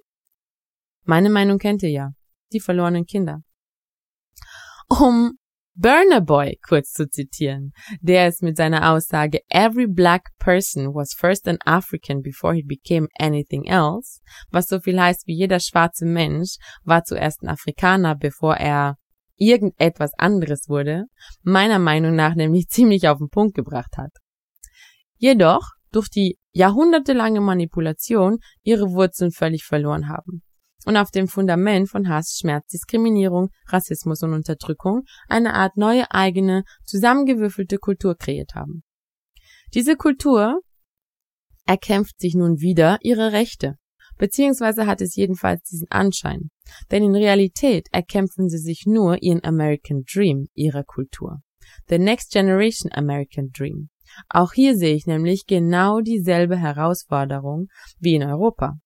Meine 1.05 1.31
Meinung 1.31 1.59
kennt 1.59 1.83
ihr 1.83 1.91
ja. 1.91 2.11
Die 2.53 2.61
verlorenen 2.61 3.07
Kinder. 3.07 3.43
Um 4.89 5.39
Burner 5.79 6.23
Boy 6.23 6.59
kurz 6.67 6.93
zu 6.93 7.07
zitieren, 7.07 7.73
der 8.01 8.29
es 8.29 8.41
mit 8.41 8.57
seiner 8.57 8.91
Aussage 8.93 9.41
Every 9.51 9.87
black 9.87 10.31
person 10.39 10.95
was 10.95 11.13
first 11.13 11.47
an 11.47 11.59
African 11.67 12.23
before 12.23 12.55
he 12.55 12.63
became 12.63 13.09
anything 13.19 13.67
else, 13.67 14.21
was 14.51 14.69
so 14.69 14.81
viel 14.81 14.99
heißt 14.99 15.27
wie 15.27 15.37
jeder 15.37 15.61
schwarze 15.61 16.07
Mensch 16.07 16.57
war 16.85 17.05
zuerst 17.05 17.43
ein 17.43 17.51
Afrikaner, 17.51 18.15
bevor 18.15 18.57
er 18.57 18.97
irgendetwas 19.37 20.13
anderes 20.17 20.67
wurde, 20.71 21.05
meiner 21.43 21.79
Meinung 21.79 22.17
nach 22.17 22.35
nämlich 22.35 22.69
ziemlich 22.69 23.07
auf 23.07 23.19
den 23.19 23.29
Punkt 23.29 23.55
gebracht 23.55 23.99
hat. 23.99 24.13
Jedoch 25.19 25.73
durch 25.93 26.09
die 26.09 26.39
jahrhundertelange 26.53 27.43
Manipulation 27.43 28.39
ihre 28.63 28.93
Wurzeln 28.93 29.31
völlig 29.31 29.65
verloren 29.65 30.09
haben 30.09 30.43
und 30.87 30.97
auf 30.97 31.11
dem 31.11 31.29
Fundament 31.29 31.91
von 31.91 32.09
Hass, 32.09 32.39
Schmerz, 32.41 32.69
Diskriminierung, 32.69 33.51
Rassismus 33.69 34.23
und 34.23 34.33
Unterdrückung 34.33 35.03
eine 35.29 35.55
Art 35.55 35.77
neue 35.77 36.11
eigene, 36.13 36.65
zusammengewürfelte 36.85 37.79
Kultur 37.79 38.17
kreiert 38.17 38.55
haben. 38.55 38.83
Diese 39.75 39.97
Kultur 39.97 40.61
erkämpft 41.67 42.21
sich 42.21 42.35
nun 42.35 42.61
wieder 42.61 42.99
ihre 43.03 43.33
Rechte, 43.33 43.75
beziehungsweise 44.17 44.87
hat 44.87 45.01
es 45.01 45.17
jedenfalls 45.17 45.63
diesen 45.65 45.91
Anschein, 45.91 46.51
denn 46.93 47.03
in 47.03 47.17
Realität 47.17 47.89
erkämpfen 47.91 48.49
sie 48.49 48.59
sich 48.59 48.85
nur 48.87 49.21
ihren 49.23 49.45
American 49.45 50.05
Dream 50.11 50.47
ihrer 50.55 50.85
Kultur. 50.85 51.41
The 51.89 51.99
Next 51.99 52.31
Generation 52.33 52.93
American 52.93 53.51
Dream. 53.51 53.91
Auch 54.29 54.53
hier 54.53 54.77
sehe 54.77 54.95
ich 54.95 55.07
nämlich 55.07 55.47
genau 55.47 56.01
dieselbe 56.01 56.57
Herausforderung 56.57 57.67
wie 57.99 58.15
in 58.15 58.23
Europa. 58.23 58.79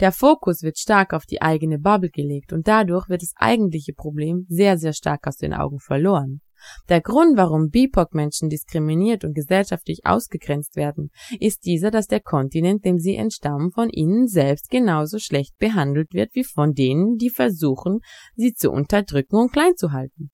Der 0.00 0.12
Fokus 0.12 0.62
wird 0.62 0.78
stark 0.78 1.14
auf 1.14 1.24
die 1.24 1.40
eigene 1.40 1.78
Bubble 1.78 2.10
gelegt 2.10 2.52
und 2.52 2.68
dadurch 2.68 3.08
wird 3.08 3.22
das 3.22 3.32
eigentliche 3.36 3.94
Problem 3.94 4.46
sehr, 4.48 4.76
sehr 4.76 4.92
stark 4.92 5.26
aus 5.26 5.36
den 5.36 5.54
Augen 5.54 5.80
verloren. 5.80 6.42
Der 6.88 7.00
Grund, 7.00 7.36
warum 7.36 7.70
BIPOC-Menschen 7.70 8.48
diskriminiert 8.48 9.24
und 9.24 9.34
gesellschaftlich 9.34 10.00
ausgegrenzt 10.04 10.76
werden, 10.76 11.10
ist 11.38 11.64
dieser, 11.64 11.90
dass 11.90 12.06
der 12.06 12.20
Kontinent, 12.20 12.84
dem 12.84 12.98
sie 12.98 13.16
entstammen, 13.16 13.70
von 13.72 13.90
ihnen 13.90 14.26
selbst 14.26 14.70
genauso 14.70 15.18
schlecht 15.18 15.56
behandelt 15.58 16.12
wird 16.12 16.34
wie 16.34 16.44
von 16.44 16.72
denen, 16.74 17.16
die 17.16 17.30
versuchen, 17.30 18.00
sie 18.34 18.52
zu 18.52 18.70
unterdrücken 18.70 19.36
und 19.36 19.52
klein 19.52 19.76
zu 19.76 19.92
halten. 19.92 20.30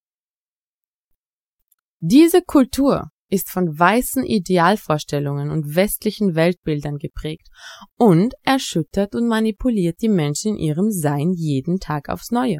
Diese 2.00 2.42
Kultur 2.42 3.11
ist 3.32 3.50
von 3.50 3.78
weißen 3.78 4.24
Idealvorstellungen 4.24 5.50
und 5.50 5.74
westlichen 5.74 6.34
Weltbildern 6.34 6.98
geprägt 6.98 7.48
und 7.96 8.34
erschüttert 8.42 9.14
und 9.14 9.26
manipuliert 9.26 10.02
die 10.02 10.10
Menschen 10.10 10.56
in 10.56 10.58
ihrem 10.58 10.90
Sein 10.90 11.32
jeden 11.32 11.78
Tag 11.78 12.10
aufs 12.10 12.30
Neue. 12.30 12.58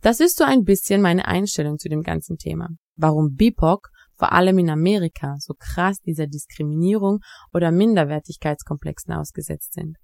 Das 0.00 0.20
ist 0.20 0.38
so 0.38 0.44
ein 0.44 0.62
bisschen 0.62 1.02
meine 1.02 1.26
Einstellung 1.26 1.78
zu 1.78 1.88
dem 1.88 2.02
ganzen 2.02 2.36
Thema. 2.36 2.68
Warum 2.96 3.34
BIPOC 3.34 3.88
vor 4.14 4.30
allem 4.30 4.58
in 4.58 4.70
Amerika 4.70 5.34
so 5.40 5.54
krass 5.58 5.98
dieser 6.00 6.28
Diskriminierung 6.28 7.18
oder 7.52 7.72
Minderwertigkeitskomplexen 7.72 9.12
ausgesetzt 9.14 9.72
sind. 9.72 9.96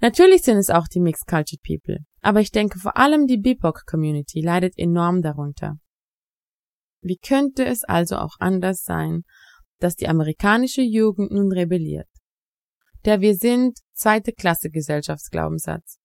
Natürlich 0.00 0.42
sind 0.42 0.56
es 0.56 0.70
auch 0.70 0.88
die 0.88 0.98
Mixed 0.98 1.28
Cultured 1.28 1.62
People, 1.62 1.98
aber 2.20 2.40
ich 2.40 2.50
denke 2.50 2.80
vor 2.80 2.96
allem 2.96 3.28
die 3.28 3.38
BIPOC 3.38 3.86
Community 3.86 4.40
leidet 4.40 4.74
enorm 4.76 5.22
darunter. 5.22 5.76
Wie 7.06 7.18
könnte 7.18 7.64
es 7.64 7.84
also 7.84 8.16
auch 8.16 8.34
anders 8.40 8.82
sein, 8.82 9.22
dass 9.78 9.94
die 9.94 10.08
amerikanische 10.08 10.82
Jugend 10.82 11.30
nun 11.30 11.52
rebelliert? 11.52 12.08
Der 13.04 13.20
Wir 13.20 13.36
sind 13.36 13.78
zweite 13.92 14.32
Klasse 14.32 14.70
Gesellschaftsglaubenssatz. 14.70 15.98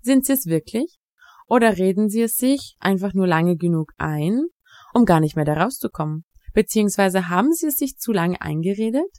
Sind 0.00 0.26
sie 0.26 0.32
es 0.32 0.46
wirklich? 0.46 0.98
Oder 1.46 1.78
reden 1.78 2.08
sie 2.08 2.22
es 2.22 2.34
sich 2.34 2.74
einfach 2.80 3.14
nur 3.14 3.28
lange 3.28 3.56
genug 3.56 3.92
ein, 3.98 4.46
um 4.94 5.04
gar 5.04 5.20
nicht 5.20 5.36
mehr 5.36 5.44
da 5.44 5.54
rauszukommen? 5.54 6.24
Beziehungsweise 6.52 7.28
haben 7.28 7.52
sie 7.52 7.68
es 7.68 7.76
sich 7.76 7.98
zu 7.98 8.10
lange 8.10 8.40
eingeredet? 8.40 9.12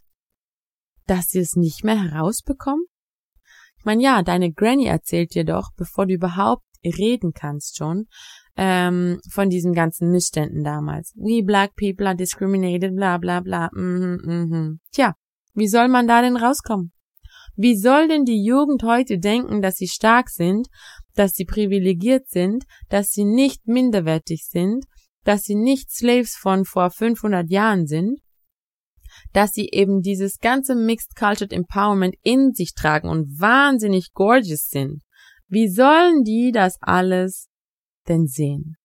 Dass 1.06 1.28
sie 1.28 1.40
es 1.40 1.56
nicht 1.56 1.86
mehr 1.86 2.04
herausbekommen? 2.04 2.84
Ich 3.78 3.86
meine, 3.86 4.04
ja, 4.04 4.24
deine 4.24 4.52
Granny 4.52 4.88
erzählt 4.88 5.34
dir 5.36 5.46
doch, 5.46 5.70
bevor 5.78 6.06
du 6.06 6.16
überhaupt 6.16 6.66
reden 6.84 7.32
kannst 7.34 7.78
schon, 7.78 8.08
ähm, 8.56 9.20
von 9.32 9.50
diesen 9.50 9.74
ganzen 9.74 10.12
Missständen 10.12 10.64
damals. 10.64 11.14
We 11.16 11.44
black 11.44 11.76
people 11.76 12.08
are 12.08 12.16
discriminated, 12.16 12.96
bla 12.96 13.18
bla 13.18 13.40
bla. 13.40 13.70
Mhm, 13.74 14.20
mhm. 14.24 14.80
Tja, 14.92 15.16
wie 15.54 15.68
soll 15.68 15.88
man 15.88 16.08
da 16.08 16.22
denn 16.22 16.38
rauskommen? 16.38 16.92
Wie 17.56 17.78
soll 17.78 18.08
denn 18.08 18.26
die 18.26 18.44
Jugend 18.44 18.84
heute 18.84 19.20
denken, 19.20 19.62
dass 19.62 19.76
sie 19.76 19.88
stark 19.88 20.30
sind, 20.30 20.68
dass 21.16 21.34
sie 21.34 21.46
privilegiert 21.46 22.28
sind, 22.28 22.64
dass 22.90 23.12
sie 23.12 23.26
nicht 23.26 23.68
minderwertig 23.68 24.46
sind, 24.48 24.86
dass 25.24 25.44
sie 25.44 25.56
nicht 25.56 25.92
Slaves 25.92 26.36
von 26.36 26.66
vor 26.66 26.90
500 26.90 27.50
Jahren 27.50 27.86
sind, 27.86 28.20
dass 29.32 29.52
sie 29.52 29.70
eben 29.72 30.02
dieses 30.02 30.40
ganze 30.40 30.76
Mixed 30.76 31.16
Cultured 31.16 31.54
Empowerment 31.54 32.16
in 32.24 32.54
sich 32.54 32.74
tragen 32.74 33.10
und 33.10 33.40
wahnsinnig 33.40 34.12
gorgeous 34.14 34.70
sind. 34.70 35.04
Wie 35.48 35.70
sollen 35.70 36.24
die 36.24 36.52
das 36.52 36.78
alles 36.82 37.48
denn 38.08 38.28
sehen, 38.28 38.76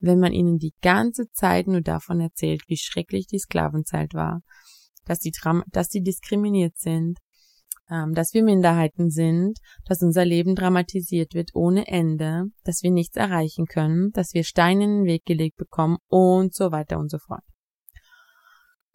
wenn 0.00 0.18
man 0.18 0.32
ihnen 0.32 0.58
die 0.58 0.74
ganze 0.82 1.30
Zeit 1.30 1.66
nur 1.66 1.80
davon 1.80 2.20
erzählt, 2.20 2.62
wie 2.66 2.76
schrecklich 2.76 3.26
die 3.26 3.38
Sklavenzeit 3.38 4.14
war, 4.14 4.40
dass 5.04 5.18
die, 5.20 5.32
dass 5.70 5.88
die 5.88 6.02
diskriminiert 6.02 6.76
sind, 6.76 7.18
ähm, 7.90 8.14
dass 8.14 8.32
wir 8.32 8.42
Minderheiten 8.42 9.10
sind, 9.10 9.58
dass 9.84 10.02
unser 10.02 10.24
Leben 10.24 10.54
dramatisiert 10.54 11.34
wird 11.34 11.50
ohne 11.54 11.86
Ende, 11.86 12.44
dass 12.64 12.82
wir 12.82 12.90
nichts 12.90 13.16
erreichen 13.16 13.66
können, 13.66 14.10
dass 14.12 14.34
wir 14.34 14.44
Steine 14.44 14.84
in 14.84 14.90
den 14.98 15.04
Weg 15.04 15.24
gelegt 15.24 15.56
bekommen 15.56 15.98
und 16.08 16.54
so 16.54 16.72
weiter 16.72 16.98
und 16.98 17.10
so 17.10 17.18
fort. 17.18 17.44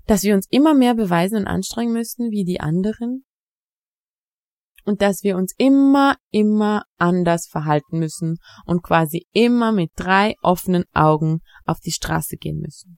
Dass 0.06 0.24
wir 0.24 0.36
uns 0.36 0.48
immer 0.50 0.74
mehr 0.74 0.96
beweisen 0.96 1.38
und 1.38 1.48
anstrengen 1.48 1.94
müssten 1.94 2.32
wie 2.32 2.44
die 2.44 2.60
anderen, 2.60 3.26
und 4.88 5.02
dass 5.02 5.22
wir 5.22 5.36
uns 5.36 5.54
immer, 5.58 6.16
immer 6.32 6.86
anders 6.98 7.46
verhalten 7.46 8.00
müssen 8.00 8.38
und 8.66 8.84
quasi 8.84 9.28
immer 9.34 9.74
mit 9.74 9.92
drei 9.96 10.36
offenen 10.42 10.86
Augen 10.94 11.42
auf 11.66 11.82
die 11.82 11.92
Straße 11.92 12.38
gehen 12.38 12.60
müssen. 12.60 12.98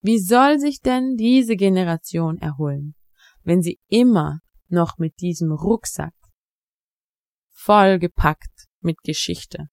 Wie 0.00 0.20
soll 0.20 0.60
sich 0.60 0.80
denn 0.80 1.16
diese 1.16 1.56
Generation 1.56 2.38
erholen, 2.38 2.94
wenn 3.42 3.62
sie 3.62 3.80
immer 3.88 4.38
noch 4.68 4.98
mit 4.98 5.20
diesem 5.20 5.50
Rucksack 5.50 6.14
vollgepackt 7.50 8.66
mit 8.80 8.98
Geschichte 9.02 9.66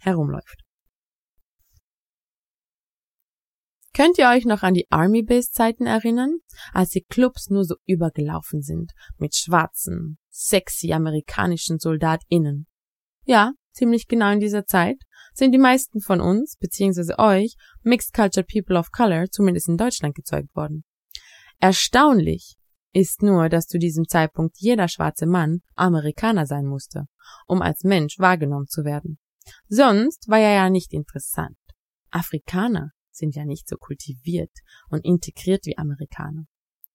herumläuft? 0.00 0.63
Könnt 3.94 4.18
ihr 4.18 4.28
euch 4.28 4.44
noch 4.44 4.62
an 4.64 4.74
die 4.74 4.90
Army 4.90 5.22
Base 5.22 5.52
Zeiten 5.52 5.86
erinnern, 5.86 6.38
als 6.72 6.90
die 6.90 7.04
Clubs 7.08 7.48
nur 7.48 7.64
so 7.64 7.76
übergelaufen 7.86 8.60
sind 8.60 8.90
mit 9.18 9.36
schwarzen, 9.36 10.18
sexy 10.30 10.92
amerikanischen 10.92 11.78
SoldatInnen? 11.78 12.66
Ja, 13.24 13.52
ziemlich 13.70 14.08
genau 14.08 14.32
in 14.32 14.40
dieser 14.40 14.66
Zeit 14.66 14.96
sind 15.32 15.52
die 15.52 15.58
meisten 15.58 16.00
von 16.00 16.20
uns, 16.20 16.56
beziehungsweise 16.58 17.20
euch, 17.20 17.54
Mixed 17.82 18.12
Cultured 18.12 18.48
People 18.48 18.76
of 18.76 18.90
Color, 18.90 19.30
zumindest 19.30 19.68
in 19.68 19.76
Deutschland 19.76 20.16
gezeugt 20.16 20.54
worden. 20.56 20.82
Erstaunlich 21.60 22.56
ist 22.92 23.22
nur, 23.22 23.48
dass 23.48 23.66
zu 23.66 23.78
diesem 23.78 24.08
Zeitpunkt 24.08 24.56
jeder 24.58 24.88
schwarze 24.88 25.26
Mann 25.26 25.60
Amerikaner 25.76 26.46
sein 26.46 26.66
musste, 26.66 27.04
um 27.46 27.62
als 27.62 27.84
Mensch 27.84 28.18
wahrgenommen 28.18 28.66
zu 28.66 28.84
werden. 28.84 29.18
Sonst 29.68 30.28
war 30.28 30.40
er 30.40 30.54
ja 30.54 30.68
nicht 30.68 30.92
interessant. 30.92 31.56
Afrikaner 32.10 32.90
sind 33.16 33.34
ja 33.34 33.44
nicht 33.44 33.68
so 33.68 33.76
kultiviert 33.76 34.52
und 34.88 35.04
integriert 35.04 35.66
wie 35.66 35.78
Amerikaner. 35.78 36.44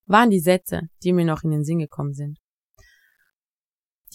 Waren 0.05 0.29
die 0.29 0.39
Sätze, 0.39 0.81
die 1.03 1.13
mir 1.13 1.25
noch 1.25 1.43
in 1.43 1.51
den 1.51 1.63
Sinn 1.63 1.79
gekommen 1.79 2.13
sind. 2.13 2.39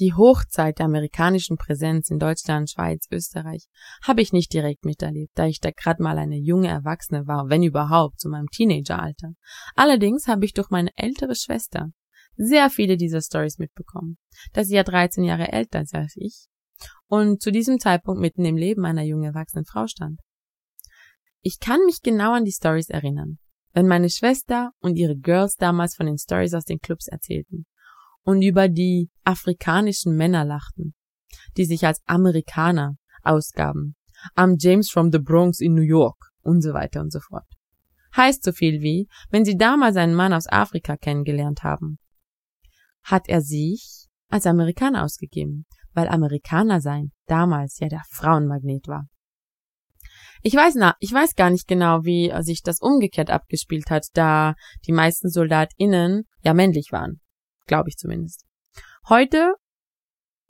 Die 0.01 0.13
Hochzeit 0.13 0.81
der 0.81 0.87
amerikanischen 0.87 1.57
Präsenz 1.57 2.11
in 2.11 2.19
Deutschland, 2.19 2.69
Schweiz, 2.69 3.07
Österreich 3.13 3.67
habe 4.03 4.23
ich 4.23 4.33
nicht 4.33 4.53
direkt 4.53 4.85
miterlebt, 4.85 5.31
da 5.37 5.47
ich 5.47 5.61
da 5.61 5.71
gerade 5.71 6.03
mal 6.03 6.19
eine 6.19 6.37
junge 6.37 6.67
Erwachsene 6.67 7.29
war, 7.29 7.49
wenn 7.49 7.63
überhaupt, 7.63 8.19
zu 8.19 8.29
meinem 8.29 8.49
Teenageralter. 8.49 9.35
Allerdings 9.77 10.27
habe 10.27 10.45
ich 10.45 10.53
durch 10.53 10.71
meine 10.71 10.91
ältere 10.97 11.37
Schwester 11.37 11.91
sehr 12.37 12.71
viele 12.71 12.97
dieser 12.97 13.23
Stories 13.23 13.59
mitbekommen, 13.59 14.19
da 14.53 14.65
sie 14.65 14.75
ja 14.75 14.83
13 14.83 15.23
Jahre 15.23 15.53
älter 15.53 15.83
ist 15.83 15.95
als 15.95 16.15
ich 16.17 16.49
und 17.07 17.41
zu 17.41 17.51
diesem 17.51 17.79
Zeitpunkt 17.79 18.21
mitten 18.21 18.45
im 18.45 18.57
Leben 18.57 18.85
einer 18.85 19.03
jungen 19.03 19.25
erwachsenen 19.25 19.65
Frau 19.65 19.87
stand. 19.87 20.21
Ich 21.47 21.61
kann 21.61 21.85
mich 21.85 22.01
genau 22.01 22.33
an 22.33 22.47
die 22.47 22.53
Stories 22.53 22.89
erinnern, 22.89 23.39
wenn 23.75 23.87
meine 23.87 24.09
Schwester 24.09 24.71
und 24.81 24.97
ihre 24.97 25.15
Girls 25.15 25.57
damals 25.57 25.95
von 25.95 26.07
den 26.07 26.17
Stories 26.17 26.55
aus 26.55 26.65
den 26.65 26.79
Clubs 26.79 27.07
erzählten 27.07 27.67
und 28.23 28.41
über 28.41 28.71
die 28.71 29.11
afrikanischen 29.25 30.17
Männer 30.17 30.47
lachten, 30.47 30.95
die 31.59 31.67
sich 31.67 31.85
als 31.85 32.01
Amerikaner 32.07 32.97
ausgaben, 33.23 33.95
am 34.35 34.57
James 34.59 34.91
from 34.91 35.13
the 35.13 35.19
Bronx 35.19 35.61
in 35.61 35.75
New 35.75 35.83
York 35.83 36.17
und 36.41 36.63
so 36.63 36.73
weiter 36.73 37.03
und 37.03 37.13
so 37.13 37.21
fort. 37.21 37.45
Heißt 38.17 38.43
so 38.43 38.53
viel 38.53 38.81
wie, 38.81 39.07
wenn 39.29 39.45
sie 39.45 39.59
damals 39.59 39.97
einen 39.97 40.15
Mann 40.15 40.33
aus 40.33 40.47
Afrika 40.49 40.97
kennengelernt 40.97 41.63
haben, 41.63 41.99
hat 43.03 43.29
er 43.29 43.43
sich 43.43 44.07
als 44.31 44.47
Amerikaner 44.47 45.05
ausgegeben, 45.05 45.67
weil 45.93 46.09
Amerikaner 46.09 46.81
sein 46.81 47.13
damals 47.27 47.81
ja 47.81 47.89
der 47.89 48.03
Frauenmagnet 48.09 48.89
war. 48.89 49.09
Ich 50.47 50.55
weiß, 50.55 50.75
na, 50.75 50.95
ich 51.01 51.11
weiß 51.11 51.37
gar 51.37 51.49
nicht 51.49 51.67
genau, 51.67 52.05
wie 52.05 52.31
sich 52.43 52.63
das 52.63 52.83
umgekehrt 52.83 53.31
abgespielt 53.31 53.89
hat, 53.89 54.09
da 54.13 54.55
die 54.87 54.93
meisten 54.93 55.31
SoldatInnen 55.31 56.25
ja 56.43 56.53
männlich 56.53 56.93
waren. 56.93 57.23
Glaube 57.67 57.89
ich 57.89 57.97
zumindest. 57.97 58.45
Heute 59.09 59.55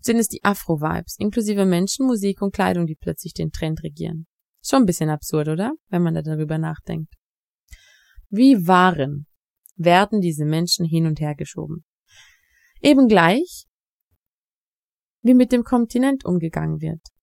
sind 0.00 0.18
es 0.18 0.26
die 0.26 0.42
Afro-Vibes, 0.42 1.14
inklusive 1.20 1.64
Menschen, 1.64 2.06
Musik 2.06 2.42
und 2.42 2.52
Kleidung, 2.52 2.86
die 2.86 2.96
plötzlich 2.96 3.34
den 3.34 3.52
Trend 3.52 3.84
regieren. 3.84 4.26
Schon 4.64 4.82
ein 4.82 4.86
bisschen 4.86 5.10
absurd, 5.10 5.46
oder? 5.46 5.74
Wenn 5.90 6.02
man 6.02 6.14
da 6.14 6.22
darüber 6.22 6.58
nachdenkt. 6.58 7.14
Wie 8.30 8.66
waren 8.66 9.28
werden 9.76 10.20
diese 10.20 10.44
Menschen 10.44 10.84
hin 10.86 11.06
und 11.06 11.20
her 11.20 11.36
geschoben? 11.36 11.84
Eben 12.80 13.06
gleich, 13.06 13.66
wie 15.22 15.34
mit 15.34 15.52
dem 15.52 15.62
Kontinent 15.62 16.24
umgegangen 16.24 16.80
wird. 16.80 17.13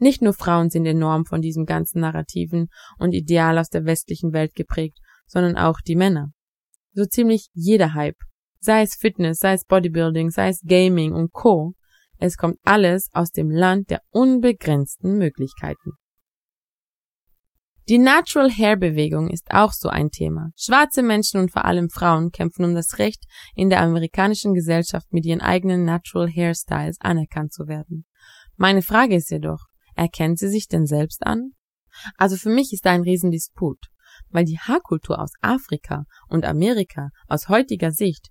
Nicht 0.00 0.22
nur 0.22 0.32
Frauen 0.32 0.70
sind 0.70 0.86
enorm 0.86 1.26
von 1.26 1.42
diesem 1.42 1.66
ganzen 1.66 2.00
Narrativen 2.00 2.68
und 2.98 3.12
Ideal 3.12 3.58
aus 3.58 3.68
der 3.68 3.84
westlichen 3.84 4.32
Welt 4.32 4.54
geprägt, 4.54 4.98
sondern 5.26 5.56
auch 5.58 5.80
die 5.86 5.94
Männer. 5.94 6.32
So 6.92 7.04
ziemlich 7.04 7.50
jeder 7.52 7.92
Hype, 7.92 8.16
sei 8.60 8.80
es 8.82 8.94
Fitness, 8.94 9.38
sei 9.38 9.52
es 9.52 9.66
Bodybuilding, 9.66 10.30
sei 10.30 10.48
es 10.48 10.62
Gaming 10.66 11.12
und 11.12 11.32
Co. 11.32 11.74
Es 12.16 12.38
kommt 12.38 12.56
alles 12.64 13.10
aus 13.12 13.30
dem 13.30 13.50
Land 13.50 13.90
der 13.90 14.00
unbegrenzten 14.08 15.18
Möglichkeiten. 15.18 15.92
Die 17.88 17.98
Natural 17.98 18.50
Hair 18.50 18.76
Bewegung 18.76 19.28
ist 19.28 19.50
auch 19.50 19.72
so 19.72 19.90
ein 19.90 20.10
Thema. 20.10 20.50
Schwarze 20.56 21.02
Menschen 21.02 21.40
und 21.40 21.50
vor 21.50 21.66
allem 21.66 21.90
Frauen 21.90 22.30
kämpfen 22.30 22.64
um 22.64 22.74
das 22.74 22.98
Recht, 22.98 23.24
in 23.54 23.68
der 23.68 23.82
amerikanischen 23.82 24.54
Gesellschaft 24.54 25.12
mit 25.12 25.26
ihren 25.26 25.40
eigenen 25.40 25.84
Natural 25.84 26.28
Hairstyles 26.28 26.96
anerkannt 27.00 27.52
zu 27.52 27.66
werden. 27.66 28.06
Meine 28.56 28.82
Frage 28.82 29.16
ist 29.16 29.30
jedoch, 29.30 29.69
erkennt 30.00 30.38
sie 30.38 30.48
sich 30.48 30.66
denn 30.66 30.86
selbst 30.86 31.26
an? 31.26 31.52
Also 32.16 32.36
für 32.36 32.48
mich 32.48 32.72
ist 32.72 32.86
da 32.86 32.90
ein 32.90 33.02
Riesendisput, 33.02 33.88
weil 34.30 34.46
die 34.46 34.58
Haarkultur 34.58 35.20
aus 35.20 35.32
Afrika 35.42 36.04
und 36.28 36.44
Amerika 36.44 37.10
aus 37.28 37.48
heutiger 37.48 37.92
Sicht, 37.92 38.28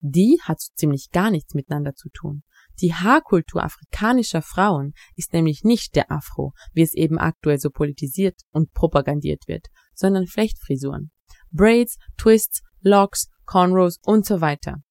die 0.00 0.38
hat 0.42 0.60
so 0.60 0.70
ziemlich 0.74 1.10
gar 1.10 1.30
nichts 1.30 1.54
miteinander 1.54 1.94
zu 1.94 2.10
tun. 2.10 2.42
Die 2.82 2.92
Haarkultur 2.92 3.64
afrikanischer 3.64 4.42
Frauen 4.42 4.92
ist 5.14 5.32
nämlich 5.32 5.64
nicht 5.64 5.96
der 5.96 6.12
Afro, 6.12 6.52
wie 6.74 6.82
es 6.82 6.92
eben 6.92 7.18
aktuell 7.18 7.58
so 7.58 7.70
politisiert 7.70 8.42
und 8.50 8.72
propagandiert 8.72 9.48
wird, 9.48 9.68
sondern 9.94 10.26
Flechtfrisuren. 10.26 11.10
Braids, 11.50 11.96
Twists, 12.18 12.60
Locks, 12.80 13.28
Cornrows 13.46 13.98
und 14.02 14.26
so 14.26 14.42
weiter. 14.42 14.82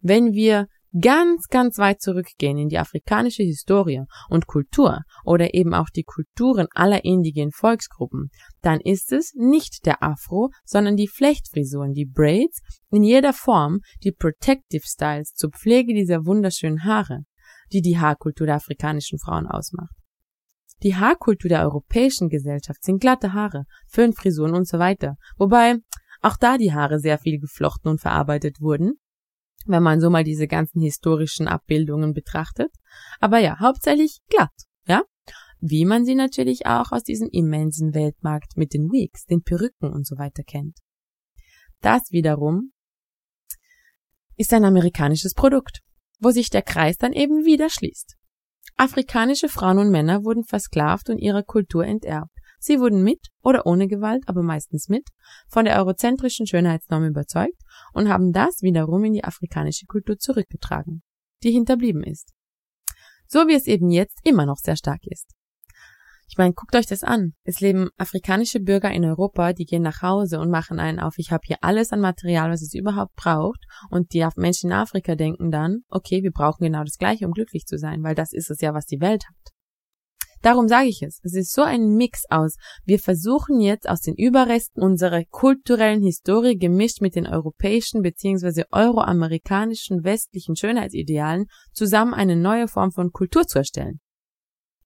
Wenn 0.00 0.32
wir 0.32 0.68
ganz, 1.00 1.48
ganz 1.48 1.78
weit 1.78 2.00
zurückgehen 2.00 2.58
in 2.58 2.68
die 2.68 2.78
afrikanische 2.78 3.42
Historie 3.42 4.04
und 4.28 4.46
Kultur 4.46 5.02
oder 5.24 5.54
eben 5.54 5.74
auch 5.74 5.90
die 5.90 6.04
Kulturen 6.04 6.66
aller 6.72 7.04
indigenen 7.04 7.52
Volksgruppen, 7.52 8.30
dann 8.62 8.80
ist 8.80 9.12
es 9.12 9.32
nicht 9.34 9.86
der 9.86 10.02
Afro, 10.02 10.50
sondern 10.64 10.96
die 10.96 11.08
Flechtfrisuren, 11.08 11.92
die 11.92 12.06
Braids 12.06 12.60
in 12.90 13.02
jeder 13.02 13.32
Form, 13.32 13.80
die 14.02 14.12
Protective 14.12 14.86
Styles 14.86 15.34
zur 15.34 15.50
Pflege 15.50 15.94
dieser 15.94 16.24
wunderschönen 16.24 16.84
Haare, 16.84 17.24
die 17.72 17.82
die 17.82 17.98
Haarkultur 17.98 18.46
der 18.46 18.56
afrikanischen 18.56 19.18
Frauen 19.18 19.46
ausmacht. 19.46 19.94
Die 20.82 20.94
Haarkultur 20.94 21.48
der 21.48 21.62
europäischen 21.62 22.28
Gesellschaft 22.28 22.84
sind 22.84 23.00
glatte 23.00 23.32
Haare, 23.32 23.64
Föhnfrisuren 23.88 24.54
und 24.54 24.68
so 24.68 24.78
weiter, 24.78 25.16
wobei 25.36 25.76
auch 26.20 26.36
da 26.36 26.56
die 26.56 26.72
Haare 26.72 27.00
sehr 27.00 27.18
viel 27.18 27.38
geflochten 27.38 27.90
und 27.90 28.00
verarbeitet 28.00 28.60
wurden, 28.60 28.94
wenn 29.66 29.82
man 29.82 30.00
so 30.00 30.10
mal 30.10 30.24
diese 30.24 30.46
ganzen 30.46 30.80
historischen 30.80 31.48
Abbildungen 31.48 32.14
betrachtet. 32.14 32.72
Aber 33.20 33.38
ja, 33.38 33.58
hauptsächlich 33.60 34.20
glatt, 34.28 34.54
ja? 34.86 35.02
Wie 35.60 35.84
man 35.84 36.04
sie 36.04 36.14
natürlich 36.14 36.66
auch 36.66 36.92
aus 36.92 37.02
diesem 37.02 37.28
immensen 37.30 37.94
Weltmarkt 37.94 38.56
mit 38.56 38.74
den 38.74 38.90
Wigs, 38.92 39.24
den 39.24 39.42
Perücken 39.42 39.92
und 39.92 40.06
so 40.06 40.16
weiter 40.16 40.44
kennt. 40.44 40.78
Das 41.80 42.10
wiederum 42.10 42.72
ist 44.36 44.52
ein 44.52 44.64
amerikanisches 44.64 45.34
Produkt, 45.34 45.80
wo 46.20 46.30
sich 46.30 46.48
der 46.48 46.62
Kreis 46.62 46.96
dann 46.96 47.12
eben 47.12 47.44
wieder 47.44 47.70
schließt. 47.70 48.16
Afrikanische 48.76 49.48
Frauen 49.48 49.78
und 49.78 49.90
Männer 49.90 50.22
wurden 50.22 50.44
versklavt 50.44 51.10
und 51.10 51.18
ihrer 51.18 51.42
Kultur 51.42 51.84
enterbt. 51.84 52.30
Sie 52.58 52.80
wurden 52.80 53.02
mit 53.02 53.28
oder 53.42 53.66
ohne 53.66 53.88
Gewalt, 53.88 54.24
aber 54.26 54.42
meistens 54.42 54.88
mit, 54.88 55.08
von 55.48 55.64
der 55.64 55.78
eurozentrischen 55.78 56.46
Schönheitsnorm 56.46 57.04
überzeugt 57.04 57.60
und 57.92 58.08
haben 58.08 58.32
das 58.32 58.62
wiederum 58.62 59.04
in 59.04 59.12
die 59.12 59.24
afrikanische 59.24 59.86
Kultur 59.86 60.18
zurückgetragen, 60.18 61.02
die 61.42 61.52
hinterblieben 61.52 62.02
ist. 62.02 62.32
So 63.26 63.46
wie 63.46 63.54
es 63.54 63.66
eben 63.66 63.90
jetzt 63.90 64.18
immer 64.24 64.46
noch 64.46 64.56
sehr 64.56 64.76
stark 64.76 65.00
ist. 65.04 65.34
Ich 66.30 66.36
meine, 66.36 66.52
guckt 66.52 66.76
euch 66.76 66.86
das 66.86 67.04
an. 67.04 67.32
Es 67.44 67.60
leben 67.60 67.88
afrikanische 67.96 68.60
Bürger 68.60 68.90
in 68.90 69.04
Europa, 69.04 69.54
die 69.54 69.64
gehen 69.64 69.82
nach 69.82 70.02
Hause 70.02 70.38
und 70.40 70.50
machen 70.50 70.78
einen 70.78 71.00
auf, 71.00 71.14
ich 71.16 71.32
habe 71.32 71.42
hier 71.46 71.56
alles 71.62 71.90
an 71.90 72.00
Material, 72.00 72.50
was 72.50 72.60
es 72.60 72.74
überhaupt 72.74 73.14
braucht. 73.16 73.60
Und 73.90 74.12
die 74.12 74.26
Menschen 74.36 74.70
in 74.70 74.76
Afrika 74.76 75.14
denken 75.14 75.50
dann, 75.50 75.84
okay, 75.88 76.22
wir 76.22 76.30
brauchen 76.30 76.64
genau 76.64 76.84
das 76.84 76.98
Gleiche, 76.98 77.26
um 77.26 77.32
glücklich 77.32 77.64
zu 77.64 77.78
sein, 77.78 78.02
weil 78.02 78.14
das 78.14 78.34
ist 78.34 78.50
es 78.50 78.60
ja, 78.60 78.74
was 78.74 78.84
die 78.84 79.00
Welt 79.00 79.24
hat. 79.26 79.54
Darum 80.42 80.68
sage 80.68 80.88
ich 80.88 81.02
es. 81.02 81.20
Es 81.24 81.34
ist 81.34 81.52
so 81.52 81.62
ein 81.62 81.94
Mix 81.94 82.22
aus. 82.30 82.56
Wir 82.84 82.98
versuchen 82.98 83.60
jetzt 83.60 83.88
aus 83.88 84.00
den 84.00 84.14
Überresten 84.14 84.82
unserer 84.82 85.24
kulturellen 85.24 86.02
Historie 86.02 86.56
gemischt 86.56 87.00
mit 87.00 87.16
den 87.16 87.26
europäischen 87.26 88.02
bzw. 88.02 88.64
euroamerikanischen 88.70 90.04
westlichen 90.04 90.56
Schönheitsidealen 90.56 91.46
zusammen 91.72 92.14
eine 92.14 92.36
neue 92.36 92.68
Form 92.68 92.92
von 92.92 93.10
Kultur 93.10 93.46
zu 93.46 93.58
erstellen. 93.58 94.00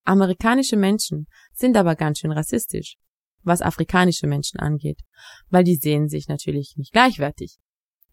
Amerikanische 0.05 0.77
Menschen 0.77 1.27
sind 1.53 1.77
aber 1.77 1.95
ganz 1.95 2.19
schön 2.19 2.33
rassistisch, 2.33 2.97
was 3.43 3.63
afrikanische 3.63 4.27
Menschen 4.27 4.59
angeht, 4.59 5.01
weil 5.49 5.65
die 5.65 5.77
sehen 5.77 6.09
sich 6.09 6.29
natürlich 6.29 6.75
nicht 6.77 6.93
gleichwertig. 6.93 7.59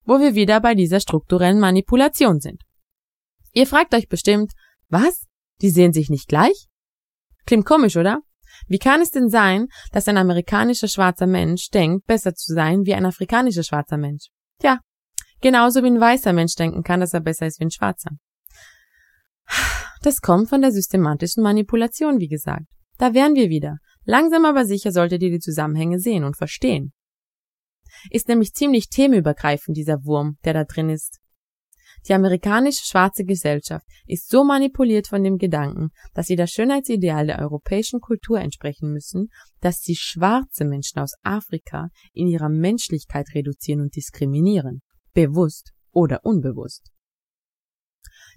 Wo 0.04 0.20
wir 0.20 0.36
wieder 0.36 0.60
bei 0.60 0.76
dieser 0.76 1.00
strukturellen 1.00 1.60
Manipulation 1.60 2.40
sind. 2.40 2.64
Ihr 3.54 3.66
fragt 3.66 3.94
euch 3.94 4.08
bestimmt, 4.08 4.52
was? 4.88 5.26
Die 5.62 5.70
sehen 5.70 5.94
sich 5.94 6.10
nicht 6.10 6.28
gleich? 6.28 6.69
Klingt 7.46 7.66
komisch, 7.66 7.98
oder? 7.98 8.22
Wie 8.68 8.80
kann 8.80 9.02
es 9.02 9.12
denn 9.12 9.30
sein, 9.30 9.68
dass 9.92 10.08
ein 10.08 10.18
amerikanischer 10.18 10.88
schwarzer 10.88 11.28
Mensch 11.28 11.70
denkt, 11.70 12.06
besser 12.06 12.34
zu 12.34 12.54
sein 12.54 12.86
wie 12.86 12.94
ein 12.94 13.06
afrikanischer 13.06 13.64
schwarzer 13.64 13.98
Mensch? 13.98 14.28
Tja, 14.60 14.80
genauso 15.42 15.84
wie 15.84 15.88
ein 15.88 16.00
weißer 16.00 16.34
Mensch 16.34 16.56
denken 16.56 16.84
kann, 16.84 17.00
dass 17.00 17.14
er 17.14 17.22
besser 17.22 17.48
ist 17.48 17.60
wie 17.60 17.66
ein 17.66 17.72
schwarzer. 17.72 18.12
Das 20.02 20.22
kommt 20.22 20.50
von 20.50 20.62
der 20.62 20.72
systematischen 20.72 21.44
Manipulation, 21.44 22.20
wie 22.20 22.28
gesagt. 22.28 22.66
Da 22.98 23.14
wären 23.14 23.36
wir 23.36 23.50
wieder. 23.50 23.78
Langsam 24.04 24.46
aber 24.46 24.66
sicher 24.66 24.92
solltet 24.92 25.22
ihr 25.22 25.32
die 25.32 25.40
Zusammenhänge 25.40 26.00
sehen 26.00 26.24
und 26.24 26.38
verstehen. 26.38 26.94
Ist 28.10 28.28
nämlich 28.28 28.54
ziemlich 28.54 28.90
themenübergreifend 28.90 29.76
dieser 29.76 30.04
Wurm, 30.06 30.38
der 30.46 30.54
da 30.54 30.64
drin 30.64 30.90
ist. 30.90 31.20
Die 32.10 32.16
amerikanische 32.16 32.86
schwarze 32.86 33.24
Gesellschaft 33.24 33.86
ist 34.08 34.30
so 34.30 34.44
manipuliert 34.44 35.08
von 35.08 35.24
dem 35.24 35.38
Gedanken, 35.38 35.92
dass 36.16 36.26
sie 36.26 36.36
das 36.36 36.50
Schönheitsideal 36.50 37.28
der 37.28 37.40
europäischen 37.40 38.00
Kultur 38.00 38.40
entsprechen 38.40 38.92
müssen, 38.92 39.28
dass 39.62 39.82
sie 39.82 39.96
schwarze 39.96 40.66
Menschen 40.66 41.00
aus 41.00 41.14
Afrika 41.22 41.90
in 42.14 42.28
ihrer 42.28 42.50
Menschlichkeit 42.50 43.28
reduzieren 43.36 43.82
und 43.82 43.96
diskriminieren, 43.96 44.82
bewusst 45.14 45.72
oder 45.92 46.22
unbewusst. 46.24 46.90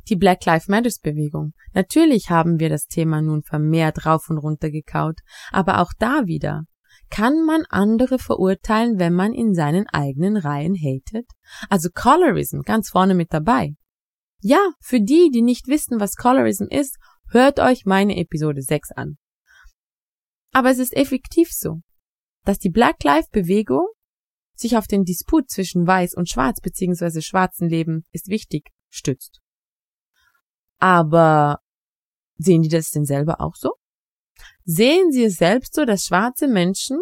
Die 0.09 0.17
Black 0.17 0.45
Lives 0.45 0.69
Matters 0.69 0.99
Bewegung. 0.99 1.53
Natürlich 1.73 2.29
haben 2.29 2.59
wir 2.61 2.69
das 2.69 2.87
Thema 2.87 3.23
nun 3.23 3.43
vermehrt 3.43 4.05
rauf 4.05 4.29
und 4.29 4.37
runter 4.37 4.71
gekaut, 4.71 5.21
aber 5.51 5.81
auch 5.81 5.93
da 5.99 6.27
wieder 6.27 6.65
kann 7.13 7.45
man 7.45 7.67
andere 7.69 8.19
verurteilen, 8.19 8.99
wenn 8.99 9.13
man 9.13 9.35
in 9.35 9.55
seinen 9.55 9.87
eigenen 9.87 10.39
Reihen 10.39 10.75
hatet? 10.75 11.31
Also 11.69 11.91
Colorism 11.93 12.63
ganz 12.63 12.89
vorne 12.89 13.15
mit 13.15 13.35
dabei. 13.35 13.75
Ja, 14.41 14.73
für 14.81 14.99
die, 14.99 15.29
die 15.31 15.43
nicht 15.43 15.69
wissen, 15.69 16.01
was 16.01 16.17
Colorism 16.17 16.65
ist, 16.71 16.97
hört 17.29 17.61
euch 17.61 17.85
meine 17.85 18.17
Episode 18.17 18.63
6 18.63 18.93
an. 18.93 19.19
Aber 20.53 20.71
es 20.71 20.79
ist 20.79 20.97
effektiv 20.97 21.51
so, 21.53 21.83
dass 22.45 22.59
die 22.59 22.71
Black 22.71 23.05
Life 23.05 23.29
Bewegung 23.31 23.87
sich 24.55 24.79
auf 24.79 24.87
den 24.87 25.05
Disput 25.05 25.51
zwischen 25.51 25.87
Weiß 25.87 26.15
und 26.15 26.31
Schwarz 26.31 26.63
bzw. 26.63 27.21
schwarzen 27.21 27.69
Leben 27.69 28.07
ist 28.13 28.29
wichtig 28.29 28.71
stützt. 28.89 29.43
Aber 30.79 31.59
sehen 32.39 32.63
die 32.63 32.71
das 32.71 32.91
denn 32.91 33.05
selber 33.05 33.43
auch 33.43 33.55
so? 33.55 33.73
Sehen 34.65 35.11
sie 35.11 35.25
es 35.25 35.37
selbst 35.37 35.75
so, 35.75 35.85
dass 35.85 36.05
schwarze 36.05 36.49
Menschen 36.49 37.01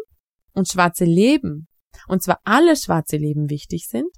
und 0.53 0.69
schwarze 0.69 1.05
Leben, 1.05 1.69
und 2.09 2.23
zwar 2.23 2.41
alle 2.45 2.77
schwarze 2.77 3.17
Leben 3.17 3.51
wichtig 3.51 3.87
sind? 3.89 4.09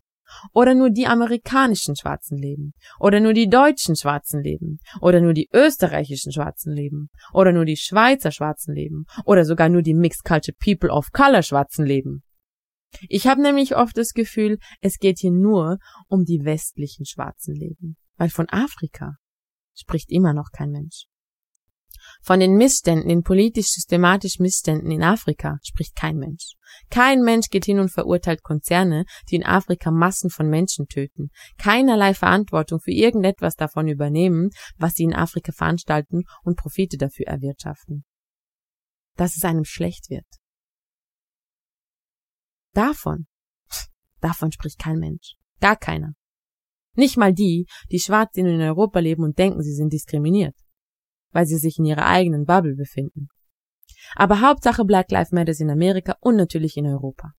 Oder 0.52 0.74
nur 0.74 0.90
die 0.90 1.06
amerikanischen 1.06 1.96
schwarzen 1.96 2.38
Leben? 2.38 2.72
Oder 2.98 3.20
nur 3.20 3.34
die 3.34 3.48
deutschen 3.48 3.96
schwarzen 3.96 4.42
Leben? 4.42 4.78
Oder 5.00 5.20
nur 5.20 5.34
die 5.34 5.48
österreichischen 5.52 6.32
schwarzen 6.32 6.74
Leben? 6.74 7.10
Oder 7.32 7.52
nur 7.52 7.64
die 7.64 7.76
Schweizer 7.76 8.32
schwarzen 8.32 8.74
Leben? 8.74 9.04
Oder 9.24 9.44
sogar 9.44 9.68
nur 9.68 9.82
die 9.82 9.94
Mixed 9.94 10.24
Culture 10.24 10.56
People 10.58 10.90
of 10.90 11.12
Color 11.12 11.42
schwarzen 11.42 11.84
Leben? 11.84 12.22
Ich 13.08 13.26
habe 13.26 13.42
nämlich 13.42 13.76
oft 13.76 13.96
das 13.96 14.12
Gefühl, 14.12 14.58
es 14.80 14.98
geht 14.98 15.18
hier 15.18 15.32
nur 15.32 15.78
um 16.08 16.24
die 16.24 16.44
westlichen 16.44 17.06
schwarzen 17.06 17.54
Leben, 17.54 17.96
weil 18.16 18.28
von 18.28 18.48
Afrika 18.50 19.16
spricht 19.74 20.10
immer 20.10 20.34
noch 20.34 20.50
kein 20.52 20.70
Mensch. 20.70 21.06
Von 22.22 22.38
den 22.38 22.56
Missständen, 22.56 23.08
den 23.08 23.22
politisch-systematisch 23.22 24.38
Missständen 24.38 24.90
in 24.92 25.02
Afrika 25.02 25.58
spricht 25.62 25.96
kein 25.96 26.16
Mensch. 26.18 26.52
Kein 26.88 27.22
Mensch 27.22 27.48
geht 27.48 27.64
hin 27.64 27.80
und 27.80 27.90
verurteilt 27.90 28.44
Konzerne, 28.44 29.04
die 29.28 29.36
in 29.36 29.44
Afrika 29.44 29.90
Massen 29.90 30.30
von 30.30 30.48
Menschen 30.48 30.86
töten. 30.86 31.30
Keinerlei 31.58 32.14
Verantwortung 32.14 32.80
für 32.80 32.92
irgendetwas 32.92 33.56
davon 33.56 33.88
übernehmen, 33.88 34.50
was 34.76 34.94
sie 34.94 35.02
in 35.02 35.14
Afrika 35.14 35.52
veranstalten 35.52 36.22
und 36.44 36.56
Profite 36.56 36.96
dafür 36.96 37.26
erwirtschaften. 37.26 38.04
Dass 39.16 39.36
es 39.36 39.44
einem 39.44 39.64
schlecht 39.64 40.08
wird. 40.08 40.26
Davon, 42.72 43.26
davon 44.20 44.52
spricht 44.52 44.78
kein 44.78 44.98
Mensch. 44.98 45.34
Gar 45.60 45.76
keiner. 45.76 46.14
Nicht 46.94 47.16
mal 47.16 47.32
die, 47.32 47.66
die 47.90 47.98
schwarz 47.98 48.34
sind 48.34 48.46
und 48.46 48.54
in 48.54 48.60
Europa 48.60 49.00
leben 49.00 49.24
und 49.24 49.38
denken, 49.38 49.62
sie 49.62 49.74
sind 49.74 49.92
diskriminiert, 49.92 50.54
weil 51.32 51.46
sie 51.46 51.58
sich 51.58 51.78
in 51.78 51.84
ihrer 51.84 52.06
eigenen 52.06 52.44
Bubble 52.44 52.74
befinden. 52.74 53.28
Aber 54.14 54.40
Hauptsache 54.40 54.84
Black 54.84 55.10
Lives 55.10 55.32
Matter 55.32 55.52
in 55.58 55.70
Amerika 55.70 56.16
und 56.20 56.36
natürlich 56.36 56.76
in 56.76 56.86
Europa. 56.86 57.32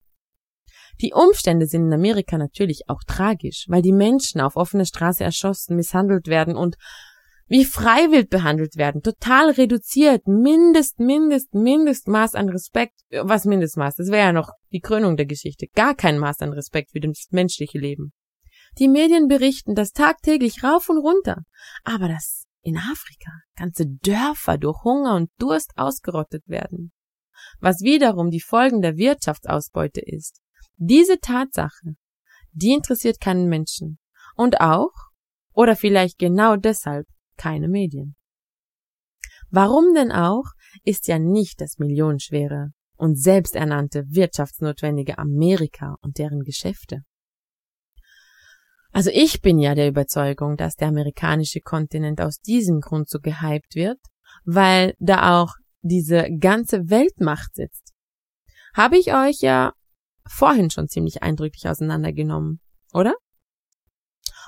Die 1.02 1.14
Umstände 1.14 1.66
sind 1.66 1.86
in 1.86 1.94
Amerika 1.94 2.38
natürlich 2.38 2.84
auch 2.88 3.04
tragisch, 3.06 3.66
weil 3.68 3.82
die 3.82 3.92
Menschen 3.92 4.42
auf 4.42 4.56
offener 4.56 4.86
Straße 4.86 5.24
erschossen, 5.24 5.76
misshandelt 5.76 6.28
werden 6.28 6.56
und 6.56 6.76
wie 7.48 7.66
freiwillig 7.66 8.30
behandelt 8.30 8.78
werden, 8.78 9.02
total 9.02 9.52
reduziert, 9.52 10.28
Mindest, 10.28 11.00
Mindest, 11.00 11.54
Mindestmaß 11.54 12.36
an 12.36 12.50
Respekt. 12.50 13.02
Was 13.12 13.46
Mindestmaß? 13.46 13.96
Das 13.96 14.08
wäre 14.08 14.28
ja 14.28 14.34
noch 14.34 14.50
die 14.72 14.80
Krönung 14.80 15.18
der 15.18 15.26
Geschichte. 15.26 15.68
Gar 15.76 15.94
kein 15.94 16.18
Maß 16.18 16.40
an 16.40 16.54
Respekt 16.54 16.92
für 16.92 17.00
das 17.00 17.28
menschliche 17.32 17.78
Leben. 17.78 18.14
Die 18.80 18.88
Medien 18.88 19.28
berichten 19.28 19.76
das 19.76 19.92
tagtäglich 19.92 20.64
rauf 20.64 20.90
und 20.90 20.98
runter. 20.98 21.44
Aber 21.84 22.08
dass 22.08 22.43
in 22.64 22.78
Afrika 22.78 23.32
ganze 23.56 23.86
Dörfer 23.88 24.58
durch 24.58 24.84
Hunger 24.84 25.16
und 25.16 25.30
Durst 25.38 25.74
ausgerottet 25.76 26.48
werden. 26.48 26.92
Was 27.60 27.82
wiederum 27.82 28.32
die 28.32 28.42
Folgen 28.42 28.82
der 28.82 28.98
Wirtschaftsausbeute 28.98 30.02
ist. 30.02 30.42
Diese 30.78 31.20
Tatsache, 31.20 31.96
die 32.52 32.72
interessiert 32.72 33.20
keinen 33.20 33.48
Menschen. 33.48 34.00
Und 34.36 34.62
auch, 34.62 34.94
oder 35.54 35.76
vielleicht 35.76 36.18
genau 36.18 36.56
deshalb, 36.56 37.08
keine 37.38 37.68
Medien. 37.68 38.16
Warum 39.50 39.94
denn 39.94 40.12
auch, 40.12 40.46
ist 40.84 41.08
ja 41.08 41.20
nicht 41.20 41.62
das 41.62 41.78
millionenschwere 41.78 42.72
und 42.96 43.20
selbsternannte 43.20 44.06
wirtschaftsnotwendige 44.08 45.18
Amerika 45.18 45.98
und 46.02 46.18
deren 46.18 46.42
Geschäfte. 46.42 47.04
Also 48.94 49.10
ich 49.12 49.42
bin 49.42 49.58
ja 49.58 49.74
der 49.74 49.88
Überzeugung, 49.88 50.56
dass 50.56 50.76
der 50.76 50.88
amerikanische 50.88 51.62
Kontinent 51.62 52.22
aus 52.22 52.40
diesem 52.40 52.80
Grund 52.80 53.10
so 53.10 53.20
gehypt 53.20 53.74
wird, 53.74 53.98
weil 54.46 54.94
da 55.00 55.42
auch 55.42 55.56
diese 55.82 56.28
ganze 56.40 56.90
Weltmacht 56.90 57.56
sitzt. 57.56 57.92
Habe 58.76 59.00
ich 59.00 59.14
euch 59.14 59.42
ja 59.42 59.74
vorhin 60.28 60.70
schon 60.70 60.88
ziemlich 60.88 61.24
eindrücklich 61.24 61.68
auseinandergenommen, 61.68 62.62
oder? 62.94 63.16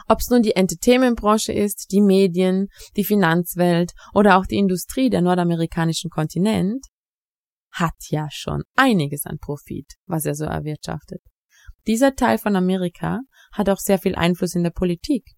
Ob 0.08 0.20
es 0.20 0.30
nun 0.30 0.44
die 0.44 0.56
Entertainmentbranche 0.56 1.52
ist, 1.52 1.92
die 1.92 2.02
Medien, 2.02 2.68
die 2.96 3.04
Finanzwelt 3.04 3.94
oder 4.14 4.38
auch 4.38 4.46
die 4.46 4.58
Industrie 4.58 5.10
der 5.10 5.22
nordamerikanischen 5.22 6.12
Kontinent, 6.12 6.86
hat 7.72 7.96
ja 8.10 8.28
schon 8.32 8.62
einiges 8.76 9.26
an 9.26 9.40
Profit, 9.40 9.88
was 10.06 10.26
er 10.26 10.36
so 10.36 10.46
erwirtschaftet. 10.46 11.22
Dieser 11.88 12.16
Teil 12.16 12.38
von 12.38 12.56
Amerika 12.56 13.22
hat 13.52 13.70
auch 13.70 13.80
sehr 13.80 13.98
viel 13.98 14.16
Einfluss 14.16 14.56
in 14.56 14.64
der 14.64 14.72
Politik 14.72 15.36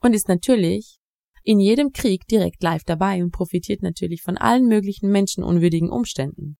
und 0.00 0.14
ist 0.14 0.28
natürlich 0.28 0.98
in 1.42 1.60
jedem 1.60 1.92
Krieg 1.92 2.26
direkt 2.26 2.62
live 2.62 2.82
dabei 2.84 3.22
und 3.22 3.30
profitiert 3.30 3.82
natürlich 3.82 4.22
von 4.22 4.36
allen 4.36 4.66
möglichen 4.66 5.10
menschenunwürdigen 5.10 5.90
Umständen. 5.90 6.58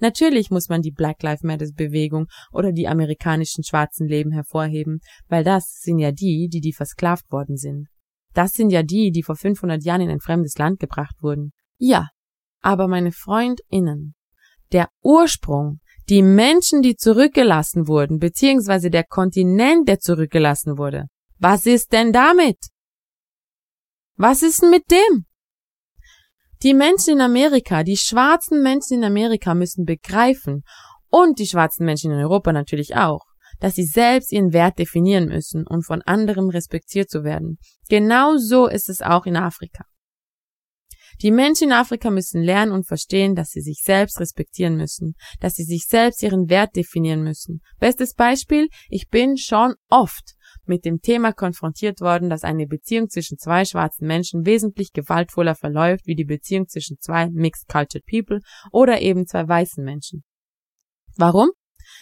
Natürlich 0.00 0.50
muss 0.50 0.68
man 0.68 0.82
die 0.82 0.90
Black 0.90 1.22
Lives 1.22 1.42
Matter 1.42 1.66
Bewegung 1.74 2.26
oder 2.52 2.72
die 2.72 2.88
amerikanischen 2.88 3.64
schwarzen 3.64 4.08
Leben 4.08 4.32
hervorheben, 4.32 5.00
weil 5.28 5.44
das 5.44 5.78
sind 5.80 5.98
ja 5.98 6.12
die, 6.12 6.48
die 6.48 6.60
die 6.60 6.72
versklavt 6.72 7.30
worden 7.30 7.56
sind. 7.56 7.88
Das 8.32 8.52
sind 8.52 8.70
ja 8.70 8.82
die, 8.82 9.12
die 9.12 9.22
vor 9.22 9.36
500 9.36 9.84
Jahren 9.84 10.02
in 10.02 10.10
ein 10.10 10.20
fremdes 10.20 10.58
Land 10.58 10.80
gebracht 10.80 11.14
wurden. 11.20 11.52
Ja, 11.78 12.08
aber 12.60 12.88
meine 12.88 13.12
Freundinnen, 13.12 14.14
der 14.72 14.88
Ursprung 15.02 15.80
die 16.08 16.22
Menschen, 16.22 16.82
die 16.82 16.96
zurückgelassen 16.96 17.88
wurden, 17.88 18.18
beziehungsweise 18.18 18.90
der 18.90 19.04
Kontinent, 19.04 19.88
der 19.88 19.98
zurückgelassen 19.98 20.76
wurde. 20.78 21.04
Was 21.38 21.66
ist 21.66 21.92
denn 21.92 22.12
damit? 22.12 22.58
Was 24.16 24.42
ist 24.42 24.62
denn 24.62 24.70
mit 24.70 24.90
dem? 24.90 25.24
Die 26.62 26.74
Menschen 26.74 27.14
in 27.14 27.20
Amerika, 27.20 27.82
die 27.82 27.96
schwarzen 27.96 28.62
Menschen 28.62 28.98
in 28.98 29.04
Amerika 29.04 29.54
müssen 29.54 29.84
begreifen 29.84 30.62
und 31.10 31.38
die 31.38 31.46
schwarzen 31.46 31.84
Menschen 31.84 32.10
in 32.10 32.18
Europa 32.18 32.52
natürlich 32.52 32.96
auch, 32.96 33.24
dass 33.60 33.74
sie 33.74 33.84
selbst 33.84 34.32
ihren 34.32 34.52
Wert 34.52 34.78
definieren 34.78 35.26
müssen 35.26 35.66
und 35.66 35.84
von 35.84 36.02
anderen 36.02 36.50
respektiert 36.50 37.10
zu 37.10 37.24
werden. 37.24 37.58
Genau 37.88 38.36
so 38.36 38.66
ist 38.66 38.88
es 38.88 39.02
auch 39.02 39.26
in 39.26 39.36
Afrika. 39.36 39.84
Die 41.22 41.30
Menschen 41.30 41.68
in 41.68 41.72
Afrika 41.72 42.10
müssen 42.10 42.42
lernen 42.42 42.72
und 42.72 42.86
verstehen, 42.86 43.34
dass 43.34 43.50
sie 43.50 43.60
sich 43.60 43.82
selbst 43.82 44.20
respektieren 44.20 44.76
müssen, 44.76 45.14
dass 45.40 45.54
sie 45.54 45.64
sich 45.64 45.86
selbst 45.86 46.22
ihren 46.22 46.48
Wert 46.48 46.76
definieren 46.76 47.22
müssen. 47.22 47.60
Bestes 47.78 48.14
Beispiel, 48.14 48.68
ich 48.88 49.08
bin 49.08 49.36
schon 49.36 49.74
oft 49.88 50.34
mit 50.66 50.84
dem 50.84 51.00
Thema 51.00 51.32
konfrontiert 51.32 52.00
worden, 52.00 52.30
dass 52.30 52.44
eine 52.44 52.66
Beziehung 52.66 53.08
zwischen 53.08 53.38
zwei 53.38 53.64
schwarzen 53.64 54.06
Menschen 54.06 54.46
wesentlich 54.46 54.92
gewaltvoller 54.92 55.54
verläuft 55.54 56.06
wie 56.06 56.14
die 56.14 56.24
Beziehung 56.24 56.68
zwischen 56.68 56.98
zwei 56.98 57.28
Mixed 57.30 57.68
Cultured 57.68 58.04
People 58.06 58.40
oder 58.72 59.00
eben 59.00 59.26
zwei 59.26 59.46
weißen 59.46 59.84
Menschen. 59.84 60.24
Warum? 61.16 61.50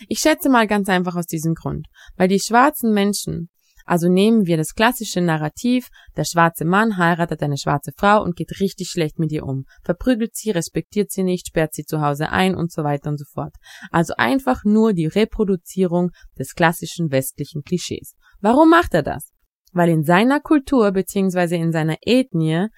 Ich 0.08 0.20
schätze 0.20 0.48
mal 0.48 0.66
ganz 0.66 0.88
einfach 0.88 1.16
aus 1.16 1.26
diesem 1.26 1.54
Grund, 1.54 1.86
weil 2.16 2.28
die 2.28 2.40
schwarzen 2.40 2.92
Menschen 2.92 3.50
also 3.85 4.09
nehmen 4.09 4.47
wir 4.47 4.57
das 4.57 4.74
klassische 4.74 5.20
Narrativ, 5.20 5.89
der 6.16 6.24
schwarze 6.24 6.64
Mann 6.64 6.97
heiratet 6.97 7.43
eine 7.43 7.59
schwarze 7.59 7.93
Frau 7.97 8.22
und 8.22 8.37
geht 8.37 8.61
richtig 8.61 8.89
schlecht 8.89 9.18
mit 9.18 9.33
ihr 9.33 9.45
um, 9.45 9.64
verprügelt 9.83 10.35
sie, 10.35 10.51
respektiert 10.51 11.11
sie 11.11 11.22
nicht, 11.22 11.49
sperrt 11.49 11.74
sie 11.74 11.85
zu 11.85 12.01
Hause 12.01 12.30
ein 12.30 12.55
und 12.55 12.72
so 12.72 12.85
weiter 12.85 13.11
und 13.11 13.18
so 13.18 13.24
fort. 13.33 13.55
Also 13.91 14.14
einfach 14.16 14.64
nur 14.64 14.93
die 14.93 15.07
Reproduzierung 15.07 16.11
des 16.39 16.55
klassischen 16.55 17.11
westlichen 17.11 17.62
Klischees. 17.62 18.14
Warum 18.41 18.70
macht 18.70 18.95
er 18.95 19.03
das? 19.03 19.33
Weil 19.72 19.89
in 19.89 20.05
seiner 20.05 20.41
Kultur 20.41 20.93
bzw. 20.93 21.57
in 21.57 21.72
seiner 21.72 21.97
Ethnie 22.03 22.68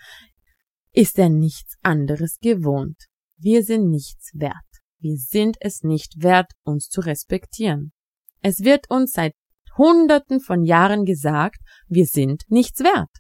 ist 0.93 1.19
er 1.19 1.29
nichts 1.29 1.75
anderes 1.83 2.39
gewohnt. 2.41 2.97
Wir 3.37 3.65
sind 3.65 3.91
nichts 3.91 4.31
wert. 4.35 4.55
Wir 5.01 5.17
sind 5.17 5.57
es 5.61 5.83
nicht 5.83 6.23
wert, 6.23 6.53
uns 6.63 6.89
zu 6.89 7.01
respektieren. 7.01 7.93
Es 8.41 8.61
wird 8.61 8.91
uns 8.91 9.13
seit 9.13 9.35
Hunderten 9.77 10.41
von 10.41 10.65
Jahren 10.65 11.05
gesagt, 11.05 11.59
wir 11.89 12.07
sind 12.07 12.43
nichts 12.49 12.81
wert. 12.81 13.11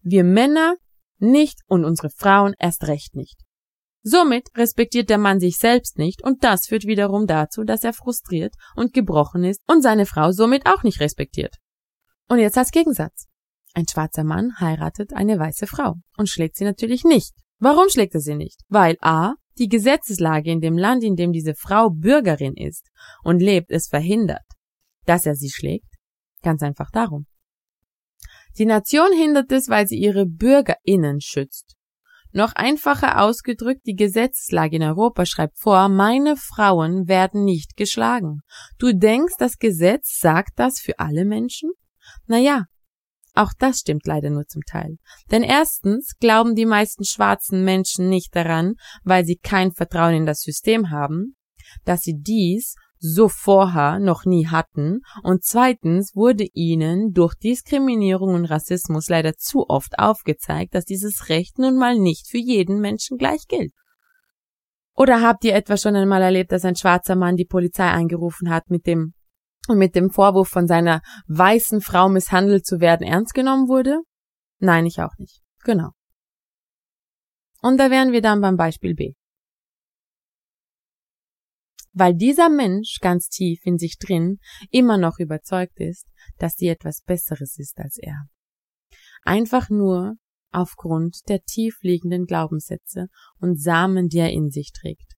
Wir 0.00 0.24
Männer 0.24 0.76
nicht 1.18 1.60
und 1.66 1.84
unsere 1.84 2.10
Frauen 2.10 2.54
erst 2.58 2.86
recht 2.86 3.14
nicht. 3.14 3.38
Somit 4.02 4.48
respektiert 4.56 5.10
der 5.10 5.18
Mann 5.18 5.40
sich 5.40 5.58
selbst 5.58 5.98
nicht 5.98 6.22
und 6.22 6.44
das 6.44 6.66
führt 6.66 6.84
wiederum 6.84 7.26
dazu, 7.26 7.64
dass 7.64 7.84
er 7.84 7.92
frustriert 7.92 8.54
und 8.76 8.92
gebrochen 8.92 9.44
ist 9.44 9.60
und 9.66 9.82
seine 9.82 10.06
Frau 10.06 10.32
somit 10.32 10.66
auch 10.66 10.82
nicht 10.82 11.00
respektiert. 11.00 11.56
Und 12.28 12.38
jetzt 12.38 12.56
als 12.56 12.70
Gegensatz. 12.70 13.26
Ein 13.74 13.86
schwarzer 13.86 14.24
Mann 14.24 14.52
heiratet 14.60 15.12
eine 15.12 15.38
weiße 15.38 15.66
Frau 15.66 15.96
und 16.16 16.28
schlägt 16.28 16.56
sie 16.56 16.64
natürlich 16.64 17.04
nicht. 17.04 17.34
Warum 17.58 17.88
schlägt 17.90 18.14
er 18.14 18.20
sie 18.20 18.34
nicht? 18.34 18.62
Weil 18.68 18.96
a. 19.00 19.34
die 19.58 19.68
Gesetzeslage 19.68 20.50
in 20.50 20.60
dem 20.60 20.78
Land, 20.78 21.02
in 21.02 21.16
dem 21.16 21.32
diese 21.32 21.54
Frau 21.54 21.90
Bürgerin 21.90 22.54
ist 22.56 22.88
und 23.24 23.40
lebt, 23.40 23.70
es 23.70 23.88
verhindert, 23.88 24.46
dass 25.04 25.26
er 25.26 25.34
sie 25.34 25.50
schlägt 25.50 25.97
Ganz 26.42 26.62
einfach 26.62 26.90
darum. 26.90 27.26
Die 28.58 28.66
Nation 28.66 29.12
hindert 29.12 29.52
es, 29.52 29.68
weil 29.68 29.86
sie 29.86 29.98
ihre 29.98 30.26
BürgerInnen 30.26 31.20
schützt. 31.20 31.76
Noch 32.32 32.52
einfacher 32.54 33.22
ausgedrückt, 33.22 33.86
die 33.86 33.94
Gesetzeslage 33.94 34.76
in 34.76 34.82
Europa 34.82 35.24
schreibt 35.24 35.58
vor, 35.58 35.88
meine 35.88 36.36
Frauen 36.36 37.08
werden 37.08 37.44
nicht 37.44 37.76
geschlagen. 37.76 38.40
Du 38.78 38.92
denkst, 38.92 39.34
das 39.38 39.58
Gesetz 39.58 40.18
sagt 40.18 40.58
das 40.58 40.78
für 40.78 40.98
alle 40.98 41.24
Menschen? 41.24 41.70
Naja, 42.26 42.66
auch 43.34 43.52
das 43.58 43.78
stimmt 43.78 44.06
leider 44.06 44.30
nur 44.30 44.46
zum 44.46 44.62
Teil. 44.62 44.98
Denn 45.30 45.42
erstens 45.42 46.16
glauben 46.18 46.54
die 46.54 46.66
meisten 46.66 47.04
schwarzen 47.04 47.64
Menschen 47.64 48.08
nicht 48.08 48.34
daran, 48.34 48.74
weil 49.04 49.24
sie 49.24 49.36
kein 49.36 49.72
Vertrauen 49.72 50.14
in 50.14 50.26
das 50.26 50.40
System 50.40 50.90
haben, 50.90 51.36
dass 51.84 52.00
sie 52.00 52.14
dies 52.18 52.74
so 53.00 53.28
vorher 53.28 53.98
noch 53.98 54.24
nie 54.24 54.46
hatten 54.46 55.00
und 55.22 55.44
zweitens 55.44 56.14
wurde 56.14 56.46
ihnen 56.52 57.12
durch 57.12 57.34
Diskriminierung 57.34 58.34
und 58.34 58.44
Rassismus 58.46 59.08
leider 59.08 59.34
zu 59.34 59.68
oft 59.68 59.98
aufgezeigt, 59.98 60.74
dass 60.74 60.84
dieses 60.84 61.28
Recht 61.28 61.58
nun 61.58 61.76
mal 61.76 61.98
nicht 61.98 62.28
für 62.28 62.38
jeden 62.38 62.80
Menschen 62.80 63.18
gleich 63.18 63.46
gilt. 63.48 63.72
Oder 64.94 65.22
habt 65.22 65.44
ihr 65.44 65.54
etwa 65.54 65.76
schon 65.76 65.94
einmal 65.94 66.22
erlebt, 66.22 66.50
dass 66.50 66.64
ein 66.64 66.76
schwarzer 66.76 67.14
Mann 67.14 67.36
die 67.36 67.44
Polizei 67.44 67.88
eingerufen 67.88 68.50
hat 68.50 68.68
mit 68.68 68.86
dem 68.86 69.14
mit 69.68 69.94
dem 69.94 70.10
Vorwurf 70.10 70.48
von 70.48 70.66
seiner 70.66 71.02
weißen 71.26 71.82
Frau 71.82 72.08
misshandelt 72.08 72.64
zu 72.64 72.80
werden 72.80 73.06
ernst 73.06 73.34
genommen 73.34 73.68
wurde? 73.68 74.00
Nein, 74.60 74.86
ich 74.86 75.00
auch 75.00 75.16
nicht. 75.18 75.42
Genau. 75.62 75.90
Und 77.60 77.78
da 77.78 77.90
wären 77.90 78.12
wir 78.12 78.22
dann 78.22 78.40
beim 78.40 78.56
Beispiel 78.56 78.94
B 78.94 79.17
weil 81.98 82.14
dieser 82.14 82.48
Mensch 82.48 82.98
ganz 83.00 83.28
tief 83.28 83.60
in 83.64 83.76
sich 83.76 83.98
drin 83.98 84.38
immer 84.70 84.98
noch 84.98 85.18
überzeugt 85.18 85.80
ist, 85.80 86.06
dass 86.38 86.54
sie 86.54 86.68
etwas 86.68 87.02
Besseres 87.02 87.58
ist 87.58 87.78
als 87.78 87.98
er. 87.98 88.26
Einfach 89.22 89.68
nur 89.68 90.14
aufgrund 90.52 91.28
der 91.28 91.42
tiefliegenden 91.42 92.24
Glaubenssätze 92.24 93.08
und 93.40 93.60
Samen, 93.60 94.08
die 94.08 94.18
er 94.18 94.30
in 94.30 94.50
sich 94.50 94.70
trägt. 94.72 95.14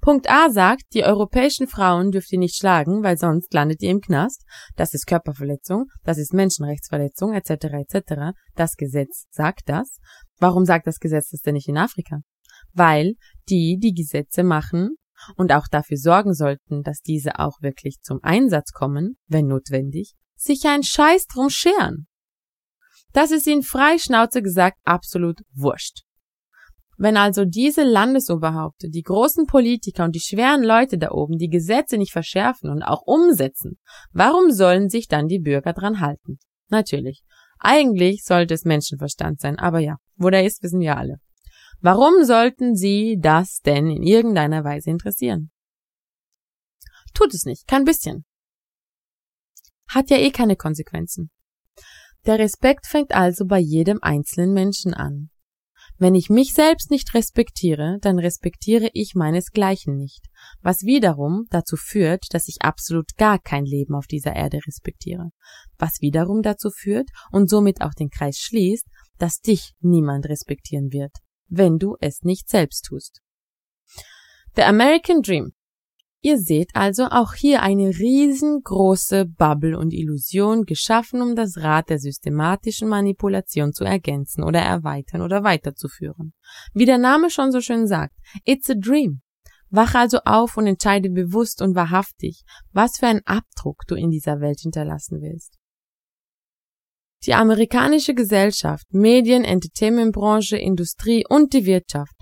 Punkt 0.00 0.28
A 0.28 0.50
sagt, 0.50 0.82
die 0.94 1.04
europäischen 1.04 1.66
Frauen 1.66 2.10
dürft 2.10 2.32
ihr 2.32 2.38
nicht 2.38 2.56
schlagen, 2.56 3.02
weil 3.02 3.16
sonst 3.16 3.52
landet 3.54 3.82
ihr 3.82 3.90
im 3.90 4.00
Knast. 4.00 4.44
Das 4.76 4.92
ist 4.94 5.06
Körperverletzung, 5.06 5.86
das 6.04 6.18
ist 6.18 6.34
Menschenrechtsverletzung, 6.34 7.32
etc. 7.32 7.50
etc. 7.50 8.32
Das 8.54 8.76
Gesetz 8.76 9.26
sagt 9.30 9.68
das. 9.68 9.98
Warum 10.38 10.64
sagt 10.64 10.86
das 10.86 10.98
Gesetz 10.98 11.30
das 11.30 11.40
denn 11.40 11.54
nicht 11.54 11.68
in 11.68 11.78
Afrika? 11.78 12.20
Weil 12.72 13.14
die, 13.48 13.78
die 13.80 13.94
Gesetze 13.94 14.42
machen, 14.42 14.96
und 15.36 15.52
auch 15.52 15.66
dafür 15.70 15.96
sorgen 15.96 16.34
sollten, 16.34 16.82
dass 16.82 17.00
diese 17.00 17.38
auch 17.38 17.60
wirklich 17.60 18.00
zum 18.02 18.20
Einsatz 18.22 18.72
kommen, 18.72 19.16
wenn 19.26 19.46
notwendig, 19.46 20.14
sich 20.36 20.64
ein 20.66 20.82
Scheiß 20.82 21.26
drum 21.26 21.50
scheren. 21.50 22.06
Das 23.12 23.30
ist 23.30 23.46
ihnen 23.46 23.62
frei 23.62 23.98
Schnauze 23.98 24.42
gesagt 24.42 24.78
absolut 24.84 25.40
wurscht. 25.52 26.02
Wenn 26.96 27.16
also 27.16 27.46
diese 27.46 27.82
Landesoberhaupte, 27.82 28.90
die 28.90 29.02
großen 29.02 29.46
Politiker 29.46 30.04
und 30.04 30.14
die 30.14 30.20
schweren 30.20 30.62
Leute 30.62 30.98
da 30.98 31.10
oben 31.12 31.38
die 31.38 31.48
Gesetze 31.48 31.96
nicht 31.96 32.12
verschärfen 32.12 32.68
und 32.68 32.82
auch 32.82 33.02
umsetzen, 33.06 33.78
warum 34.12 34.50
sollen 34.50 34.90
sich 34.90 35.08
dann 35.08 35.26
die 35.26 35.38
Bürger 35.38 35.72
dran 35.72 36.00
halten? 36.00 36.38
Natürlich. 36.68 37.22
Eigentlich 37.58 38.22
sollte 38.24 38.52
es 38.52 38.64
Menschenverstand 38.64 39.40
sein, 39.40 39.58
aber 39.58 39.78
ja, 39.78 39.96
wo 40.16 40.28
der 40.28 40.44
ist, 40.44 40.62
wissen 40.62 40.80
wir 40.80 40.96
alle. 40.96 41.16
Warum 41.82 42.24
sollten 42.24 42.76
Sie 42.76 43.18
das 43.18 43.60
denn 43.60 43.88
in 43.88 44.02
irgendeiner 44.02 44.64
Weise 44.64 44.90
interessieren? 44.90 45.50
Tut 47.14 47.32
es 47.32 47.46
nicht, 47.46 47.66
kein 47.66 47.84
bisschen. 47.84 48.26
Hat 49.88 50.10
ja 50.10 50.18
eh 50.18 50.30
keine 50.30 50.56
Konsequenzen. 50.56 51.30
Der 52.26 52.38
Respekt 52.38 52.86
fängt 52.86 53.12
also 53.12 53.46
bei 53.46 53.58
jedem 53.58 53.98
einzelnen 54.02 54.52
Menschen 54.52 54.92
an. 54.92 55.30
Wenn 55.96 56.14
ich 56.14 56.28
mich 56.28 56.52
selbst 56.52 56.90
nicht 56.90 57.14
respektiere, 57.14 57.96
dann 58.02 58.18
respektiere 58.18 58.90
ich 58.92 59.14
meinesgleichen 59.14 59.96
nicht, 59.96 60.26
was 60.60 60.82
wiederum 60.82 61.46
dazu 61.50 61.76
führt, 61.76 62.26
dass 62.32 62.46
ich 62.48 62.58
absolut 62.60 63.16
gar 63.16 63.38
kein 63.38 63.64
Leben 63.64 63.94
auf 63.94 64.06
dieser 64.06 64.36
Erde 64.36 64.60
respektiere, 64.66 65.30
was 65.78 66.00
wiederum 66.00 66.42
dazu 66.42 66.70
führt 66.70 67.08
und 67.32 67.48
somit 67.48 67.80
auch 67.80 67.94
den 67.94 68.10
Kreis 68.10 68.36
schließt, 68.36 68.86
dass 69.18 69.40
dich 69.40 69.72
niemand 69.80 70.26
respektieren 70.26 70.92
wird 70.92 71.12
wenn 71.50 71.78
du 71.78 71.96
es 72.00 72.22
nicht 72.22 72.48
selbst 72.48 72.86
tust. 72.86 73.20
The 74.56 74.62
American 74.62 75.22
Dream. 75.22 75.52
Ihr 76.22 76.38
seht 76.38 76.70
also 76.74 77.06
auch 77.06 77.32
hier 77.32 77.62
eine 77.62 77.88
riesengroße 77.88 79.24
Bubble 79.24 79.78
und 79.78 79.94
Illusion 79.94 80.64
geschaffen, 80.64 81.22
um 81.22 81.34
das 81.34 81.56
Rad 81.56 81.88
der 81.88 81.98
systematischen 81.98 82.88
Manipulation 82.88 83.72
zu 83.72 83.84
ergänzen 83.84 84.44
oder 84.44 84.60
erweitern 84.60 85.22
oder 85.22 85.44
weiterzuführen. 85.44 86.34
Wie 86.74 86.84
der 86.84 86.98
Name 86.98 87.30
schon 87.30 87.52
so 87.52 87.60
schön 87.60 87.86
sagt, 87.86 88.14
it's 88.44 88.68
a 88.68 88.74
dream. 88.74 89.22
Wach 89.70 89.94
also 89.94 90.18
auf 90.24 90.56
und 90.56 90.66
entscheide 90.66 91.10
bewusst 91.10 91.62
und 91.62 91.74
wahrhaftig, 91.74 92.42
was 92.72 92.98
für 92.98 93.06
einen 93.06 93.24
Abdruck 93.24 93.84
du 93.86 93.94
in 93.94 94.10
dieser 94.10 94.40
Welt 94.40 94.60
hinterlassen 94.60 95.22
willst. 95.22 95.59
Die 97.26 97.34
amerikanische 97.34 98.14
Gesellschaft, 98.14 98.86
Medien, 98.92 99.44
Entertainmentbranche, 99.44 100.56
Industrie 100.56 101.24
und 101.28 101.52
die 101.52 101.66
Wirtschaft 101.66 102.14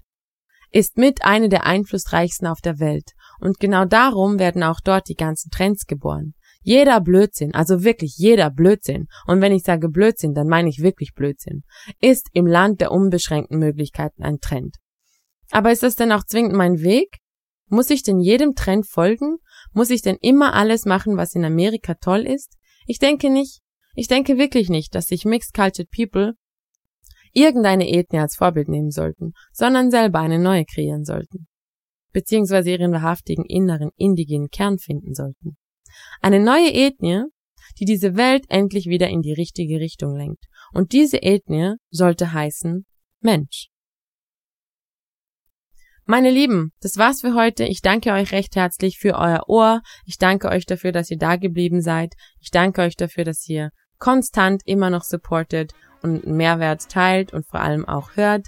ist 0.72 0.98
mit 0.98 1.24
eine 1.24 1.48
der 1.48 1.64
einflussreichsten 1.64 2.48
auf 2.48 2.60
der 2.60 2.78
Welt. 2.80 3.12
Und 3.40 3.60
genau 3.60 3.84
darum 3.84 4.38
werden 4.38 4.62
auch 4.62 4.80
dort 4.84 5.08
die 5.08 5.14
ganzen 5.14 5.50
Trends 5.50 5.86
geboren. 5.86 6.34
Jeder 6.62 7.00
Blödsinn, 7.00 7.54
also 7.54 7.84
wirklich 7.84 8.16
jeder 8.16 8.50
Blödsinn, 8.50 9.06
und 9.26 9.40
wenn 9.40 9.52
ich 9.52 9.62
sage 9.62 9.88
Blödsinn, 9.88 10.34
dann 10.34 10.48
meine 10.48 10.68
ich 10.68 10.82
wirklich 10.82 11.14
Blödsinn, 11.14 11.62
ist 12.00 12.28
im 12.32 12.46
Land 12.46 12.80
der 12.80 12.90
unbeschränkten 12.90 13.58
Möglichkeiten 13.58 14.24
ein 14.24 14.40
Trend. 14.40 14.76
Aber 15.50 15.72
ist 15.72 15.84
das 15.84 15.94
denn 15.94 16.12
auch 16.12 16.24
zwingend 16.24 16.54
mein 16.54 16.80
Weg? 16.80 17.18
Muss 17.68 17.90
ich 17.90 18.02
denn 18.02 18.18
jedem 18.18 18.54
Trend 18.54 18.86
folgen? 18.86 19.38
Muss 19.72 19.90
ich 19.90 20.02
denn 20.02 20.18
immer 20.20 20.54
alles 20.54 20.84
machen, 20.84 21.16
was 21.16 21.34
in 21.34 21.44
Amerika 21.44 21.94
toll 21.94 22.26
ist? 22.26 22.56
Ich 22.86 22.98
denke 22.98 23.30
nicht. 23.30 23.60
Ich 23.98 24.06
denke 24.06 24.38
wirklich 24.38 24.68
nicht, 24.68 24.94
dass 24.94 25.06
sich 25.06 25.24
Mixed 25.24 25.52
Cultured 25.52 25.90
People 25.90 26.34
irgendeine 27.32 27.88
Ethnie 27.88 28.20
als 28.20 28.36
Vorbild 28.36 28.68
nehmen 28.68 28.92
sollten, 28.92 29.32
sondern 29.50 29.90
selber 29.90 30.20
eine 30.20 30.38
neue 30.38 30.64
kreieren 30.64 31.04
sollten. 31.04 31.48
Beziehungsweise 32.12 32.70
ihren 32.70 32.92
wahrhaftigen 32.92 33.44
inneren 33.44 33.90
indigenen 33.96 34.50
Kern 34.50 34.78
finden 34.78 35.14
sollten. 35.14 35.56
Eine 36.20 36.38
neue 36.38 36.72
Ethnie, 36.72 37.24
die 37.80 37.86
diese 37.86 38.14
Welt 38.14 38.44
endlich 38.48 38.86
wieder 38.86 39.08
in 39.08 39.20
die 39.20 39.32
richtige 39.32 39.80
Richtung 39.80 40.14
lenkt. 40.14 40.44
Und 40.72 40.92
diese 40.92 41.20
Ethnie 41.20 41.74
sollte 41.90 42.32
heißen 42.32 42.86
Mensch. 43.18 43.66
Meine 46.04 46.30
Lieben, 46.30 46.70
das 46.80 46.98
war's 46.98 47.22
für 47.22 47.34
heute. 47.34 47.64
Ich 47.64 47.80
danke 47.80 48.12
euch 48.12 48.30
recht 48.30 48.54
herzlich 48.54 48.98
für 48.98 49.16
euer 49.16 49.42
Ohr. 49.48 49.82
Ich 50.06 50.18
danke 50.18 50.50
euch 50.50 50.66
dafür, 50.66 50.92
dass 50.92 51.10
ihr 51.10 51.18
da 51.18 51.34
geblieben 51.34 51.82
seid. 51.82 52.14
Ich 52.38 52.52
danke 52.52 52.82
euch 52.82 52.94
dafür, 52.94 53.24
dass 53.24 53.46
ihr 53.48 53.70
konstant 53.98 54.62
immer 54.64 54.90
noch 54.90 55.04
supportet 55.04 55.72
und 56.02 56.26
Mehrwert 56.26 56.88
teilt 56.88 57.32
und 57.32 57.46
vor 57.46 57.60
allem 57.60 57.86
auch 57.86 58.16
hört. 58.16 58.46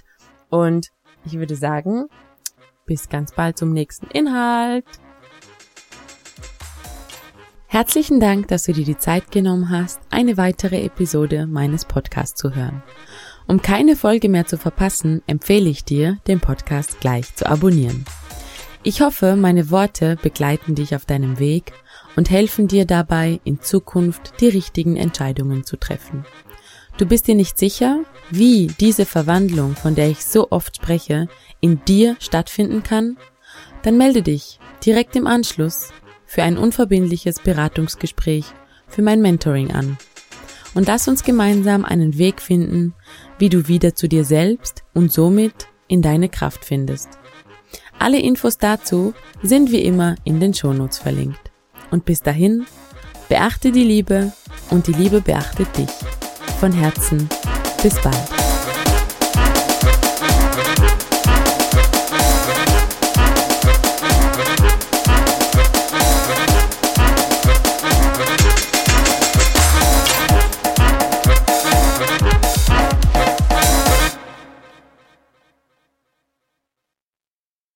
Und 0.49 0.89
ich 1.25 1.33
würde 1.33 1.55
sagen, 1.55 2.07
bis 2.85 3.09
ganz 3.09 3.33
bald 3.33 3.57
zum 3.57 3.71
nächsten 3.73 4.07
Inhalt. 4.07 4.85
Herzlichen 7.67 8.19
Dank, 8.19 8.49
dass 8.49 8.63
du 8.63 8.73
dir 8.73 8.83
die 8.83 8.97
Zeit 8.97 9.31
genommen 9.31 9.69
hast, 9.69 10.01
eine 10.09 10.35
weitere 10.35 10.83
Episode 10.83 11.47
meines 11.47 11.85
Podcasts 11.85 12.39
zu 12.39 12.53
hören. 12.53 12.83
Um 13.47 13.61
keine 13.61 13.95
Folge 13.95 14.27
mehr 14.27 14.45
zu 14.45 14.57
verpassen, 14.57 15.21
empfehle 15.25 15.69
ich 15.69 15.85
dir, 15.85 16.17
den 16.27 16.41
Podcast 16.41 16.99
gleich 16.99 17.33
zu 17.35 17.45
abonnieren. 17.49 18.03
Ich 18.83 19.01
hoffe, 19.01 19.35
meine 19.35 19.69
Worte 19.69 20.17
begleiten 20.21 20.75
dich 20.75 20.95
auf 20.95 21.05
deinem 21.05 21.39
Weg 21.39 21.71
und 22.15 22.29
helfen 22.29 22.67
dir 22.67 22.85
dabei, 22.85 23.39
in 23.43 23.61
Zukunft 23.61 24.33
die 24.41 24.49
richtigen 24.49 24.97
Entscheidungen 24.97 25.63
zu 25.63 25.77
treffen. 25.77 26.25
Du 26.97 27.05
bist 27.05 27.27
dir 27.27 27.35
nicht 27.35 27.57
sicher, 27.57 28.03
wie 28.29 28.67
diese 28.67 29.05
Verwandlung, 29.05 29.75
von 29.75 29.95
der 29.95 30.09
ich 30.09 30.25
so 30.25 30.51
oft 30.51 30.75
spreche, 30.75 31.27
in 31.59 31.83
dir 31.85 32.15
stattfinden 32.19 32.83
kann? 32.83 33.17
Dann 33.83 33.97
melde 33.97 34.21
dich 34.21 34.59
direkt 34.85 35.15
im 35.15 35.25
Anschluss 35.25 35.89
für 36.25 36.43
ein 36.43 36.57
unverbindliches 36.57 37.39
Beratungsgespräch 37.39 38.45
für 38.87 39.01
mein 39.01 39.21
Mentoring 39.21 39.71
an. 39.71 39.97
Und 40.73 40.87
lass 40.87 41.07
uns 41.07 41.23
gemeinsam 41.23 41.83
einen 41.83 42.17
Weg 42.17 42.41
finden, 42.41 42.93
wie 43.39 43.49
du 43.49 43.67
wieder 43.67 43.95
zu 43.95 44.07
dir 44.07 44.23
selbst 44.23 44.83
und 44.93 45.11
somit 45.11 45.67
in 45.87 46.01
deine 46.01 46.29
Kraft 46.29 46.63
findest. 46.63 47.09
Alle 47.99 48.19
Infos 48.19 48.57
dazu 48.57 49.13
sind 49.43 49.71
wie 49.71 49.83
immer 49.83 50.15
in 50.23 50.39
den 50.39 50.53
Shownotes 50.53 50.99
verlinkt. 50.99 51.50
Und 51.91 52.05
bis 52.05 52.21
dahin, 52.21 52.65
beachte 53.29 53.71
die 53.71 53.83
Liebe 53.83 54.31
und 54.69 54.87
die 54.87 54.93
Liebe 54.93 55.21
beachtet 55.21 55.67
dich. 55.77 55.89
Von 56.59 56.71
Herzen, 56.71 57.29
bis 57.83 58.01
bald. 58.01 58.40